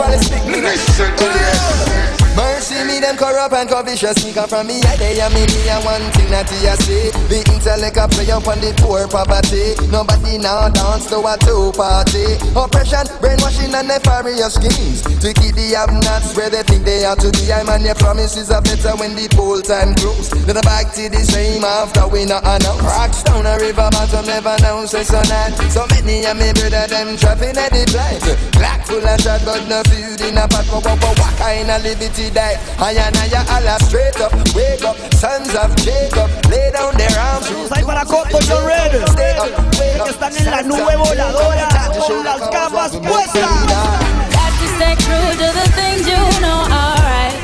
Mercy 2.37 2.83
me 2.85 2.99
them 3.01 3.17
corrupt 3.17 3.55
and 3.55 3.69
covetous 3.69 4.37
up 4.37 4.51
from 4.51 4.67
me 4.67 4.81
yeah 4.81 4.97
they 4.97 5.21
and 5.21 5.33
me 5.35 5.47
me 5.47 5.69
and 5.71 5.85
one 5.85 6.03
thing 6.13 6.31
that 6.31 6.51
you 6.51 6.75
say 6.83 7.11
The 7.31 7.41
intellect 7.51 7.97
a 7.97 8.07
play 8.07 8.31
up 8.31 8.47
on 8.47 8.61
the 8.61 8.75
poor 8.79 9.09
poverty. 9.09 9.73
Nobody 9.89 10.37
now 10.37 10.69
dance 10.69 11.09
to 11.09 11.19
a 11.25 11.35
two 11.41 11.73
party. 11.73 12.37
Oppression, 12.53 13.09
brainwashing 13.19 13.73
and 13.73 13.89
nefarious 13.89 14.61
schemes. 14.61 15.01
To 15.25 15.33
keep 15.33 15.57
the 15.57 15.73
have-nots 15.73 16.37
where 16.37 16.51
they 16.51 16.63
think 16.63 16.85
they 16.85 17.05
are 17.09 17.17
to 17.17 17.33
be. 17.33 17.49
I 17.49 17.65
man 17.65 17.83
your 17.83 17.97
promises 17.97 18.51
are 18.51 18.61
better 18.61 18.93
when 19.01 19.17
the 19.17 19.31
poll 19.33 19.63
time 19.65 19.97
grows. 19.99 20.29
Then 20.31 20.61
back 20.63 20.93
to 21.01 21.09
the 21.09 21.23
same 21.25 21.65
after 21.65 22.07
we 22.07 22.29
not 22.29 22.45
announce. 22.45 22.83
Rocks 22.85 23.23
down 23.25 23.49
a 23.49 23.57
river 23.57 23.89
bottom 23.89 24.27
never 24.27 24.55
announce 24.61 24.93
a 24.93 25.03
so 25.05 25.23
not 25.25 25.57
So 25.73 25.89
many 25.97 26.27
of 26.29 26.37
me 26.37 26.53
brother 26.53 26.85
them 26.87 27.17
trapping 27.17 27.57
at 27.57 27.73
the 27.73 27.89
blind. 27.89 28.21
Black 28.59 28.85
full 28.85 29.01
of 29.01 29.17
shot 29.23 29.41
but 29.49 29.65
no 29.65 29.81
food 29.89 30.21
in 30.21 30.37
a 30.37 30.45
pot. 30.45 30.69
What, 30.71 30.99
what 31.01 31.35
kind 31.41 31.71
of 31.71 31.81
liberty 31.83 32.24
she 32.25 32.31
died. 32.31 32.59
I 32.79 32.93
and 32.93 33.17
I 33.17 33.29
Allah 33.55 33.77
straight 33.85 34.19
up, 34.21 34.33
wake 34.55 34.85
up, 34.85 34.97
sons 35.15 35.53
of 35.55 35.75
Jacob, 35.77 36.31
lay 36.49 36.71
down 36.73 36.97
their 36.97 37.13
arms. 37.19 37.49
Para 37.69 38.05
Red. 38.65 38.93
Están 40.09 40.37
en 40.37 40.51
la 40.51 40.63
nube 40.63 40.97
voladora 40.97 41.69
con 41.99 42.25
las 42.25 42.41
capas 42.49 42.93
puestas. 42.97 43.67
Got 44.37 44.53
to 44.61 44.67
stay 44.77 44.95
true 45.05 45.31
to 45.41 45.49
the 45.59 45.67
things 45.77 46.07
you 46.09 46.23
know 46.41 46.61
are 46.81 46.99
right. 47.13 47.37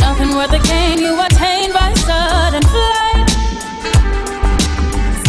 Nothing 0.00 0.36
worth 0.36 0.50
the 0.50 0.62
gain 0.68 0.98
you 0.98 1.18
attain 1.20 1.72
by 1.72 1.92
sudden 1.94 2.62
flight. 2.72 3.28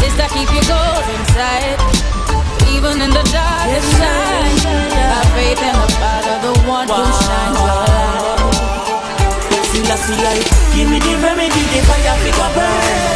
Is 0.05 0.13
that 0.17 0.29
keep 0.33 0.49
you 0.53 0.63
going 0.69 1.07
inside, 1.17 1.79
even 2.75 3.01
in 3.01 3.09
the 3.09 3.23
darkest 3.31 3.99
night. 3.99 4.22
Pussy 10.13 10.23
like 10.23 10.45
Give 10.73 10.89
me 10.89 10.99
the 10.99 11.13
remedy, 11.21 11.63
the 11.73 11.79
fire 11.85 12.17
pick 12.23 12.37
up 12.37 12.53
burn 12.53 13.13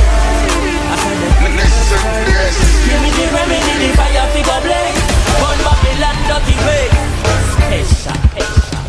Give 2.85 3.01
me 3.01 3.09
the 3.11 3.25
remedy, 3.33 3.73
the 3.81 3.89
fire 3.97 4.25
up 4.25 4.63
blaze 4.63 5.01
Burn 5.37 5.59
Babylon 5.65 6.17
dirty 6.27 6.55
way. 6.65 6.85
Headshot, 7.69 8.21
headshot 8.37 8.85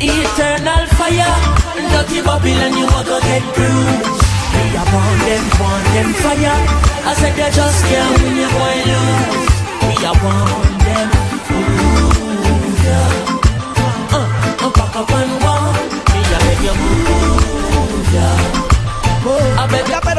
Eternal 0.00 0.86
fire. 0.98 1.34
Dirty 1.74 2.20
Babylon 2.22 2.72
you 2.76 2.86
a 2.86 3.00
go 3.04 3.18
get 3.20 3.44
bruised 3.54 4.22
Me 4.54 4.64
a 4.74 4.84
want 4.92 5.20
them, 5.26 5.44
want 5.60 5.84
them 5.94 6.10
fire. 6.22 6.58
I 7.06 7.14
said 7.14 7.34
they 7.36 7.50
just 7.50 7.84
can't 7.86 8.22
win 8.22 8.36
you 8.36 8.48
boy 8.54 8.76
lose. 8.86 9.50
Me 9.82 9.94
a 10.04 10.12
want 10.22 10.84
them 10.84 11.13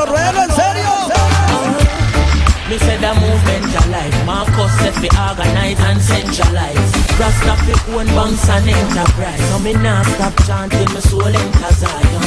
Ruédalo 0.05 0.41
en 0.41 0.51
serio. 0.51 0.91
me 2.69 2.77
said 2.79 2.99
the 2.99 3.13
movement 3.21 3.65
alive 3.85 4.25
Marcus 4.25 4.71
said 4.79 4.95
fi 5.01 5.09
organize 5.27 5.79
and 5.79 6.01
centralize. 6.01 6.91
Rasta 7.19 7.53
fi 7.65 7.73
own 7.93 8.07
banks 8.17 8.49
and 8.49 8.69
enterprise. 8.69 9.43
So 9.49 9.59
me 9.59 9.73
nah 9.73 10.03
stop 10.03 10.35
chanting 10.45 10.89
my 10.93 10.99
soul 10.99 11.35
enter 11.41 11.73
Zion 11.79 12.23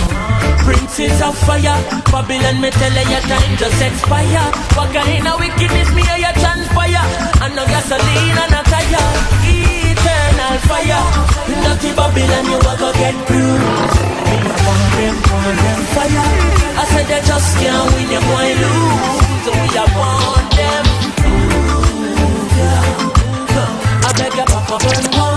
Princes 0.64 1.20
of 1.22 1.36
fire 1.46 1.78
Babylon 2.12 2.60
me 2.60 2.70
tell 2.70 2.92
you 2.92 3.10
your 3.10 3.24
time 3.30 3.56
just 3.58 3.82
expire. 3.82 4.46
What 4.76 4.90
kind 4.94 5.26
of 5.26 5.40
wickedness 5.40 5.90
me 5.94 6.02
hear 6.02 6.18
you 6.24 6.32
transpire. 6.42 7.04
And 7.42 7.54
no 7.56 7.64
gasoline 7.66 8.38
and 8.42 8.52
no 8.54 8.62
tire 8.72 9.47
Eternal 10.38 10.58
fire. 10.70 11.02
Dirty 11.64 11.90
Babylon 11.96 12.44
you 12.46 12.58
a 12.58 12.76
go 12.78 12.92
get 12.92 13.16
bruised. 13.26 13.98
Me 14.22 14.36
a 14.38 14.54
want 14.62 14.86
them, 14.94 15.16
want 15.34 15.58
them 15.58 15.80
fire 15.94 16.30
I 16.78 16.84
said 16.90 17.06
they 17.10 17.20
just 17.26 17.58
can't 17.58 17.92
win, 17.92 18.06
you 18.06 18.22
boy 18.22 18.50
lose. 18.62 19.18
So 19.42 19.50
we 19.50 19.68
a 19.74 19.84
want 19.98 20.46
them. 20.54 20.84
Ooh, 21.26 22.54
yeah. 22.54 22.86
I 24.06 24.12
beg 24.16 24.34
you 24.34 24.44
pop 24.44 24.70
up 24.70 24.84
and 24.84 25.27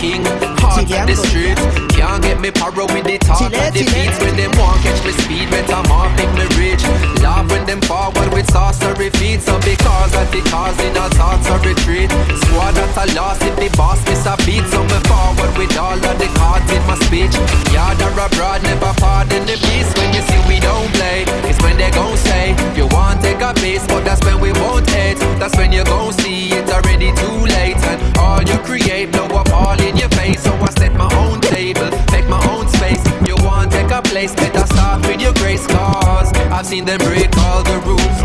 king, 0.00 0.22
heart 0.60 0.84
of 0.84 1.06
the 1.08 1.16
street. 1.16 1.56
Can't 1.96 2.22
get 2.22 2.40
me 2.40 2.50
paro 2.50 2.84
with 2.92 3.04
the 3.04 3.18
talk 3.18 3.52
of 3.52 3.72
the 3.72 3.84
beats 3.92 4.18
when 4.20 4.36
them 4.36 4.52
want 4.60 4.80
catch 4.84 5.00
me 5.04 5.12
speed. 5.24 5.48
When 5.50 5.64
I'm 5.72 5.88
off, 5.90 6.12
make 6.16 6.32
me 6.36 6.46
rich. 6.60 6.82
Laugh 7.22 7.48
when 7.50 7.64
them 7.66 7.80
forward 7.82 8.32
with 8.32 8.46
sorcery 8.50 9.10
feet. 9.10 9.40
So 9.42 9.56
because 9.60 9.85
of 10.26 10.32
the 10.32 10.42
cause 10.50 10.78
in 10.82 10.96
our 10.96 11.10
thoughts 11.10 11.48
of 11.50 11.62
retreat. 11.62 12.10
Squad 12.42 12.74
that 12.74 12.90
I 12.98 13.06
lost 13.14 13.42
if 13.42 13.54
the 13.56 13.70
boss 13.76 14.02
miss 14.06 14.26
a 14.26 14.34
beat. 14.42 14.64
So 14.72 14.82
me 14.82 14.98
forward 15.06 15.52
with 15.58 15.74
all 15.78 15.94
of 15.94 16.16
the 16.18 16.30
cards 16.34 16.66
in 16.72 16.82
my 16.86 16.96
speech. 17.06 17.34
Yard 17.70 18.00
or 18.02 18.14
abroad, 18.18 18.62
never 18.62 18.92
pardon 18.98 19.46
the 19.46 19.56
peace. 19.56 19.90
When 19.94 20.10
you 20.14 20.22
see 20.26 20.40
we 20.50 20.58
don't 20.58 20.90
play, 20.98 21.24
it's 21.46 21.60
when 21.62 21.76
they 21.76 21.90
gon' 21.90 22.16
say 22.16 22.56
you 22.74 22.86
want 22.90 23.22
take 23.22 23.40
a 23.40 23.54
base, 23.62 23.86
but 23.86 24.02
that's 24.04 24.22
when 24.26 24.40
we 24.40 24.50
won't 24.52 24.88
hate. 24.90 25.18
That's 25.38 25.56
when 25.56 25.70
you 25.72 25.84
gon' 25.84 26.12
see 26.12 26.50
it's 26.50 26.72
already 26.72 27.12
too 27.22 27.38
late. 27.56 27.78
And 27.86 27.98
all 28.18 28.42
you 28.42 28.58
create 28.66 29.12
blow 29.12 29.30
up 29.38 29.50
all 29.52 29.78
in 29.78 29.96
your 29.96 30.10
face. 30.18 30.42
So 30.42 30.52
I 30.58 30.70
set 30.78 30.92
my 30.94 31.10
own 31.22 31.40
table, 31.40 31.90
make 32.10 32.26
my 32.26 32.42
own 32.50 32.66
space. 32.68 33.02
You 33.22 33.36
want 33.46 33.70
take 33.70 33.90
a 33.90 34.02
place, 34.02 34.34
better 34.34 34.66
start 34.74 35.06
with 35.06 35.20
your 35.20 35.34
grace. 35.34 35.66
Cause 35.66 36.32
I've 36.50 36.66
seen 36.66 36.84
them 36.84 36.98
break 37.04 37.30
all 37.38 37.62
the 37.62 37.78
rules. 37.86 38.15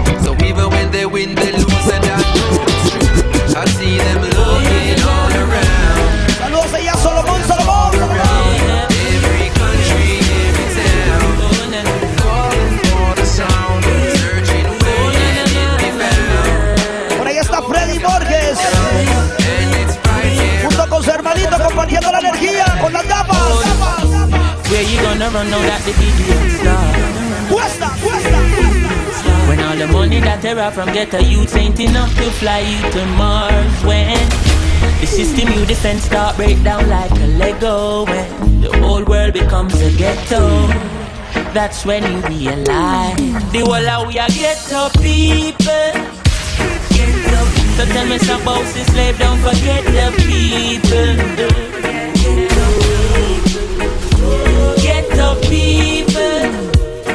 Where 25.31 25.45
you 25.45 25.49
gonna 25.49 25.57
run 25.57 25.63
now 25.63 25.69
that? 25.69 25.81
The 25.85 25.91
DJ 25.95 26.29
start? 26.59 26.95
Cuesta, 27.47 27.87
cuesta. 28.03 28.39
When 29.47 29.59
all 29.59 29.77
the 29.77 29.87
money 29.87 30.19
that 30.19 30.41
they 30.41 30.53
rob 30.53 30.73
from 30.73 30.91
ghetto 30.91 31.19
youths 31.19 31.55
ain't 31.55 31.79
enough 31.79 32.13
to 32.15 32.31
fly 32.31 32.59
you 32.59 32.79
to 32.91 33.05
Mars. 33.15 33.83
When 33.83 34.17
the 34.99 35.07
system 35.07 35.53
you 35.53 35.65
defend 35.65 36.01
start 36.01 36.35
break 36.35 36.61
down 36.63 36.89
like 36.89 37.11
a 37.11 37.27
Lego. 37.39 38.05
When 38.05 38.61
the 38.61 38.77
whole 38.79 39.05
world 39.05 39.33
becomes 39.33 39.79
a 39.79 39.91
ghetto. 39.91 40.67
That's 41.53 41.85
when 41.85 42.03
you 42.03 42.19
realize 42.27 43.17
The 43.51 43.63
whole 43.63 43.87
of 43.87 44.07
we 44.07 44.19
are 44.19 44.29
ghetto 44.29 44.89
people. 44.99 45.91
Ghetto 46.91 47.41
So 47.77 47.85
tell 47.85 48.07
me 48.07 48.17
some 48.19 48.43
boss 48.43 48.75
is 48.75 48.85
slave, 48.87 49.17
don't 49.17 49.39
forget 49.39 49.83
the 49.85 50.11
people 50.27 51.71
Ghetto 54.81 55.35
people 55.49 56.71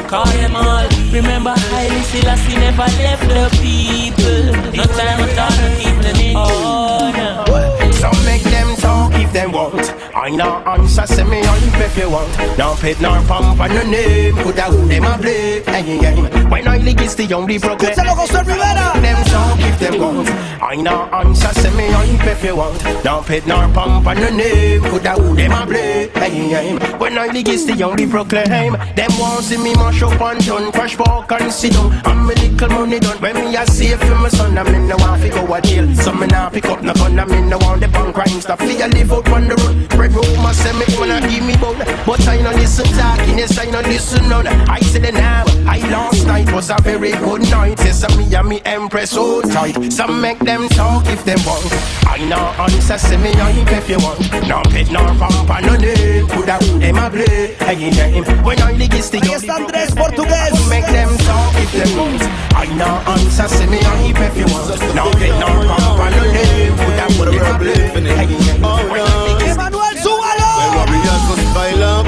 Call 0.07 0.25
them 0.25 0.55
all. 0.55 0.87
Remember, 1.11 1.51
Haile 1.51 2.01
Selassie 2.03 2.55
never 2.55 2.87
left 3.03 3.27
the 3.27 3.49
people. 3.59 4.55
No 4.73 4.85
time 4.85 5.19
at 5.19 5.37
all 5.37 5.51
to 5.51 5.67
keep 5.75 5.97
them 5.99 6.15
in 6.15 6.35
order. 6.37 7.91
So 7.91 8.09
make 8.23 8.43
them 8.43 8.73
talk 8.77 9.06
if 9.37 9.43
they 9.43 9.47
want. 9.47 9.93
I 10.15 10.29
know 10.29 10.63
answer, 10.65 11.05
say 11.05 11.23
me 11.23 11.45
on 11.45 11.57
if 11.81 11.97
you 11.97 12.09
want. 12.09 12.57
No 12.57 12.75
pit 12.75 12.99
nor 13.01 13.21
pump 13.23 13.59
on 13.59 13.71
your 13.71 13.85
name. 13.85 14.35
Could 14.35 14.59
I 14.59 14.69
who 14.69 14.87
them 14.87 15.03
a 15.03 15.17
blame? 15.17 15.63
Hey, 15.63 15.81
hey. 15.81 16.45
When 16.49 16.67
I 16.67 16.77
league 16.77 17.01
is 17.01 17.15
the 17.15 17.33
only 17.33 17.59
problem. 17.59 17.91
Escúchalo, 17.91 18.15
José 18.15 18.39
Rivera. 18.39 18.99
Them 19.01 19.23
talk 19.25 19.59
if 19.59 19.79
they 19.79 19.99
want. 19.99 20.29
I 20.61 20.75
know 20.75 21.09
answer, 21.13 21.53
say 21.61 21.71
me 21.75 21.93
on 21.93 22.07
if 22.27 22.43
you 22.43 22.55
want. 22.55 22.83
No 23.05 23.21
pit 23.21 23.45
nor 23.47 23.67
pump 23.69 24.07
on 24.07 24.17
your 24.17 24.31
name. 24.31 24.81
Could 24.83 25.05
I 25.05 25.13
who 25.13 25.35
them 25.35 25.51
a 25.51 25.65
blame? 25.65 26.09
Hey, 26.11 26.29
hey, 26.29 26.49
hey. 26.49 26.97
When 26.97 27.17
I 27.17 27.27
league 27.27 27.49
is 27.49 27.65
the 27.65 27.83
only 27.83 28.07
proclaim. 28.07 28.73
Them 28.95 29.11
want 29.19 29.43
see 29.43 29.57
me 29.57 29.73
mash 29.75 30.01
up 30.01 30.19
and 30.21 30.45
done. 30.45 30.71
Crash 30.71 30.97
walk 30.97 31.31
and 31.31 31.51
sit 31.51 31.73
down. 31.73 31.91
I'm 32.05 32.29
a 32.29 32.33
little 32.33 32.69
money 32.69 32.99
done. 32.99 33.17
When 33.21 33.35
me 33.35 33.55
a 33.55 33.65
save 33.67 33.99
for 33.99 34.15
my 34.15 34.29
son, 34.29 34.57
I'm 34.57 34.67
in 34.67 34.87
the 34.87 34.97
want 34.97 35.21
to 35.21 35.29
go 35.29 35.53
a 35.53 35.61
jail. 35.61 35.93
So 35.95 36.11
me 36.13 36.27
nah 36.27 36.49
pick 36.49 36.65
up 36.65 36.81
no 36.81 36.93
gun. 36.93 37.19
I'm 37.19 37.31
in 37.31 37.49
the 37.49 37.57
want 37.59 37.81
the 37.81 37.87
punk 37.87 38.15
crime 38.15 38.41
stuff. 38.41 38.59
Me 38.61 38.81
a 38.81 38.87
live 38.87 39.11
out 39.11 39.26
on 39.33 39.47
the 39.47 39.55
road. 39.55 39.89
Bread 39.89 40.13
rumor 40.13 40.53
say 40.53 40.73
me 40.73 40.85
wanna 40.97 41.19
give 41.27 41.45
me 41.45 41.55
bone. 41.57 41.77
But 42.05 42.27
I 42.27 42.41
no 42.41 42.51
listen 42.51 42.85
talking. 42.97 43.37
Yes, 43.37 43.57
I 43.57 43.65
no 43.65 43.81
listen 43.81 44.29
none. 44.29 44.47
I 44.47 44.79
said 44.81 45.05
it 45.05 45.13
now. 45.13 45.45
I 45.67 45.79
last 45.89 46.25
night 46.25 46.51
was 46.51 46.69
a 46.69 46.77
very 46.81 47.11
good 47.11 47.41
night. 47.49 47.79
Yes, 47.79 48.03
and 48.03 48.15
me 48.17 48.33
and 48.35 48.47
me 48.47 48.61
empress 48.65 49.11
so 49.11 49.41
tight. 49.41 49.91
Some 49.91 50.21
make 50.21 50.39
them 50.39 50.69
talk 50.69 51.05
if 51.07 51.23
they 51.25 51.35
want. 51.45 51.65
I 52.07 52.17
know 52.25 52.53
answer 52.63 52.97
say 52.97 53.17
me 53.17 53.31
on 53.39 53.67
if 53.67 53.89
you 53.89 53.97
want. 53.99 54.19
No 54.47 54.61
pit 54.71 54.91
nor 54.91 55.07
pump 55.19 55.49
and 55.49 55.65
no 55.65 55.75
name. 55.75 56.27
Could 56.27 56.49
I 56.49 56.57
who 56.57 56.79
them 56.79 56.97
a 56.97 57.09
play? 57.09 57.55
Hey, 57.59 57.75
hey, 57.75 58.21
when 58.43 58.61
I 58.61 58.77
dig 58.77 58.93
is 58.93 59.09
the 59.09 59.19
Ahí 59.19 59.33
está 59.33 59.55
Andrés 59.55 59.93
Portugués. 59.93 60.53
Make 60.69 60.87
them 60.87 61.15
talk 61.27 61.53
if 61.55 61.71
they 61.73 61.89
want. 61.97 62.21
I 62.55 62.65
know 62.75 63.01
answer 63.11 63.47
say 63.47 63.67
me 63.67 63.79
on 63.85 63.99
if 64.05 64.37
you 64.37 64.45
want. 64.53 64.79
No 64.95 65.11
pit 65.19 65.33
nor 65.39 65.65
pump 65.67 65.99
and 65.99 66.15
no 66.15 66.23
name. 66.31 66.73
Could 66.77 66.99
I 66.99 67.07
who 67.13 67.25
them 67.25 67.55
a 67.55 67.59
play? 67.59 67.87
Hey, 68.01 68.25
hey, 68.25 68.59
oh, 68.63 69.06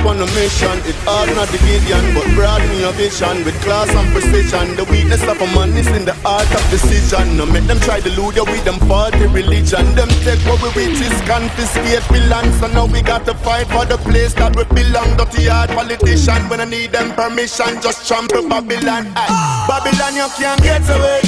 on 0.09 0.27
a 0.27 0.33
mission. 0.35 0.75
It 0.89 0.97
art, 1.07 1.29
not 1.35 1.47
the 1.49 1.59
Gideon, 1.63 2.03
but 2.13 2.25
broaden 2.35 2.71
your 2.79 2.91
vision 2.93 3.45
with 3.45 3.55
class 3.61 3.89
and 3.93 4.09
precision. 4.11 4.75
The 4.75 4.85
weakness 4.91 5.23
of 5.23 5.39
a 5.39 5.47
man 5.55 5.71
is 5.77 5.87
in 5.87 6.03
the 6.03 6.15
art 6.25 6.49
of 6.51 6.63
decision. 6.69 7.37
No 7.37 7.45
make 7.45 7.65
them 7.65 7.79
try 7.79 7.99
to 8.01 8.09
lure 8.17 8.33
you 8.33 8.45
with 8.45 8.63
them 8.65 8.79
faulty 8.89 9.27
religion. 9.27 9.95
Them 9.95 10.09
take 10.25 10.41
what 10.49 10.59
we 10.61 10.69
reach 10.75 10.99
is 10.99 11.15
confiscate 11.29 12.03
belong. 12.09 12.51
So 12.59 12.67
now 12.67 12.85
we 12.85 13.01
got 13.01 13.25
to 13.25 13.33
fight 13.45 13.67
for 13.67 13.85
the 13.85 13.97
place 13.97 14.33
that 14.35 14.55
we 14.55 14.63
belong. 14.75 15.15
Dirty 15.17 15.45
hard 15.47 15.69
politician, 15.69 16.41
when 16.49 16.59
I 16.59 16.65
need 16.65 16.91
them 16.91 17.13
permission, 17.13 17.81
just 17.81 18.07
trample 18.07 18.49
Babylon. 18.49 19.13
Aye. 19.15 19.65
Babylon, 19.69 20.13
you 20.19 20.27
can't 20.35 20.61
get 20.61 20.83
away, 20.89 21.21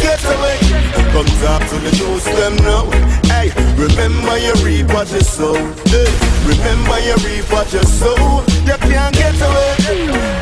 get 0.00 0.24
away. 0.24 0.95
Come 1.16 1.24
talk 1.40 1.62
to 1.70 1.76
the 1.80 1.96
youth, 1.96 2.26
them 2.36 2.56
now. 2.56 2.84
Hey, 3.32 3.48
remember 3.72 4.36
you 4.36 4.52
reap 4.60 4.92
what 4.92 5.10
you 5.10 5.22
sow. 5.22 5.54
Hey, 5.88 6.04
remember 6.44 7.00
you 7.00 7.16
reap 7.24 7.50
what 7.50 7.72
you 7.72 7.82
sow. 7.84 8.44
You 8.68 8.76
can't 8.84 9.16
get 9.16 9.32
away, 9.40 9.72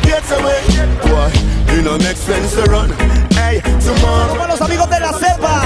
get 0.03 0.27
away. 0.35 0.59
Boy, 1.07 1.31
you 1.71 1.81
know 1.81 1.97
make 1.99 2.17
sense 2.17 2.55
to 2.55 2.63
run. 2.63 2.91
Hey, 3.39 3.61
tomorrow. 3.79 4.35
Como 4.35 4.47
los 4.47 4.59
amigos 4.59 4.89
de 4.89 4.99
la 4.99 5.13
cepa. 5.13 5.63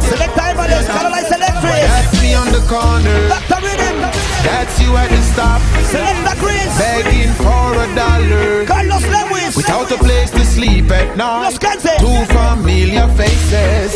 Selecta 0.00 0.50
Evans, 0.52 0.86
Caroline 0.86 1.26
Electric. 1.26 1.84
That's 1.92 2.22
me 2.22 2.34
on 2.34 2.50
the 2.52 2.64
corner. 2.72 3.28
Dr. 3.28 3.60
Rhythm. 3.60 4.31
That's 4.44 4.80
you 4.80 4.96
at 4.96 5.08
the 5.08 5.22
stop. 5.22 5.60
Selecta 5.90 6.34
Chris. 6.42 6.78
Begging 6.78 7.32
for 7.38 7.74
a 7.78 7.86
dollar. 7.94 8.66
Carlos 8.66 9.06
Lewis. 9.06 9.56
Without 9.56 9.90
a 9.92 9.98
place 9.98 10.30
to 10.30 10.44
sleep 10.44 10.90
at 10.90 11.16
night. 11.16 11.58
Two 12.00 12.24
familiar 12.34 13.06
faces. 13.14 13.94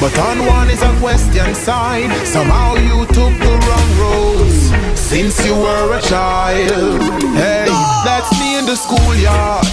But 0.00 0.18
on 0.18 0.44
one 0.46 0.68
is 0.68 0.82
a 0.82 0.92
question 1.00 1.54
sign. 1.54 2.10
Somehow 2.26 2.74
you 2.76 3.06
took 3.06 3.34
the 3.46 3.54
wrong 3.64 3.90
roads 4.02 4.60
since 4.98 5.44
you 5.46 5.54
were 5.54 5.98
a 5.98 6.02
child. 6.02 7.00
Hey, 7.34 7.66
that's 8.04 8.30
me 8.40 8.58
in 8.58 8.66
the 8.66 8.76
schoolyard. 8.76 9.66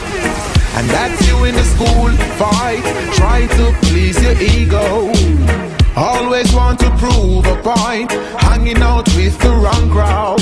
And 0.76 0.88
that's 0.90 1.28
you 1.28 1.44
in 1.44 1.56
the 1.56 1.64
school 1.64 2.12
fight. 2.40 2.86
Try 3.14 3.48
to 3.48 3.76
please 3.88 4.22
your 4.24 4.40
ego. 4.40 5.71
Always 5.96 6.54
want 6.54 6.80
to 6.80 6.90
prove 6.98 7.46
a 7.46 7.62
point. 7.62 8.12
Hanging 8.40 8.82
out 8.82 9.08
with 9.16 9.38
the 9.40 9.50
wrong 9.50 9.90
crowd. 9.90 10.40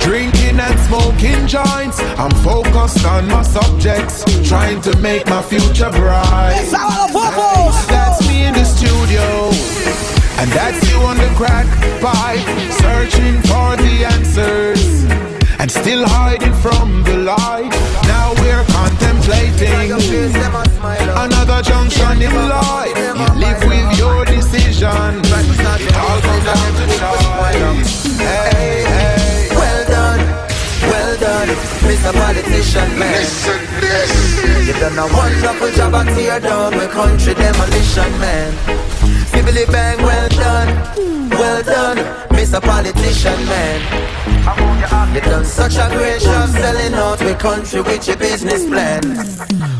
Drinking 0.00 0.58
and 0.60 0.78
smoking 0.86 1.46
joints. 1.46 2.00
I'm 2.18 2.30
focused 2.42 3.04
on 3.04 3.28
my 3.28 3.42
subjects. 3.42 4.24
Trying 4.48 4.80
to 4.82 4.96
make 4.98 5.26
my 5.26 5.42
future 5.42 5.90
bright. 5.90 6.54
That's 7.88 8.26
me 8.28 8.44
in 8.44 8.54
the 8.54 8.64
studio. 8.64 9.50
And 10.38 10.50
that's 10.52 10.90
you 10.90 10.98
on 10.98 11.16
the 11.18 11.32
crack 11.36 11.66
pipe. 12.00 12.40
Searching 12.72 13.40
for 13.42 13.76
the 13.76 14.04
answers. 14.06 15.35
And 15.58 15.70
still 15.70 16.06
hiding 16.06 16.52
from 16.54 17.02
the 17.04 17.16
light. 17.24 17.72
Now 18.04 18.34
we're 18.40 18.64
contemplating 18.70 19.90
another 21.16 21.62
junction 21.62 22.22
in 22.22 22.34
life. 22.48 22.96
You 22.96 23.26
live 23.40 23.62
with 23.64 23.98
your 23.98 24.24
decision. 24.24 25.22
It 25.24 25.96
all 25.96 26.20
comes 26.20 26.44
down 26.44 26.70
to 26.78 26.86
choice. 27.00 28.16
Hey, 28.18 28.84
hey. 28.84 29.48
Well 29.50 29.84
done, 29.88 30.20
well 30.82 31.16
done, 31.18 31.48
Mr. 31.88 32.12
Politician 32.12 32.98
Man. 32.98 33.26
You've 34.66 34.78
done 34.78 34.98
a 34.98 35.06
wonderful 35.14 35.70
job 35.72 35.94
at 35.94 36.06
tear 36.14 36.40
down 36.40 36.76
my 36.76 36.86
country 36.86 37.34
demolition 37.34 38.12
man. 38.20 38.52
Bibbly 39.32 39.66
bang, 39.72 39.98
well 40.02 40.28
done, 40.28 41.30
well 41.30 41.62
done, 41.62 41.98
Mr. 42.36 42.60
Politician 42.60 43.40
Man. 43.46 43.80
You've 45.14 45.24
done 45.24 45.44
such 45.46 45.76
a 45.76 45.88
great 45.96 46.20
job 46.20 46.48
selling 46.50 46.94
out 46.94 47.18
the 47.18 47.34
country 47.34 47.80
with 47.80 48.06
your 48.06 48.18
business 48.18 48.66
plan. 48.66 49.00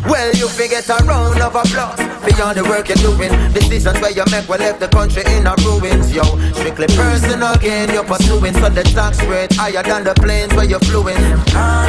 Well, 0.08 0.32
you 0.34 0.48
figure 0.48 0.80
a 0.80 1.04
round 1.04 1.40
of 1.42 1.54
applause 1.54 2.00
beyond 2.24 2.56
the 2.56 2.64
work 2.64 2.88
you're 2.88 2.96
doing. 2.96 3.30
Decisions 3.52 4.00
where 4.00 4.10
you 4.10 4.24
make 4.30 4.48
will 4.48 4.58
left 4.58 4.80
the 4.80 4.88
country 4.88 5.22
in 5.28 5.46
a 5.46 5.54
ruins, 5.60 6.14
yo. 6.14 6.24
Strictly 6.54 6.86
personal 6.96 7.54
gain 7.56 7.90
you're 7.90 8.04
pursuing, 8.04 8.54
so 8.54 8.68
the 8.70 8.82
tax 8.82 9.22
rate 9.26 9.52
higher 9.52 9.82
than 9.82 10.04
the 10.04 10.14
planes 10.14 10.54
where 10.54 10.64
you're 10.64 10.80
fluing. 10.88 11.20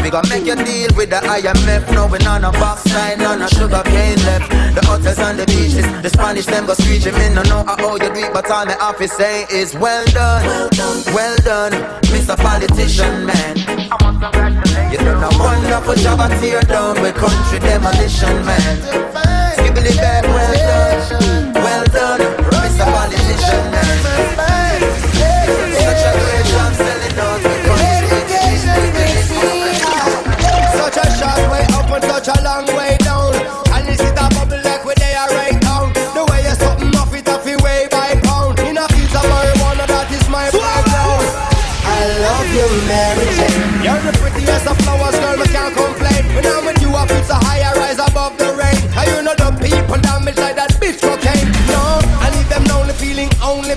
We 0.04 0.10
gonna 0.10 0.28
make 0.30 0.46
you 0.46 0.56
deal 0.56 0.92
with 0.98 1.10
the 1.10 1.22
IMF, 1.24 1.88
knowing 1.94 2.26
on 2.28 2.44
a 2.44 2.52
box 2.52 2.84
sign, 2.92 3.22
on 3.22 3.42
a 3.42 3.48
sugar 3.50 3.82
cane 3.86 4.20
left. 4.28 4.50
The 4.76 4.82
hotels 4.86 5.20
and 5.20 5.40
the 5.40 5.46
beaches, 5.46 5.88
the 6.04 6.10
Spanish 6.10 6.46
them 6.46 6.66
go 6.66 6.74
screeching. 6.74 7.16
Me 7.16 7.30
no 7.30 7.44
know 7.44 7.64
how 7.64 7.96
you 7.96 8.12
do 8.12 8.28
it, 8.28 8.34
but 8.34 8.50
all 8.52 8.66
my 8.66 8.76
office 8.78 9.14
say 9.14 9.46
is 9.52 9.74
well 9.74 10.06
done, 10.12 10.44
well 10.58 10.70
done, 10.70 11.14
well 11.14 11.36
done, 11.38 11.72
Mr. 12.10 12.36
Politician 12.36 13.26
man. 13.26 13.58
You 14.92 14.98
done 14.98 15.24
a 15.24 15.30
wonderful 15.38 15.96
job 15.96 16.20
at 16.20 16.40
tear 16.40 16.62
down 16.62 17.00
with 17.02 17.16
country 17.16 17.60
demolition 17.60 18.46
man. 18.46 18.78
Skibbly 19.58 19.96
back, 19.98 20.24
well 20.24 20.54
done, 20.54 21.54
well 21.54 21.86
done, 21.86 22.20
Mr. 22.52 22.86
Politician 22.86 23.72
man. 23.72 24.47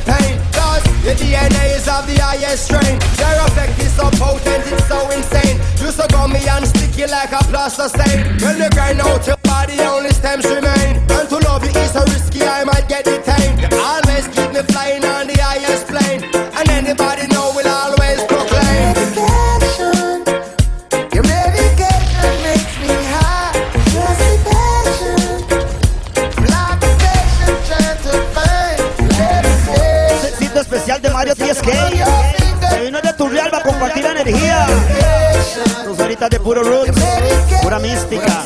Pain. 0.04 0.38
Cause 0.52 0.84
the 1.02 1.14
DNA 1.16 1.76
is 1.76 1.88
of 1.88 2.06
the 2.06 2.16
highest 2.20 2.66
strain. 2.66 2.98
Their 3.16 3.36
effect 3.46 3.78
is 3.80 3.92
so 3.94 4.10
potent, 4.20 4.64
it's 4.66 4.86
so 4.88 5.08
insane. 5.10 5.56
You 5.80 5.90
so 5.90 6.06
gummy 6.08 6.40
and 6.48 6.66
sticky 6.66 7.06
like 7.06 7.32
a 7.32 7.42
plaster 7.50 7.88
stain. 7.88 8.24
When 8.40 8.58
you 8.58 8.70
grind 8.70 9.00
out 9.00 9.26
your 9.26 9.38
body, 9.44 9.80
only 9.80 10.10
stems 10.10 10.46
remain. 10.46 10.99
Energía. 34.30 34.66
De 36.30 36.38
puro 36.38 36.62
roots, 36.62 36.92
pura 37.62 37.78
mística. 37.78 38.44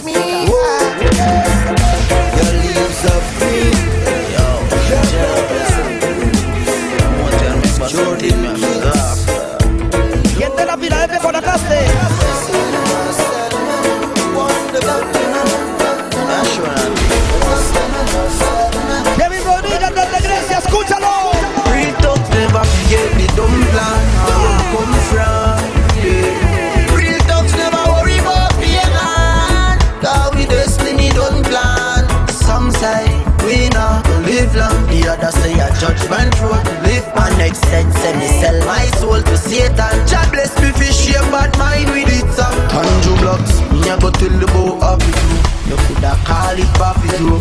My 37.54 37.60
sense 37.70 38.04
and 38.04 38.18
me 38.18 38.26
sell 38.26 38.66
my 38.66 38.84
soul 38.98 39.22
to 39.22 39.36
Satan. 39.38 39.94
God 40.10 40.28
bless 40.32 40.50
me 40.58 40.72
for 40.72 40.90
share 40.90 41.22
bad 41.30 41.56
mind 41.56 41.86
with 41.94 42.10
it 42.10 42.26
so 42.34 42.42
Andrew 42.74 43.14
blocks, 43.22 43.62
me 43.70 43.86
a 43.86 43.94
go 43.94 44.10
tell 44.10 44.34
the 44.42 44.48
happy 44.82 45.06
too 45.14 45.70
You 45.70 45.76
coulda 45.86 46.18
call 46.26 46.58
it 46.58 46.66
papi 46.74 47.14
too 47.14 47.38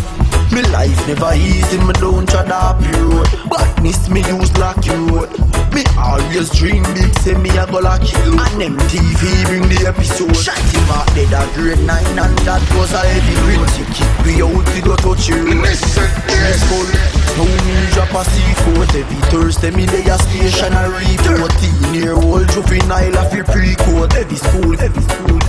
me 0.53 0.61
life 0.69 1.07
never 1.07 1.34
easy, 1.34 1.80
me 1.80 1.94
don't 1.98 2.30
try 2.30 2.45
to 2.45 2.99
road 3.02 3.26
Badness 3.49 4.07
me 4.07 4.22
use 4.22 4.56
lock 4.60 4.85
you. 4.85 4.94
Road 5.10 5.34
Me 5.73 5.81
always 5.98 6.52
dream 6.52 6.84
big, 6.94 7.10
say 7.26 7.34
me 7.34 7.49
a 7.57 7.65
go 7.65 7.80
lock 7.80 8.06
you. 8.06 8.38
And 8.38 8.77
MTV 8.77 9.45
bring 9.48 9.65
the 9.65 9.88
episode. 9.88 10.35
Shot 10.38 10.61
him 10.69 10.94
out 10.94 11.07
dead 11.15 11.34
at 11.34 11.49
grade 11.56 11.81
9 11.81 11.90
and 11.90 12.38
that 12.45 12.61
was 12.77 12.94
a 12.94 13.02
heavy 13.02 13.34
grit 13.49 13.65
You 13.81 13.85
kick 13.98 14.14
me 14.30 14.34
out, 14.45 14.61
we 14.76 14.81
go 14.85 14.95
touch 14.95 15.27
you. 15.27 15.41
Listen, 15.57 16.06
Stressful, 16.30 17.12
Now 17.35 17.45
me 17.45 17.76
drop 17.93 18.14
a 18.14 18.22
C4 18.30 18.93
Every 18.93 19.22
Thursday 19.31 19.72
me 19.72 19.88
lay 19.88 20.05
a 20.05 20.18
stationary. 20.19 21.18
14 21.18 21.93
year 21.93 22.14
old 22.14 22.47
juvenile 22.49 23.18
a 23.18 23.23
fi 23.30 23.41
pre-code 23.41 24.14
Every 24.14 24.38
school, 24.38 24.80
every 24.80 25.01
school, 25.01 25.39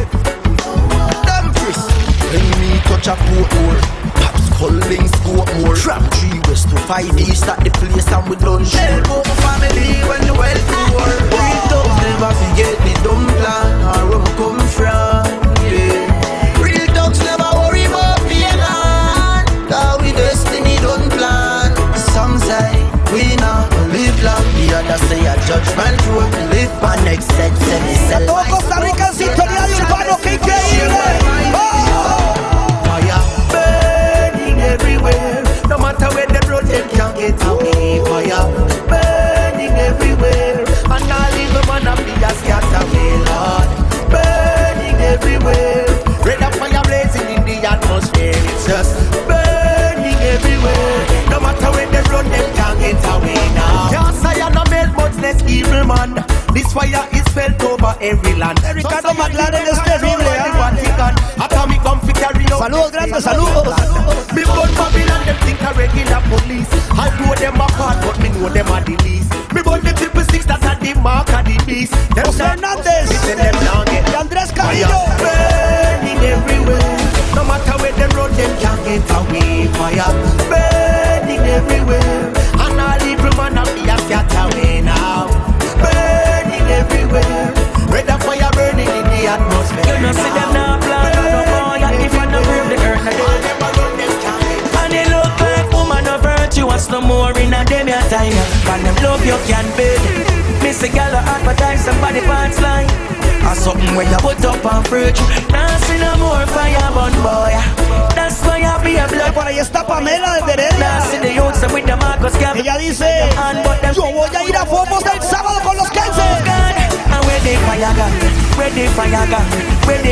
Damn 1.28 1.52
Chris. 1.52 1.81
When 2.32 2.44
me 2.61 2.81
touch 2.89 3.09
a 3.09 3.15
port 3.16 3.52
hole 3.52 3.81
Pops 4.16 4.48
calling 4.56 5.09
scope 5.09 5.52
more. 5.61 5.77
Trap 5.77 6.02
3 6.15 6.40
west 6.48 6.70
to 6.70 6.77
5 6.77 7.19
east 7.20 7.44
at 7.44 7.62
the 7.62 7.70
place 7.70 8.09
and 8.09 8.28
we 8.31 8.36
done 8.36 8.65
shoot 8.65 8.81
Help 8.81 9.27
family 9.44 10.09
when 10.09 10.20
the 10.27 10.32
well 10.32 10.84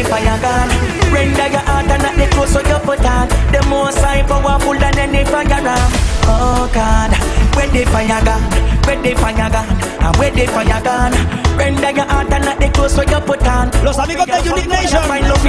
the 0.02 0.08
fire 0.08 0.38
gone. 0.40 0.68
Render 1.12 1.48
your 1.48 1.64
heart 1.66 1.86
and 1.86 2.02
not 2.02 2.16
the 2.16 2.26
clothes 2.34 2.52
so 2.52 2.60
you 2.60 2.78
put 2.82 3.04
on. 3.04 3.28
The 3.52 3.60
most 3.68 3.98
high 3.98 4.22
powerful 4.22 4.74
than 4.74 4.98
any 4.98 5.24
fire 5.24 5.46
ram. 5.46 5.90
Oh 6.26 6.70
God, 6.72 7.12
where 7.56 7.68
the 7.68 7.84
fire 7.90 8.22
gone, 8.24 8.42
where 8.86 9.00
the 9.02 9.14
fire 9.14 9.50
gone, 9.50 9.78
and 10.02 10.16
where 10.16 10.30
the 10.30 10.46
fire 10.46 10.80
gone. 10.82 11.14
Render 11.58 11.90
your 11.90 12.06
heart 12.06 12.32
and 12.32 12.44
not 12.44 12.58
the 12.58 12.68
clothes 12.70 12.94
so 12.94 13.02
you 13.02 13.20
put 13.20 13.46
on. 13.46 13.70
Los 13.84 13.98
amigos 13.98 14.26
de 14.26 14.40
Unique 14.48 14.68
Nation. 14.68 15.02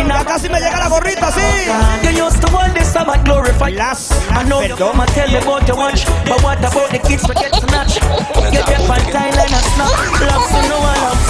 Ya 0.08 0.24
casi 0.24 0.50
me 0.50 0.60
llega 0.60 0.80
la 0.80 0.90
gorrita, 0.90 1.30
oh, 1.30 1.32
sí. 1.32 2.04
You 2.04 2.26
used 2.26 2.42
to 2.42 2.52
want 2.54 2.74
this 2.74 2.92
Sabbath 2.92 3.24
glorify 3.24 3.70
Las. 3.70 4.12
I 4.30 4.44
know 4.44 4.62
you 4.62 4.76
come 4.76 5.00
and 5.00 5.10
tell 5.12 5.28
me 5.30 5.38
about 5.38 5.68
your 5.68 5.78
watch 5.78 6.06
But 6.26 6.44
what 6.44 6.60
about 6.60 6.92
the 6.92 7.00
kids 7.00 7.26
forget 7.26 7.52
to 7.54 7.66
match 7.72 8.00
Get 8.52 8.68
your 8.70 8.84
fan 8.86 9.02
Thailand 9.10 9.54
and 9.54 9.66
snap 9.74 9.94
Loves 10.22 10.50
to 10.54 10.62
no 10.70 10.78
one 10.80 11.00
loves 11.02 11.23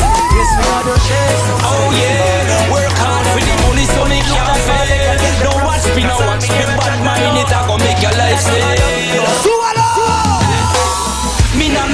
Oh 0.43 1.87
yeah, 1.95 2.71
work 2.71 2.91
hard 2.99 3.25
for 3.31 3.39
the 3.39 3.53
money 3.63 3.85
so 3.87 4.03
me 4.11 4.19
can't 4.27 4.59
fail. 4.67 5.47
Don't 5.47 5.63
watch 5.63 5.87
me, 5.95 6.03
watch 6.03 6.49
me, 6.51 6.59
mind 7.03 7.37
it, 7.39 7.47
I 7.47 7.63
go 7.67 7.77
make 7.77 8.01
your 8.01 8.11
life 8.11 8.39
stay. 8.39 9.62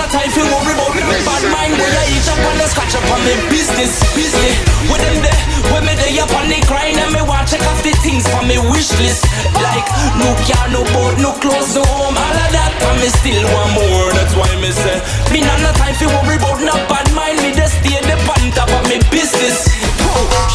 Time 0.10 0.26
for 0.34 0.42
worry 0.42 0.74
about 0.74 0.90
me. 0.98 1.06
Bad 1.22 1.44
mind 1.54 1.78
Where 1.78 1.86
you 1.86 2.18
eat 2.18 2.26
up 2.34 2.42
on 2.42 2.58
the 2.58 2.66
scratch 2.66 2.98
up 2.98 3.06
on 3.14 3.22
me. 3.22 3.34
Business, 3.54 4.02
business. 4.18 4.58
With 4.90 5.06
them 5.06 5.22
there, 5.22 5.44
when 5.70 5.86
me 5.86 5.94
there 5.94 6.26
up 6.26 6.34
on 6.34 6.50
the 6.50 6.58
grind 6.66 6.98
And 6.98 7.14
me 7.14 7.22
want 7.22 7.46
check 7.46 7.62
off 7.70 7.78
the 7.86 7.94
things 8.02 8.26
for 8.26 8.42
me 8.42 8.58
wish 8.74 8.90
list. 8.98 9.30
Like 9.62 9.86
no 10.18 10.34
car, 10.50 10.66
no 10.74 10.82
boat, 10.98 11.22
no 11.22 11.38
clothes, 11.38 11.78
no 11.78 11.86
home. 11.86 12.18
All 12.18 12.38
of 12.42 12.50
that, 12.50 12.74
and 12.74 12.98
me 12.98 13.10
still 13.22 13.46
want 13.54 13.78
more. 13.78 14.10
That's 14.18 14.34
why 14.34 14.50
me 14.58 14.74
say 14.74 14.98
Me 15.30 15.46
nah 15.46 15.62
no 15.62 15.70
time 15.78 15.94
for 15.94 16.10
worry 16.10 16.42
about 16.42 16.58
no 16.58 16.74
bad 16.90 17.06
mind 17.14 17.38
Me 17.46 17.54
just 17.54 17.78
stay 17.78 18.02
the 18.02 18.18
on 18.18 18.50
top 18.58 18.70
of 18.74 18.90
me 18.90 18.98
business 19.14 19.79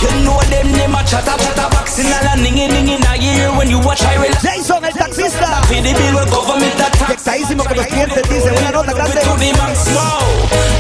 You 0.01 0.11
know 0.25 0.41
them 0.51 0.73
name 0.73 0.95
a 0.95 1.01
chatter 1.05 1.37
chatter 1.39 1.69
boxing 1.71 2.11
All 2.13 2.29
a 2.29 2.35
ningy 2.37 2.69
ningy 2.69 2.99
na 3.01 3.15
ear 3.17 3.51
when 3.57 3.71
you 3.71 3.81
watch 3.81 4.03
I 4.03 4.17
relax 4.17 4.43
Jason, 4.43 4.85
el 4.85 4.93
taxista. 4.93 5.63
The 5.69 5.81
bill 5.81 6.15
with 6.19 6.31
government 6.31 6.81
attack 6.81 7.11
Extadísimo 7.11 7.65
con 7.65 7.77
los 7.77 7.87
clientes, 7.87 8.23
dice. 8.29 8.51
Una 8.51 8.71
nota 8.71 8.93
grande. 8.93 9.21
to 9.21 9.33
the 9.37 9.51
max 9.59 9.87
now. 9.95 10.21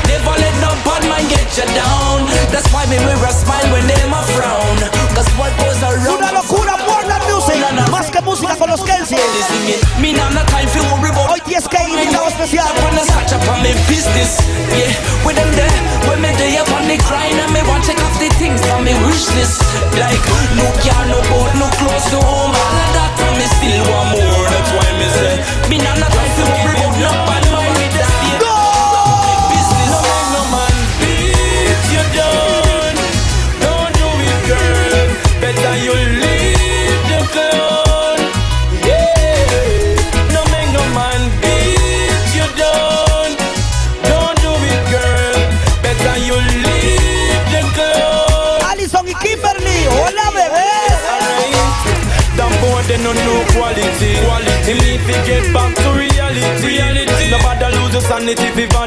Never 0.09 0.37
let 0.43 0.55
no 0.61 0.71
bad 0.85 1.03
man 1.09 1.25
get 1.29 1.49
you 1.57 1.67
down. 1.75 2.27
That's 2.53 2.69
why 2.73 2.87
me 2.87 2.99
wear 2.99 3.17
a 3.17 3.33
smile 3.33 3.69
when 3.73 3.87
them 3.87 4.13
a 4.13 4.23
frown. 4.35 4.77
Cause 5.15 5.31
what 5.39 5.53
goes 5.59 5.83
around. 5.83 6.44
Música 8.35 8.57
con 8.57 8.69
los 8.69 8.83
about. 8.83 9.21
Hoy 11.31 11.41
10K 11.47 11.89
invitado 11.89 12.27
especial. 12.27 12.67
Me 23.35 23.51
still 23.51 23.83
want 23.91 24.11
more. 24.15 24.47
That's 24.49 24.71
why 24.73 24.89
me 24.99 25.09
say, 25.11 25.35
me 25.69 25.79
now 25.79 25.95
no 25.97 26.07
time 26.07 26.31
for 26.39 26.47
worry 26.55 27.03
about 27.03 27.43
no 27.51 27.54
sanity 58.37 58.67
for 58.67 58.84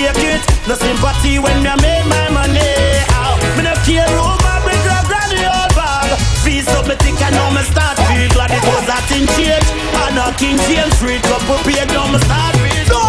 take 0.00 0.24
it, 0.24 0.42
No 0.66 0.74
sympathy 0.74 1.38
when 1.38 1.62
me 1.62 1.72
make 1.84 2.06
my 2.08 2.28
money. 2.32 2.72
Ow. 3.20 3.36
Me 3.56 3.62
no 3.64 3.74
care 3.84 4.08
who 4.08 4.24
my 4.44 4.56
bring 4.64 4.80
grab 4.84 5.04
granny 5.04 5.44
old 5.44 5.72
bag. 5.76 6.16
Feast 6.40 6.70
up 6.72 6.86
me 6.88 6.94
think 6.96 7.20
I 7.20 7.30
know 7.30 7.50
me 7.52 7.62
start 7.68 7.96
feel 8.08 8.28
glad 8.32 8.50
it 8.50 8.64
was 8.64 8.86
a 8.88 8.98
thing 9.08 9.26
change. 9.36 9.68
And 10.02 10.16
a 10.16 10.32
King 10.40 10.56
James 10.64 10.94
Street 10.96 11.24
up 11.28 11.42
prepared 11.44 11.88
now 11.92 12.08
me 12.08 12.18
start 12.24 12.56
feel. 12.64 12.88
No! 12.88 13.02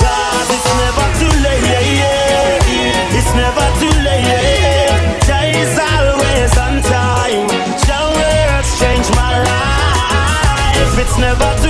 Cause 0.00 0.48
it's 0.56 0.70
never 0.80 1.06
too 1.20 1.34
late. 1.44 1.64
Yeah, 1.68 2.00
yeah. 2.00 3.18
It's 3.18 3.32
never 3.36 3.66
too 3.80 3.94
late. 4.06 5.28
Jah 5.28 5.44
is 5.52 5.76
always 5.76 6.52
on 6.56 6.80
time. 6.88 7.48
Jah 7.84 8.08
change 8.80 9.08
my 9.20 9.36
life. 9.44 10.96
It's 10.96 11.16
never 11.18 11.50
too 11.62 11.67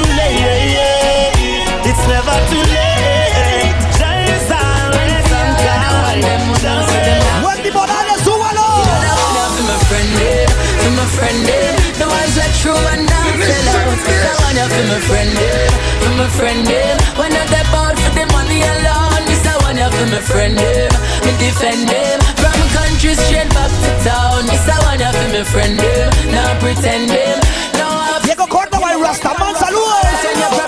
true 12.69 12.89
and 12.93 13.05
not 13.09 13.33
sell 13.41 13.69
out. 13.81 13.97
That 14.05 14.37
one 14.45 14.57
yeah, 14.61 14.69
for 14.69 14.85
my 14.93 14.99
friend, 15.09 15.33
eh, 15.41 15.69
for 16.05 16.13
my 16.21 16.27
friend, 16.37 16.69
eh. 16.69 16.93
When 17.17 17.33
I 17.33 17.43
step 17.49 17.73
out 17.73 17.97
for 17.97 18.13
the 18.13 18.25
money 18.37 18.61
alone, 18.61 19.23
this 19.25 19.45
a 19.49 19.55
one 19.65 19.79
yeah, 19.81 19.89
for 19.89 20.09
my 20.13 20.21
friend, 20.21 20.59
eh. 20.61 20.89
Me 21.25 21.33
defend 21.41 21.89
them 21.89 22.19
from 22.37 22.59
country 22.77 23.15
straight 23.17 23.49
back 23.57 23.73
to 23.73 23.91
town. 24.05 24.45
This 24.53 24.69
a 24.69 24.77
one 24.85 25.01
yeah, 25.01 25.17
for 25.17 25.29
my 25.33 25.43
friend, 25.49 25.81
eh. 25.81 26.13
Now 26.29 26.61
pretend 26.61 27.09
them. 27.09 27.39
Now 27.81 27.89
I 27.89 28.21
Diego 28.25 28.45
Córdoba 28.47 28.93
y 28.93 29.01
Rastaman, 29.01 29.55
saludos. 29.57 30.68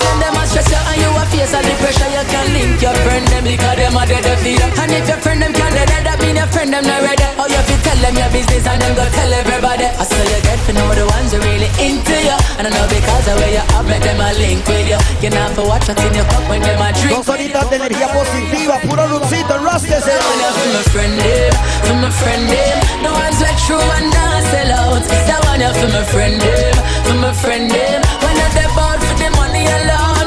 You 1.51 1.59
a 1.59 1.61
the 1.67 1.73
pressure. 1.83 2.09
You 2.11 2.23
can 2.31 2.47
link 2.55 2.81
your 2.81 2.95
friend 3.03 3.25
them 3.27 3.43
because 3.43 3.75
them 3.75 3.97
a 3.99 4.03
dead 4.07 4.27
for 4.39 4.47
you. 4.47 4.67
And 4.79 4.91
if 4.95 5.07
your 5.07 5.19
friend 5.19 5.41
them 5.41 5.51
can't 5.53 5.75
dead, 5.75 6.03
that 6.07 6.17
mean 6.23 6.39
your 6.39 6.47
friend 6.47 6.71
them 6.71 6.83
not 6.87 7.03
ready. 7.03 7.27
How 7.35 7.47
you 7.51 7.61
fi 7.67 7.75
tell 7.83 7.99
them 7.99 8.15
your 8.15 8.31
business 8.31 8.63
and 8.67 8.79
then 8.79 8.93
go 8.95 9.05
tell 9.11 9.31
everybody. 9.31 9.87
I 9.91 10.03
saw 10.07 10.23
you 10.23 10.39
get 10.47 10.59
to 10.67 10.71
know 10.73 10.87
the 10.95 11.05
ones 11.11 11.35
who 11.35 11.39
really 11.43 11.69
into 11.83 12.15
you. 12.15 12.37
And 12.55 12.67
I 12.67 12.71
know 12.71 12.87
because 12.87 13.27
of 13.27 13.35
where 13.35 13.51
you 13.51 13.63
up, 13.75 13.85
make 13.85 14.03
them 14.03 14.23
a 14.23 14.31
link 14.39 14.63
with 14.63 14.87
you. 14.87 14.99
You 15.19 15.29
not 15.35 15.51
for 15.51 15.67
watch 15.67 15.87
what's 15.87 15.99
in 15.99 16.15
your 16.15 16.27
cup 16.31 16.47
when 16.47 16.61
them 16.63 16.79
a 16.79 16.89
drink. 16.95 17.19
Dos 17.19 17.27
horitas 17.27 17.67
de 17.69 17.75
energía 17.75 18.07
positiva, 18.07 18.79
puro 18.87 19.03
Lucito. 19.11 19.59
That 19.61 19.81
yeah, 19.91 20.51
for 20.55 20.69
my 20.71 20.83
friend 20.91 21.15
them, 21.19 21.53
for 21.83 21.95
my 21.99 22.09
friend 22.11 22.43
them. 22.47 22.77
The 23.03 23.11
ones 23.11 23.39
like 23.41 23.59
true 23.65 23.79
and 23.79 24.07
not 24.13 24.43
sell 24.51 24.71
out. 24.71 25.03
That 25.03 25.41
one 25.45 25.59
yeah, 25.59 25.73
for 25.73 25.89
my 25.89 26.03
friend 26.11 26.39
them, 26.39 26.75
for 27.05 27.17
my 27.19 27.33
friend 27.33 27.65
them. 27.69 27.99
When 28.23 28.35
I 28.39 28.47
step 28.51 28.71
out 28.77 28.99
for 28.99 29.15
the 29.19 29.29
money 29.35 29.65
alone, 29.65 30.20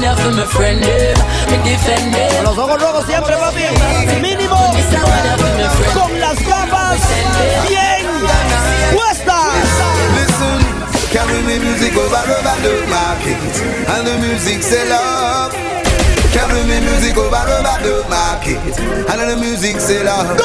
one 0.00 0.02
yeah, 0.02 0.14
for 0.14 0.32
my 0.32 0.44
friend 0.46 0.82
them. 0.82 1.18
Me 1.50 1.56
defend 1.68 2.14
them. 2.14 2.44
Los 2.44 2.58
ojos 2.58 2.80
rojos 2.80 3.06
siempre, 3.06 3.36
papi. 3.36 3.64
Mínimo. 4.20 4.56
Con 5.94 6.20
las 6.20 6.38
gafas 6.46 7.00
bien 7.68 8.06
puestas. 8.92 9.68
Listen, 10.16 10.60
carry 11.12 11.42
me 11.42 11.58
music 11.58 11.96
over 11.96 12.16
over 12.16 12.58
the 12.62 12.86
market, 12.88 13.54
and 13.88 14.06
the 14.06 14.18
music 14.18 14.62
sell 14.62 14.92
up. 14.92 15.52
Carry 16.32 16.64
me 16.64 16.80
music 16.80 17.16
over 17.16 17.36
over 17.36 17.78
the 17.82 18.04
market, 18.08 18.78
and 19.08 19.30
the 19.30 19.36
music 19.36 19.80
sell 19.80 20.08
up. 20.08 20.38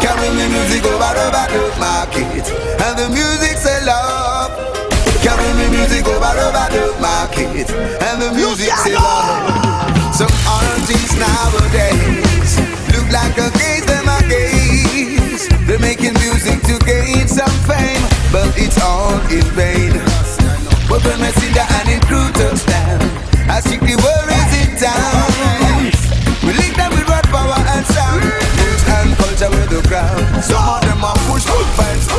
Carry 0.00 0.30
me 0.30 0.48
music 0.48 0.84
over 0.84 1.04
over 1.04 1.46
the 1.52 1.72
market, 1.78 2.46
and 2.80 2.98
the 2.98 3.08
music 3.10 3.58
sell 3.58 3.88
up. 3.88 4.29
Carry 5.40 5.56
me 5.56 5.70
music 5.72 6.04
over 6.04 6.36
over 6.36 6.68
the 6.68 6.92
market, 7.00 7.72
and 7.72 8.20
the 8.20 8.30
music 8.36 8.68
sell 8.84 9.00
up. 9.00 9.88
Some 10.12 10.28
artists 10.44 11.16
nowadays 11.16 12.60
look 12.92 13.08
like 13.08 13.32
a 13.40 13.48
gaze 13.56 13.86
them 13.88 14.04
a 14.04 14.20
gaze. 14.28 15.48
They're 15.64 15.80
making 15.80 16.12
music 16.20 16.60
to 16.68 16.76
gain 16.84 17.24
some 17.24 17.56
fame, 17.64 18.04
but 18.28 18.52
it's 18.60 18.76
all 18.84 19.16
in 19.32 19.48
vain. 19.56 19.96
But 20.92 21.00
when 21.08 21.24
I 21.24 21.32
see 21.32 21.48
the 21.56 21.64
and 21.64 22.02
crew 22.04 22.28
touchdown, 22.36 23.00
I 23.48 23.64
strictly 23.64 23.96
worries 23.96 24.52
it 24.60 24.76
down. 24.76 25.88
We 26.44 26.52
link 26.52 26.76
them 26.76 26.92
with 26.92 27.08
rock 27.08 27.24
power 27.32 27.56
and 27.56 27.86
sound, 27.88 28.28
roots 28.28 28.84
and 28.92 29.16
culture 29.16 29.48
with 29.56 29.72
the 29.72 29.80
crowd. 29.88 30.20
Some 30.44 30.60
of 30.60 30.84
them 30.84 31.00
are 31.00 31.16
push 31.32 31.48
good 31.48 31.68
vibes, 31.80 32.12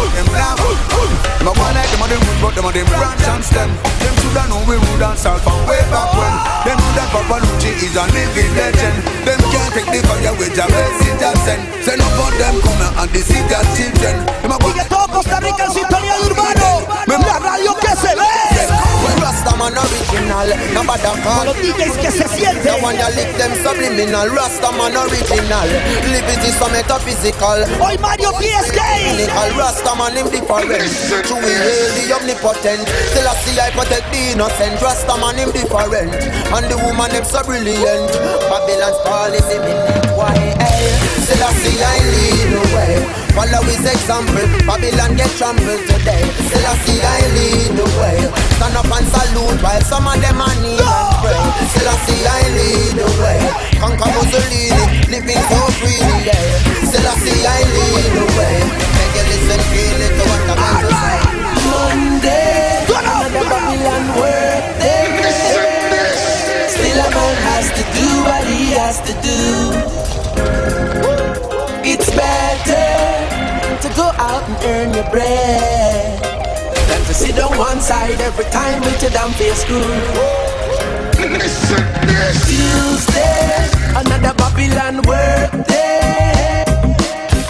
them 2.72 2.86
them 2.86 3.00
branch 3.00 3.28
and 3.28 3.44
stem. 3.44 3.70
Them 4.00 4.16
shoulda 4.22 4.44
know 4.48 4.64
we 4.68 4.76
rude 4.76 5.04
and 5.04 5.18
salt 5.20 5.42
from 5.42 5.60
way 5.68 5.82
back 5.92 6.12
when. 6.16 6.34
Them 6.64 6.78
know 6.80 6.92
that 6.96 7.10
Papa 7.12 7.44
Lucci 7.44 7.72
is 7.84 7.96
a 7.96 8.06
living 8.16 8.52
legend. 8.56 8.98
Them 9.28 9.40
can't 9.52 9.72
take 9.76 9.90
the 9.92 10.00
fire 10.08 10.34
with 10.40 10.56
a 10.56 10.66
blessing 10.68 11.18
that 11.20 11.36
send. 11.44 11.62
Send 11.84 12.02
up 12.02 12.20
on 12.20 12.34
them 12.40 12.56
come 12.64 12.84
and 13.04 13.12
deceive 13.12 13.48
their 13.52 13.64
children. 13.76 14.16
Them 14.42 14.52
a 14.52 14.58
Y 14.64 14.74
que 14.74 14.86
todo 14.88 15.08
Costa 15.08 15.40
Rica 15.40 15.66
en 15.66 15.72
sintonía 15.72 16.16
de 16.18 16.26
urbano. 16.28 16.88
La 17.08 17.40
radio 17.40 17.76
que 17.76 17.81
se 17.81 17.81
ve. 17.81 17.81
Rastaman 19.62 19.78
original, 19.78 20.50
nobody 20.74 21.22
call 21.22 21.46
Los 21.46 21.58
DJs 21.58 21.98
que 21.98 22.12
se 22.12 22.28
sienten. 22.28 22.64
The 22.64 22.82
one 22.82 22.98
that 22.98 23.14
lick 23.14 23.30
them 23.38 23.54
subliminal, 23.62 24.30
Rastaman 24.34 24.98
original. 24.98 25.70
Liberty 26.10 26.50
so 26.50 26.66
metaphysical. 26.74 27.62
Hoy 27.78 27.98
Mario 28.02 28.32
TSK. 28.42 28.74
Clinical 28.74 29.50
Rastaman 29.54 30.18
him 30.18 30.28
different. 30.34 30.90
To 31.30 31.36
we 31.38 31.54
hail 31.54 31.90
the 31.94 32.10
omnipotent. 32.10 32.90
Still 33.14 33.28
I 33.28 33.36
see 33.46 33.60
I 33.60 33.70
protect 33.70 34.10
the 34.10 34.34
innocent. 34.34 34.82
Rastaman 34.82 35.38
him 35.38 35.52
different. 35.54 36.10
And 36.50 36.66
the 36.66 36.78
woman 36.82 37.12
them 37.12 37.26
so 37.26 37.44
brilliant. 37.44 38.10
Babylon's 38.50 38.98
policy 39.06 39.62
me 39.62 39.74
why 40.18 40.34
eh? 40.58 40.90
Still 41.22 41.44
I 41.44 41.54
see 41.62 41.78
I 41.78 41.98
lead 42.10 42.50
the 42.50 42.64
way. 42.74 43.22
Follow 43.32 43.64
his 43.64 43.80
example. 43.88 44.44
Babylon 44.68 45.16
get 45.16 45.32
trampled 45.40 45.88
today. 45.88 46.24
Still 46.52 46.68
I 46.68 46.76
see 46.84 47.00
I 47.00 47.24
lead 47.32 47.72
the 47.80 47.88
way. 48.00 48.20
Stand 48.60 48.76
up 48.76 48.92
and 48.92 49.08
salute 49.08 49.60
while 49.64 49.82
some 49.88 50.04
of 50.04 50.20
them 50.20 50.42
are 50.44 50.56
kneel 50.60 50.84
and 50.84 51.16
pray. 51.24 51.40
Still 51.72 51.88
I 51.88 51.96
see 52.04 52.28
I 52.28 52.44
lead 52.52 52.94
the 53.00 53.08
way. 53.24 53.40
Conquer 53.80 54.12
Mussolini, 54.12 54.84
living 55.08 55.42
so 55.48 55.60
freely. 55.80 56.28
Yeah. 56.28 56.44
Still 56.84 57.08
I 57.08 57.16
see 57.24 57.40
I 57.48 57.64
lead 57.72 58.06
the 58.20 58.26
way. 58.36 58.68
Make 59.00 59.16
you 59.16 59.24
listen, 59.32 59.62
feel 59.72 60.00
it 60.04 60.12
to 60.12 60.24
what 60.28 60.42
I'm 60.44 60.60
about 60.60 60.84
to 60.84 60.92
say. 60.92 61.18
Monday, 61.72 62.84
another 62.84 63.48
Babylon 63.48 64.04
work 64.20 64.64
day. 64.84 65.08
Still 66.68 67.00
a 67.00 67.08
man 67.16 67.36
has 67.48 67.68
to 67.80 67.84
do 67.96 68.08
what 68.28 68.44
he 68.44 68.76
has 68.76 69.00
to 69.08 69.14
do. 69.24 69.40
It's 71.84 72.10
better 72.12 73.01
to 73.82 73.90
go 73.96 74.12
out 74.18 74.44
and 74.48 74.58
earn 74.66 74.94
your 74.94 75.10
bread 75.10 76.22
than 76.88 77.02
to 77.06 77.14
sit 77.16 77.40
on 77.40 77.58
one 77.58 77.82
side 77.82 78.22
every 78.22 78.46
time 78.46 78.80
with 78.82 79.02
your 79.02 79.10
damn 79.10 79.32
face 79.32 79.62
screw. 79.64 79.82
Tuesday, 82.46 83.70
another 83.98 84.34
Babylon 84.38 85.02
work 85.10 85.66
day. 85.66 86.64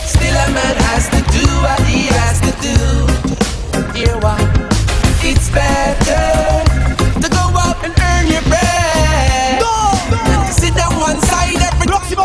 Still 0.07 0.35
a 0.35 0.47
man 0.55 0.75
has 0.87 1.09
to 1.11 1.21
do 1.35 1.45
what 1.67 1.81
he 1.83 2.07
has 2.15 2.39
to 2.47 2.51
do. 2.63 2.77
Hear 3.91 4.15
what? 4.23 4.39
It's 5.27 5.49
better 5.51 6.63
to 7.19 7.27
go 7.27 7.43
out 7.59 7.83
and 7.83 7.93
earn 8.07 8.27
your 8.31 8.45
bread 8.47 9.59
than 10.11 10.47
to 10.47 10.53
sit 10.53 10.79
on 10.79 10.95
one 10.95 11.19
side 11.27 11.59
every 11.59 11.87
Próximo 11.87 12.23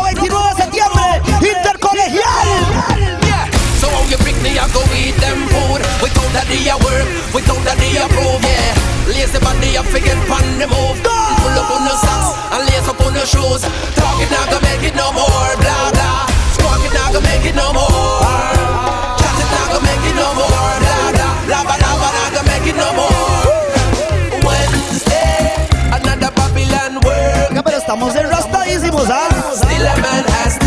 how 4.57 4.65
you 4.65 4.73
pick 4.73 4.73
I 4.73 4.73
go 4.73 4.81
eat 4.97 5.15
them 5.21 5.47
food. 5.49 5.81
Without 6.01 6.33
a 6.33 6.43
day 6.49 6.69
of 6.69 6.81
work, 6.83 7.07
without 7.33 7.61
a 7.61 7.73
day 7.77 7.97
of 8.01 8.09
proof, 8.09 8.41
yeah. 8.41 8.73
Lazy 9.07 9.39
body, 9.39 9.77
I 9.77 9.83
forget 9.85 10.17
pan 10.27 10.59
the 10.59 10.67
move. 10.67 10.97
Pull 11.03 11.55
up 11.57 11.71
on 11.71 11.85
the 11.85 11.95
socks 11.95 12.33
and 12.53 12.63
lace 12.65 12.87
up 12.89 12.99
on 13.01 13.13
the 13.13 13.25
shoes. 13.25 13.61
Talk 13.95 14.21
it 14.21 14.29
not 14.31 14.49
gonna 14.49 14.65
make 14.65 14.83
it 14.83 14.95
no 14.95 15.11
more, 15.13 15.53
blah 15.61 15.91
blah. 15.93 16.25
Squawk 16.57 16.81
it 16.83 16.93
not 16.93 17.13
gonna 17.13 17.27
make 17.27 17.45
it 17.45 17.55
no 17.55 17.71
more. 17.73 18.21
Chat 19.21 19.37
it 19.37 19.49
not 19.53 19.67
gonna 19.71 19.85
make 19.85 20.05
it 20.09 20.15
no 20.17 20.27
more, 20.33 20.73
blah 20.81 21.11
blah. 21.15 21.33
Lava 21.51 21.75
lava 21.77 22.09
not 22.17 22.29
gonna 22.33 22.51
make 22.51 22.67
it 22.67 22.75
no 22.75 22.89
more. 22.97 23.45
Wednesday, 24.43 25.53
another 25.93 26.31
Babylon 26.35 26.99
work. 27.05 27.53
Ya, 27.53 27.61
pero 27.63 27.77
estamos 27.77 28.15
enrastadísimos, 28.15 29.07
¿ah? 29.09 29.29
Still 29.55 29.85
a 29.87 29.95
man 30.01 30.25
has 30.43 30.66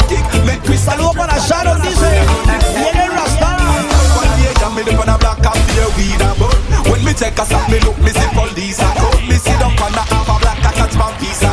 Fui 0.71 0.77
saludo 0.77 1.11
para 1.11 1.37
Sharon, 1.37 1.81
dice. 1.81 2.23
Viene 2.77 3.09
Rasta. 3.09 3.57
Me 4.73 4.83
look 4.83 5.01
on 5.01 5.09
a 5.09 5.17
black 5.17 5.43
and 5.43 5.67
beer 5.67 5.89
weed 5.97 6.21
a 6.21 6.31
bun 6.39 6.89
When 6.89 7.03
me 7.03 7.11
take 7.13 7.37
a 7.37 7.43
sap, 7.43 7.67
me 7.69 7.77
look, 7.81 7.97
me 7.99 8.07
see 8.11 8.29
police 8.31 8.79
a 8.79 8.87
come 8.95 9.27
Me 9.27 9.35
see 9.35 9.51
them 9.59 9.75
and 9.75 9.99
I 9.99 10.03
have 10.07 10.29
a 10.29 10.39
black 10.39 10.63
and 10.63 10.75
catch 10.79 10.95
my 10.95 11.11
piece 11.19 11.43
a 11.43 11.51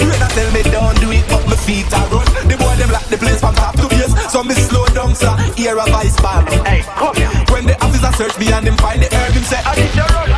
When 0.00 0.16
I 0.16 0.28
tell 0.32 0.50
me 0.50 0.62
don't 0.72 0.98
do 0.98 1.12
it, 1.12 1.30
up 1.30 1.44
my 1.46 1.56
feet 1.56 1.92
a 1.92 2.00
run 2.08 2.24
The 2.48 2.56
boy 2.56 2.74
them 2.80 2.88
lock 2.88 3.04
the 3.12 3.18
place 3.18 3.40
from 3.40 3.54
top 3.54 3.76
to 3.76 3.86
base. 3.88 4.16
So 4.32 4.42
me 4.42 4.54
slow 4.54 4.86
down, 4.96 5.14
sir, 5.14 5.36
hear 5.56 5.76
a 5.76 5.84
vice 5.84 6.16
band. 6.22 6.48
Hey, 6.64 6.80
come 6.96 7.14
here. 7.16 7.28
When 7.52 7.66
the 7.66 7.76
officer 7.84 8.10
search 8.16 8.38
me 8.38 8.50
and 8.50 8.66
him 8.66 8.78
find 8.78 9.02
the 9.02 9.14
herb, 9.14 9.32
him 9.34 9.44
say, 9.44 9.60
I 9.60 9.76
need 9.76 9.94
your 9.94 10.08
run 10.08 10.33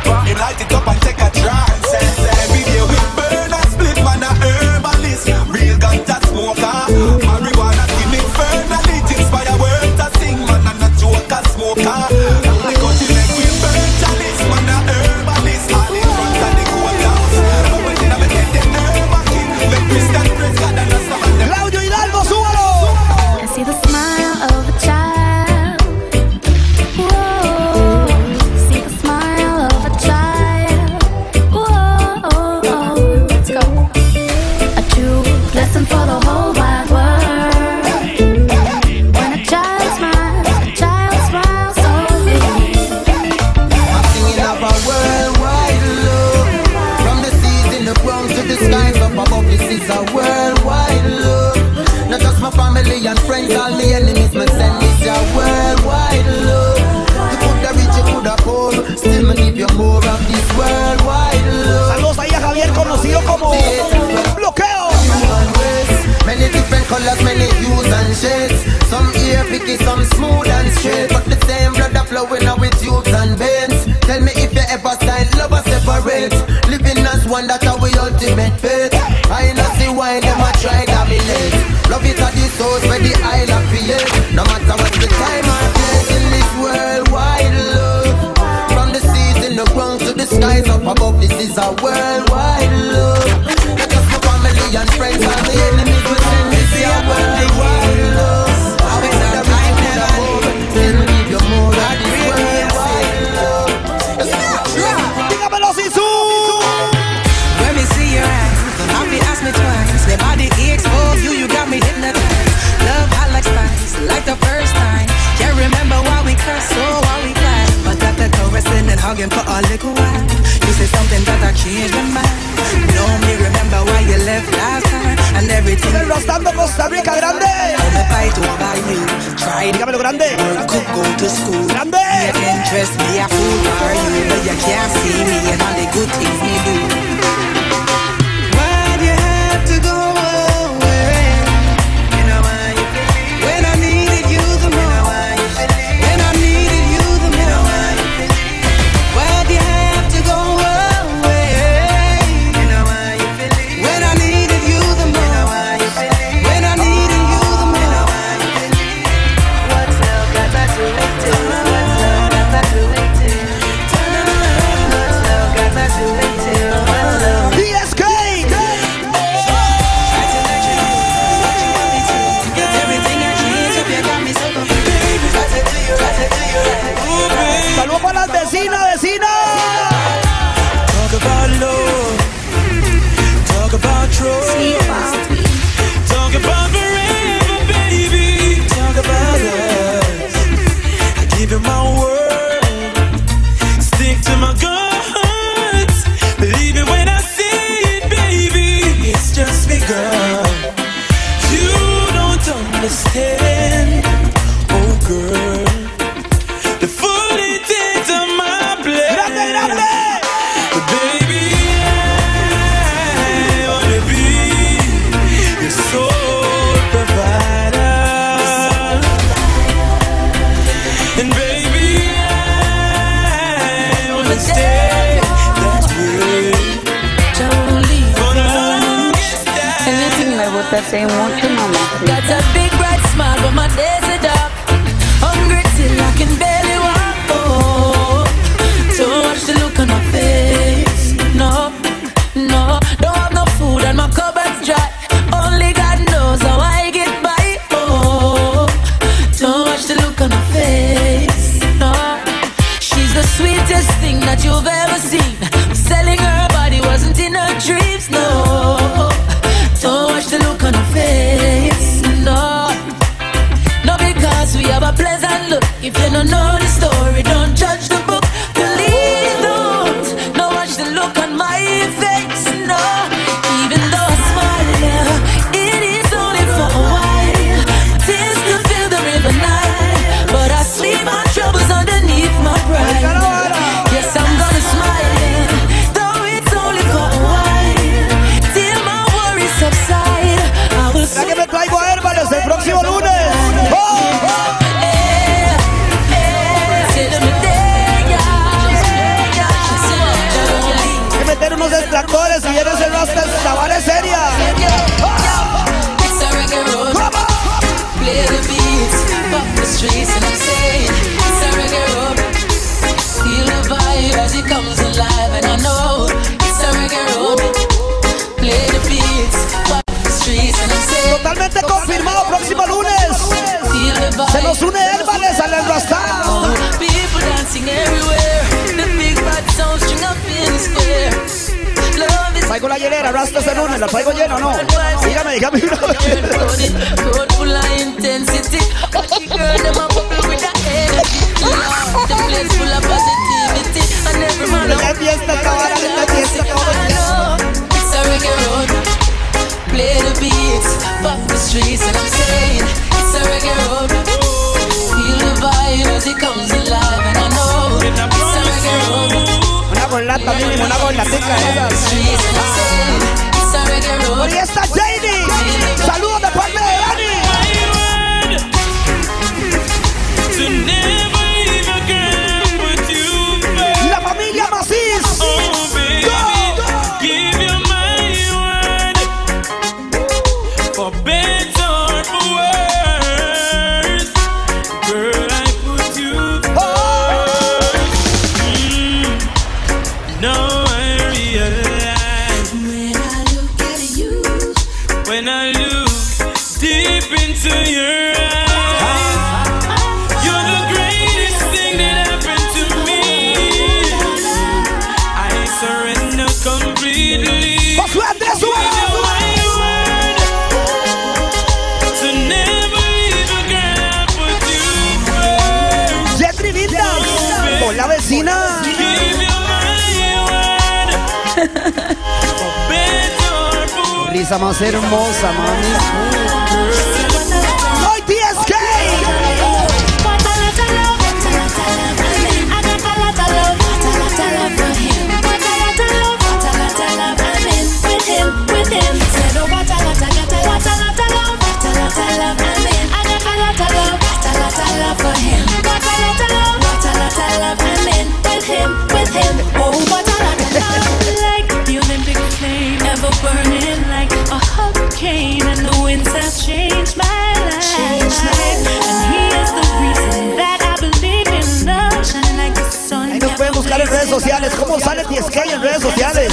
sociales. 464.21 464.53
¿Cómo 464.55 464.79
sale 464.79 465.03
TSK 465.03 465.35
en 465.45 465.61
redes 465.61 465.81
sociales? 465.83 466.31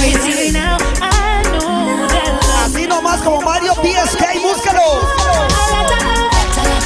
Así 2.65 2.87
nomás 2.87 3.21
como 3.21 3.41
Mario 3.41 3.73
TSK, 3.73 4.41
búscalo. 4.41 4.81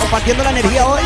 Compartiendo 0.02 0.44
la 0.44 0.50
energía 0.50 0.86
hoy. 0.86 1.02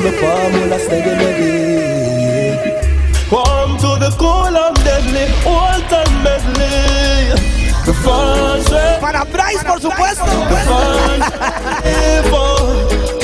Steady, 0.00 0.14
rub 0.14 0.14
me 0.14 0.20
palm 0.20 0.52
while 0.52 0.74
I 0.74 0.78
steady 0.78 1.14
me 1.16 1.30
beat. 1.38 2.60
Warm 3.30 3.78
to 3.78 3.90
the 3.98 4.10
cool 4.18 4.56
and 4.56 4.76
deadly, 4.84 5.26
old 5.46 5.92
and 5.92 6.24
medley. 6.24 7.34
The 7.86 7.92
fans 7.94 8.68
Para 9.00 9.24
Bryce, 9.24 9.64
por 9.64 9.80
supuesto. 9.80 10.24
The 10.24 10.56
fans 10.68 11.24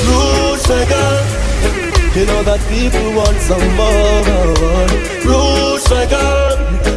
Root 0.07 0.59
shaker. 0.61 1.09
You 2.15 2.25
know 2.25 2.43
that 2.43 2.59
people 2.69 3.13
want 3.13 3.37
some 3.41 3.75
more. 3.75 4.23
Root 5.25 5.81
shaker. 5.81 6.55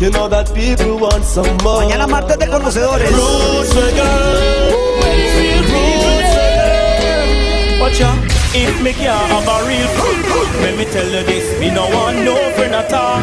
You 0.00 0.08
know 0.08 0.28
that 0.28 0.48
people 0.54 0.96
want 0.96 1.24
some 1.24 1.44
more. 1.60 1.84
Mañana 1.84 2.08
martes 2.08 2.38
de 2.38 2.46
conocedores. 2.48 3.12
Root 3.12 3.68
shaker. 3.68 4.72
Root 4.72 6.24
shaker. 6.32 7.80
Watch 7.84 8.00
out, 8.00 8.16
if 8.56 8.80
me 8.80 8.92
can't 8.96 9.28
have 9.28 9.44
a 9.44 9.56
real 9.68 9.88
friend 10.00 10.24
Let 10.64 10.78
me 10.78 10.84
tell 10.86 11.04
you 11.04 11.22
this, 11.24 11.58
me 11.60 11.68
no 11.70 11.84
want 11.88 12.16
no 12.24 12.34
friend 12.56 12.74
at 12.74 12.92
all 12.92 13.20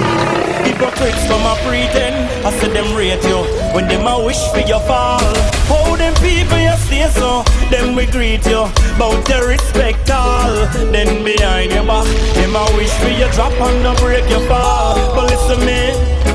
Hypocrites 0.65 1.25
come 1.25 1.45
a 1.45 1.57
pretend 1.65 2.29
I 2.45 2.51
say 2.57 2.69
them 2.73 2.93
rate 2.95 3.23
you 3.25 3.41
When 3.73 3.87
them 3.87 4.05
a 4.05 4.23
wish 4.23 4.41
for 4.49 4.61
your 4.61 4.81
fall 4.81 5.21
How 5.69 5.95
them 5.95 6.13
people 6.21 6.57
you 6.57 6.77
stay 6.85 7.09
so 7.09 7.43
Them 7.69 7.95
we 7.95 8.05
greet 8.05 8.45
you 8.45 8.65
Bout 8.97 9.25
the 9.25 9.45
respect 9.45 10.09
all 10.09 10.65
Then 10.93 11.23
behind 11.23 11.71
your 11.71 11.85
back 11.85 12.05
Them 12.33 12.55
a 12.55 12.65
wish 12.77 12.93
for 13.01 13.09
your 13.09 13.29
drop 13.31 13.53
and 13.61 13.81
no 13.83 13.93
break 14.01 14.29
your 14.29 14.41
fall 14.49 14.95
But 15.13 15.29
listen 15.29 15.65
me 15.65 16.26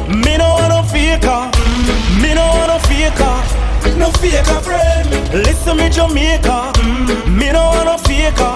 faker 3.10 3.98
no 3.98 4.10
faker 4.22 4.60
friend. 4.62 5.08
Listen 5.32 5.76
me 5.76 5.88
Jamaica, 5.90 6.72
mm. 6.76 7.36
me 7.36 7.50
no 7.50 7.64
want 7.74 7.86
no 7.86 7.98
faker. 7.98 8.54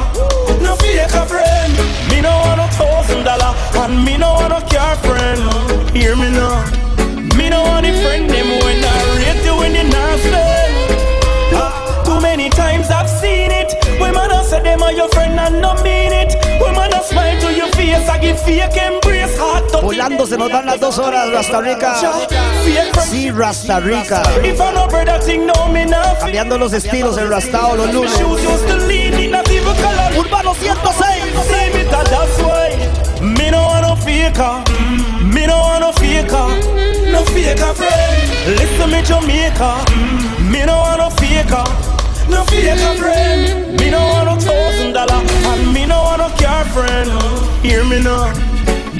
No 0.62 0.76
faker 0.76 1.26
friend. 1.26 1.72
Me 2.10 2.20
no 2.20 2.30
want 2.44 2.58
no 2.58 2.66
thousand 2.78 3.24
dollar 3.24 3.52
and 3.82 4.04
me 4.04 4.16
no 4.16 4.34
want 4.34 4.50
no 4.50 4.60
car 4.70 4.96
friend. 5.02 5.42
Hear 5.90 6.14
me 6.16 6.30
now. 6.30 6.62
Me 7.36 7.50
no 7.50 7.62
want 7.62 7.86
a 7.86 7.92
friend 8.02 8.30
them 8.30 8.48
when 8.62 8.84
I 8.84 8.96
rate 9.18 9.44
you 9.44 9.56
you 9.76 9.88
not 9.90 10.18
spend. 10.20 10.74
Ah, 11.58 12.02
too 12.04 12.20
many 12.20 12.48
times 12.50 12.88
I've 12.88 13.10
seen 13.10 13.50
it. 13.50 13.74
When 14.00 14.14
mother 14.14 14.42
say 14.44 14.62
them 14.62 14.82
are 14.82 14.92
your 14.92 15.08
friend 15.08 15.38
and 15.40 15.60
no 15.60 15.74
mean 15.82 16.12
it. 16.12 16.34
When 16.60 16.74
mother 16.74 17.02
smile 17.02 17.40
to 17.40 17.52
your 17.52 17.68
face, 17.72 18.08
I 18.08 18.18
give 18.18 18.40
fake 18.40 18.76
embrace. 18.76 19.05
Volando 19.82 20.26
se 20.26 20.36
nos 20.36 20.50
van 20.50 20.66
las 20.66 20.80
dos 20.80 20.98
horas, 20.98 21.30
Rasta 21.30 21.60
Rica. 21.60 21.96
Sí, 23.08 23.30
Rasta 23.30 23.80
Rica. 23.80 24.22
Cambiando 26.20 26.58
los 26.58 26.72
estilos 26.72 27.18
en 27.18 27.30
Rastao 27.30 27.76
los 27.76 27.92
lunes. 27.92 28.12
Urbano 30.16 30.54
106. 30.54 31.26
no 37.16 37.24
faker 37.24 37.74
friend. 37.74 38.58
Listen 38.58 38.90
me 38.90 39.02
Jamaica, 39.02 39.84
mm, 39.94 40.50
me 40.50 40.64
no 40.66 40.78
want 40.78 40.98
no 40.98 41.10
faker, 41.10 41.64
no 42.28 42.44
faker 42.44 42.96
friend. 42.98 43.78
Me 43.78 43.90
no 43.90 43.98
want 43.98 44.26
no 44.26 44.36
thousand 44.36 44.92
dollar, 44.92 45.22
and 45.50 45.72
me 45.72 45.86
no 45.86 46.02
want 46.02 46.18
no 46.18 46.28
friend. 46.74 47.10
Hear 47.62 47.84
me 47.84 48.02
now. 48.02 48.45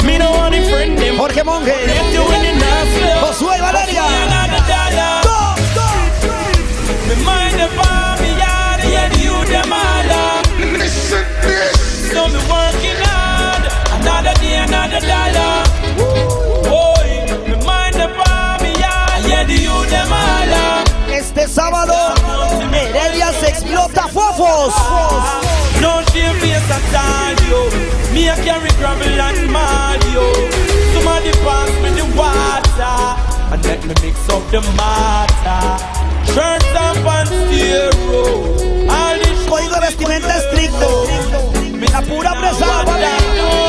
Me 0.06 0.18
no 0.18 0.30
want 0.30 0.54
it 0.54 0.64
friend 0.70 0.96
them. 0.98 1.16
Jorge 1.16 1.42
Monge. 1.42 1.74
Josué 3.22 3.58
Valeria. 3.58 4.04
Go, 5.26 5.38
go. 5.76 5.88
Me 7.08 7.14
mind 7.24 7.56
the 7.60 7.68
farm, 7.76 8.16
me 8.22 8.30
yard, 8.38 8.80
yeah, 8.92 9.08
you 9.22 9.34
them 9.52 9.72
all 9.72 10.10
Listen 10.78 11.26
this. 11.42 12.12
So 12.12 12.28
me 12.28 12.40
working 12.50 13.00
hard. 13.06 13.64
Another 14.00 14.34
day, 14.40 14.56
another 14.66 15.00
dollar. 15.10 15.54
Boy, 16.70 17.08
me 17.48 17.56
mind 17.64 17.94
the 17.94 18.08
farm, 18.16 18.62
me 18.62 18.70
yard, 18.78 19.20
yeah, 19.26 19.48
you 19.48 19.76
them 19.90 20.12
all 20.12 20.85
este 21.46 21.54
sábado, 21.54 21.94
Heredia 22.72 23.32
se 23.32 23.48
explota 23.48 24.08
fofos. 24.08 24.74
No 25.80 26.02
shame 26.12 26.34
face 26.40 26.72
at 26.72 26.94
all, 26.94 27.48
yo. 27.48 27.68
Me 28.12 28.28
a 28.28 28.36
carry 28.36 28.70
gravel 28.78 29.20
and 29.20 29.50
mud. 29.50 30.02
Somebody 30.94 31.30
pass 31.44 31.70
me 31.82 31.90
the 31.90 32.04
water 32.16 33.16
and 33.52 33.64
let 33.64 33.84
me 33.84 33.94
mix 34.02 34.28
up 34.28 34.42
the 34.50 34.60
matter. 34.76 35.78
Shirts 36.32 36.66
and 36.74 37.04
pants 37.04 37.30
zero. 37.50 38.24
All 38.90 39.18
this 39.18 39.46
código 39.48 39.74
de 39.74 39.80
vestimenta 39.80 40.36
estricto. 40.38 41.06
La 41.92 42.02
pura 42.02 42.34
preserva. 42.34 43.65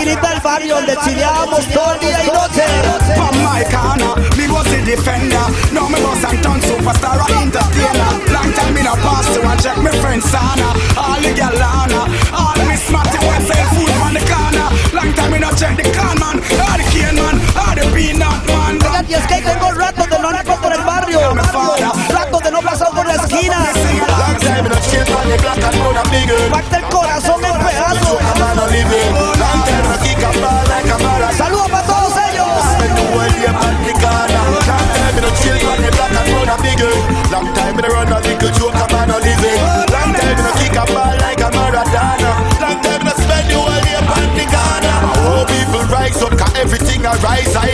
grita 0.00 0.32
el 0.32 0.40
barrio 0.40 0.76
donde 0.76 0.96
chileamos 1.04 1.66
todo 1.68 1.92
el 1.94 2.00
día 2.00 2.24
y 2.24 2.26
noche. 2.28 2.64
My 3.42 3.64
corner, 3.64 4.14
me 4.36 4.48
was 4.48 4.64
the 4.64 4.82
defender. 4.84 5.46
Now 5.72 5.88
me 5.88 6.00
boss 6.00 6.20
turn 6.42 6.60
superstar, 6.60 7.20
entertainer. 7.42 8.32
Long 8.32 8.52
time 8.52 8.74
me 8.74 8.82
no 8.82 8.94
pass 8.96 9.26
to 9.34 9.40
and 9.46 9.60
check 9.60 9.78
me 9.78 9.90
friend 10.00 10.22
sana. 10.22 10.74
All 10.96 11.20
the 11.20 11.89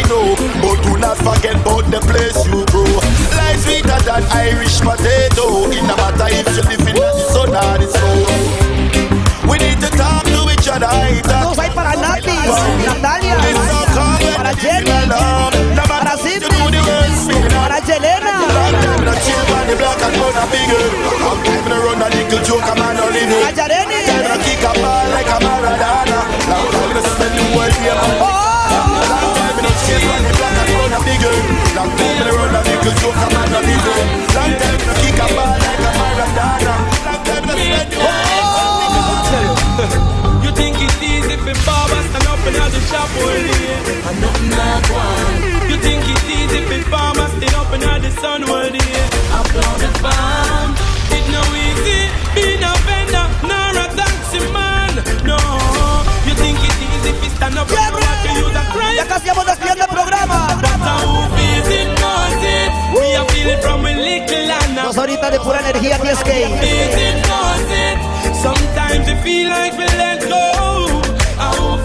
know. 0.08 0.34
But 0.62 0.82
do 0.82 0.96
not 0.98 1.16
forget 1.18 1.56
about 1.56 1.90
the 1.90 2.00
place 2.00 2.38
you 2.46 2.64
grow. 2.72 2.86
Life 3.36 3.60
sweeter 3.62 3.98
than 4.06 4.22
Irish 4.32 4.80
potato. 4.80 5.70
It 5.70 5.82
no 5.84 5.96
matter 5.96 6.28
if 6.30 6.46
you 6.56 6.62
live 6.66 6.86
in 6.88 6.94
the 6.96 7.12
sun 7.32 7.50
or 7.54 7.78
the 7.78 7.86
snow. 7.90 9.50
We 9.50 9.58
need 9.58 9.80
to 9.80 9.90
talk 9.94 10.24
to 10.24 10.50
each 10.52 10.68
other. 10.68 10.90
No, 11.28 11.54
wait 11.56 11.72
para 11.74 11.94
Natalie. 11.96 13.00
Natalie. 13.00 13.25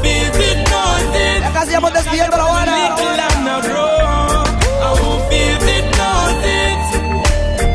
Feels 0.02 0.38
it 0.40 0.58
knows 0.70 1.16
it. 1.16 1.42
Ya 1.42 1.52
casi 1.52 1.72
vamos 1.74 1.94
despidiendo 1.94 2.38
la 2.38 2.46
hora. 2.46 2.72
Little 2.76 3.20
and 3.20 3.48
a 3.48 3.62
grow. 3.62 4.44
I 4.82 4.98
who 5.00 5.10
feels 5.30 5.66
it 5.78 5.86
knows 5.98 6.44
it. 6.44 6.82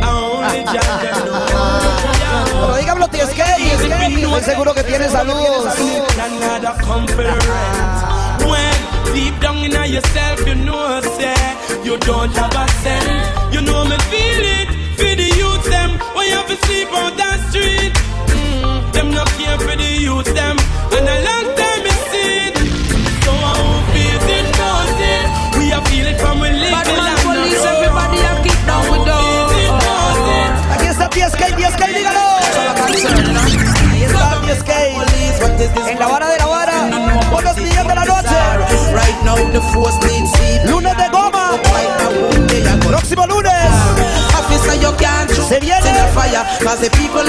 I 0.03 0.09
only 0.11 0.63
judge 0.65 1.05
and 1.07 1.25
know. 1.27 1.47
Pero 2.61 2.75
dígamelo, 2.77 3.07
TSK. 3.09 3.41
Estoy 4.17 4.43
seguro 4.43 4.75
que 4.75 4.83
tiene 4.85 5.09
saludos. 5.09 5.75
Another 6.19 6.75
conference. 6.85 7.47
When 8.45 9.15
deep 9.15 9.41
down 9.41 9.59
in 9.59 9.73
yourself 9.93 10.47
you 10.47 10.55
know 10.55 11.01
say 11.19 11.35
you 11.85 11.97
don't 11.99 12.35
have 12.37 12.55
a 12.55 12.67
cent. 12.83 13.53
You 13.53 13.61
know 13.63 13.85
me 13.85 13.97
feel 14.11 14.56
them 19.59 19.67
not 19.67 19.71
for 19.71 19.77
the 19.77 19.91
youth 20.01 20.35
them. 20.35 20.57
And 20.93 21.09
a 21.09 21.17
long 21.25 21.47
time 21.57 21.87
is 21.87 22.03
seen. 22.13 22.53
So 23.25 23.33
I 23.33 23.55
won't 23.63 23.87
feel 23.93 24.21
it, 24.37 24.47
knows 24.59 24.99
it. 25.01 25.27
We 25.59 25.73
are 25.73 25.85
feel 25.87 26.07
it 26.07 26.21
from 26.21 26.43
a 26.43 26.51
little 26.51 26.71
Bad 26.71 26.87
man 26.87 27.07
and 27.07 27.21
police, 27.21 27.65
a 27.65 27.71
everybody 27.71 28.19
a 28.19 28.33
kick 28.43 28.61
down 28.67 28.85
with 28.91 29.05
doors. 29.07 29.53
Aquí 30.73 30.87
está 30.87 31.09
TSK, 31.09 31.43
TSK, 31.57 31.83
dígalo. 31.95 32.27
Ahí 33.93 34.03
está 34.05 34.41
TSK. 34.43 34.71
En 35.89 35.99
la 35.99 36.07
vara 36.07 36.29
de 36.29 36.39
la 36.39 36.47
vara. 36.47 36.91
Por 37.31 37.45
los 37.45 37.57
días 37.57 37.87
de 37.87 37.95
la 37.95 38.05
noche. 38.05 38.37
Right 38.93 39.23
now 39.25 39.37
the 39.53 39.61
force 39.73 39.99
needs 40.07 40.31
sleep. 40.33 40.65
Lunes 40.67 40.97
de 40.97 41.09
goma. 41.09 41.53
Próximo 42.87 43.27
lunes. 43.27 43.56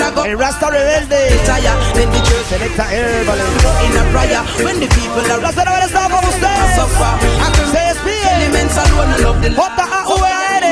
Are 0.02 0.12
going 0.12 0.32
El 0.32 0.38
Rasta 0.38 0.68
Rebelde. 0.70 1.30
tire. 1.46 1.74
Then 1.94 2.10
the 2.12 2.20
church 2.26 2.48
Selecta 2.50 2.84
Herbal. 2.90 3.40
in 3.86 3.96
a 3.96 4.04
prayer. 4.12 4.42
When 4.64 4.80
the 4.80 4.88
people 4.88 5.22
are 5.22 5.40
Placer 5.40 5.68
haber 5.68 5.84
estado 5.86 6.10
con 6.10 6.26
ustedes. 6.26 6.76
suffer. 6.76 7.14
I 7.38 7.52
can 7.54 7.68
Se 7.72 7.80
despide. 7.94 8.26
elements 8.34 8.78
alone 8.78 9.12
love 9.22 9.40
the 9.42 9.50
J-A-V-A-R. 9.50 10.64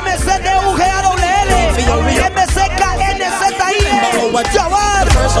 M-C-D-U-G-A-W-L. 0.00 1.50
M-C-K-N-Z-I. 2.36 3.76
Jawar. 4.52 5.06
first 5.12 5.36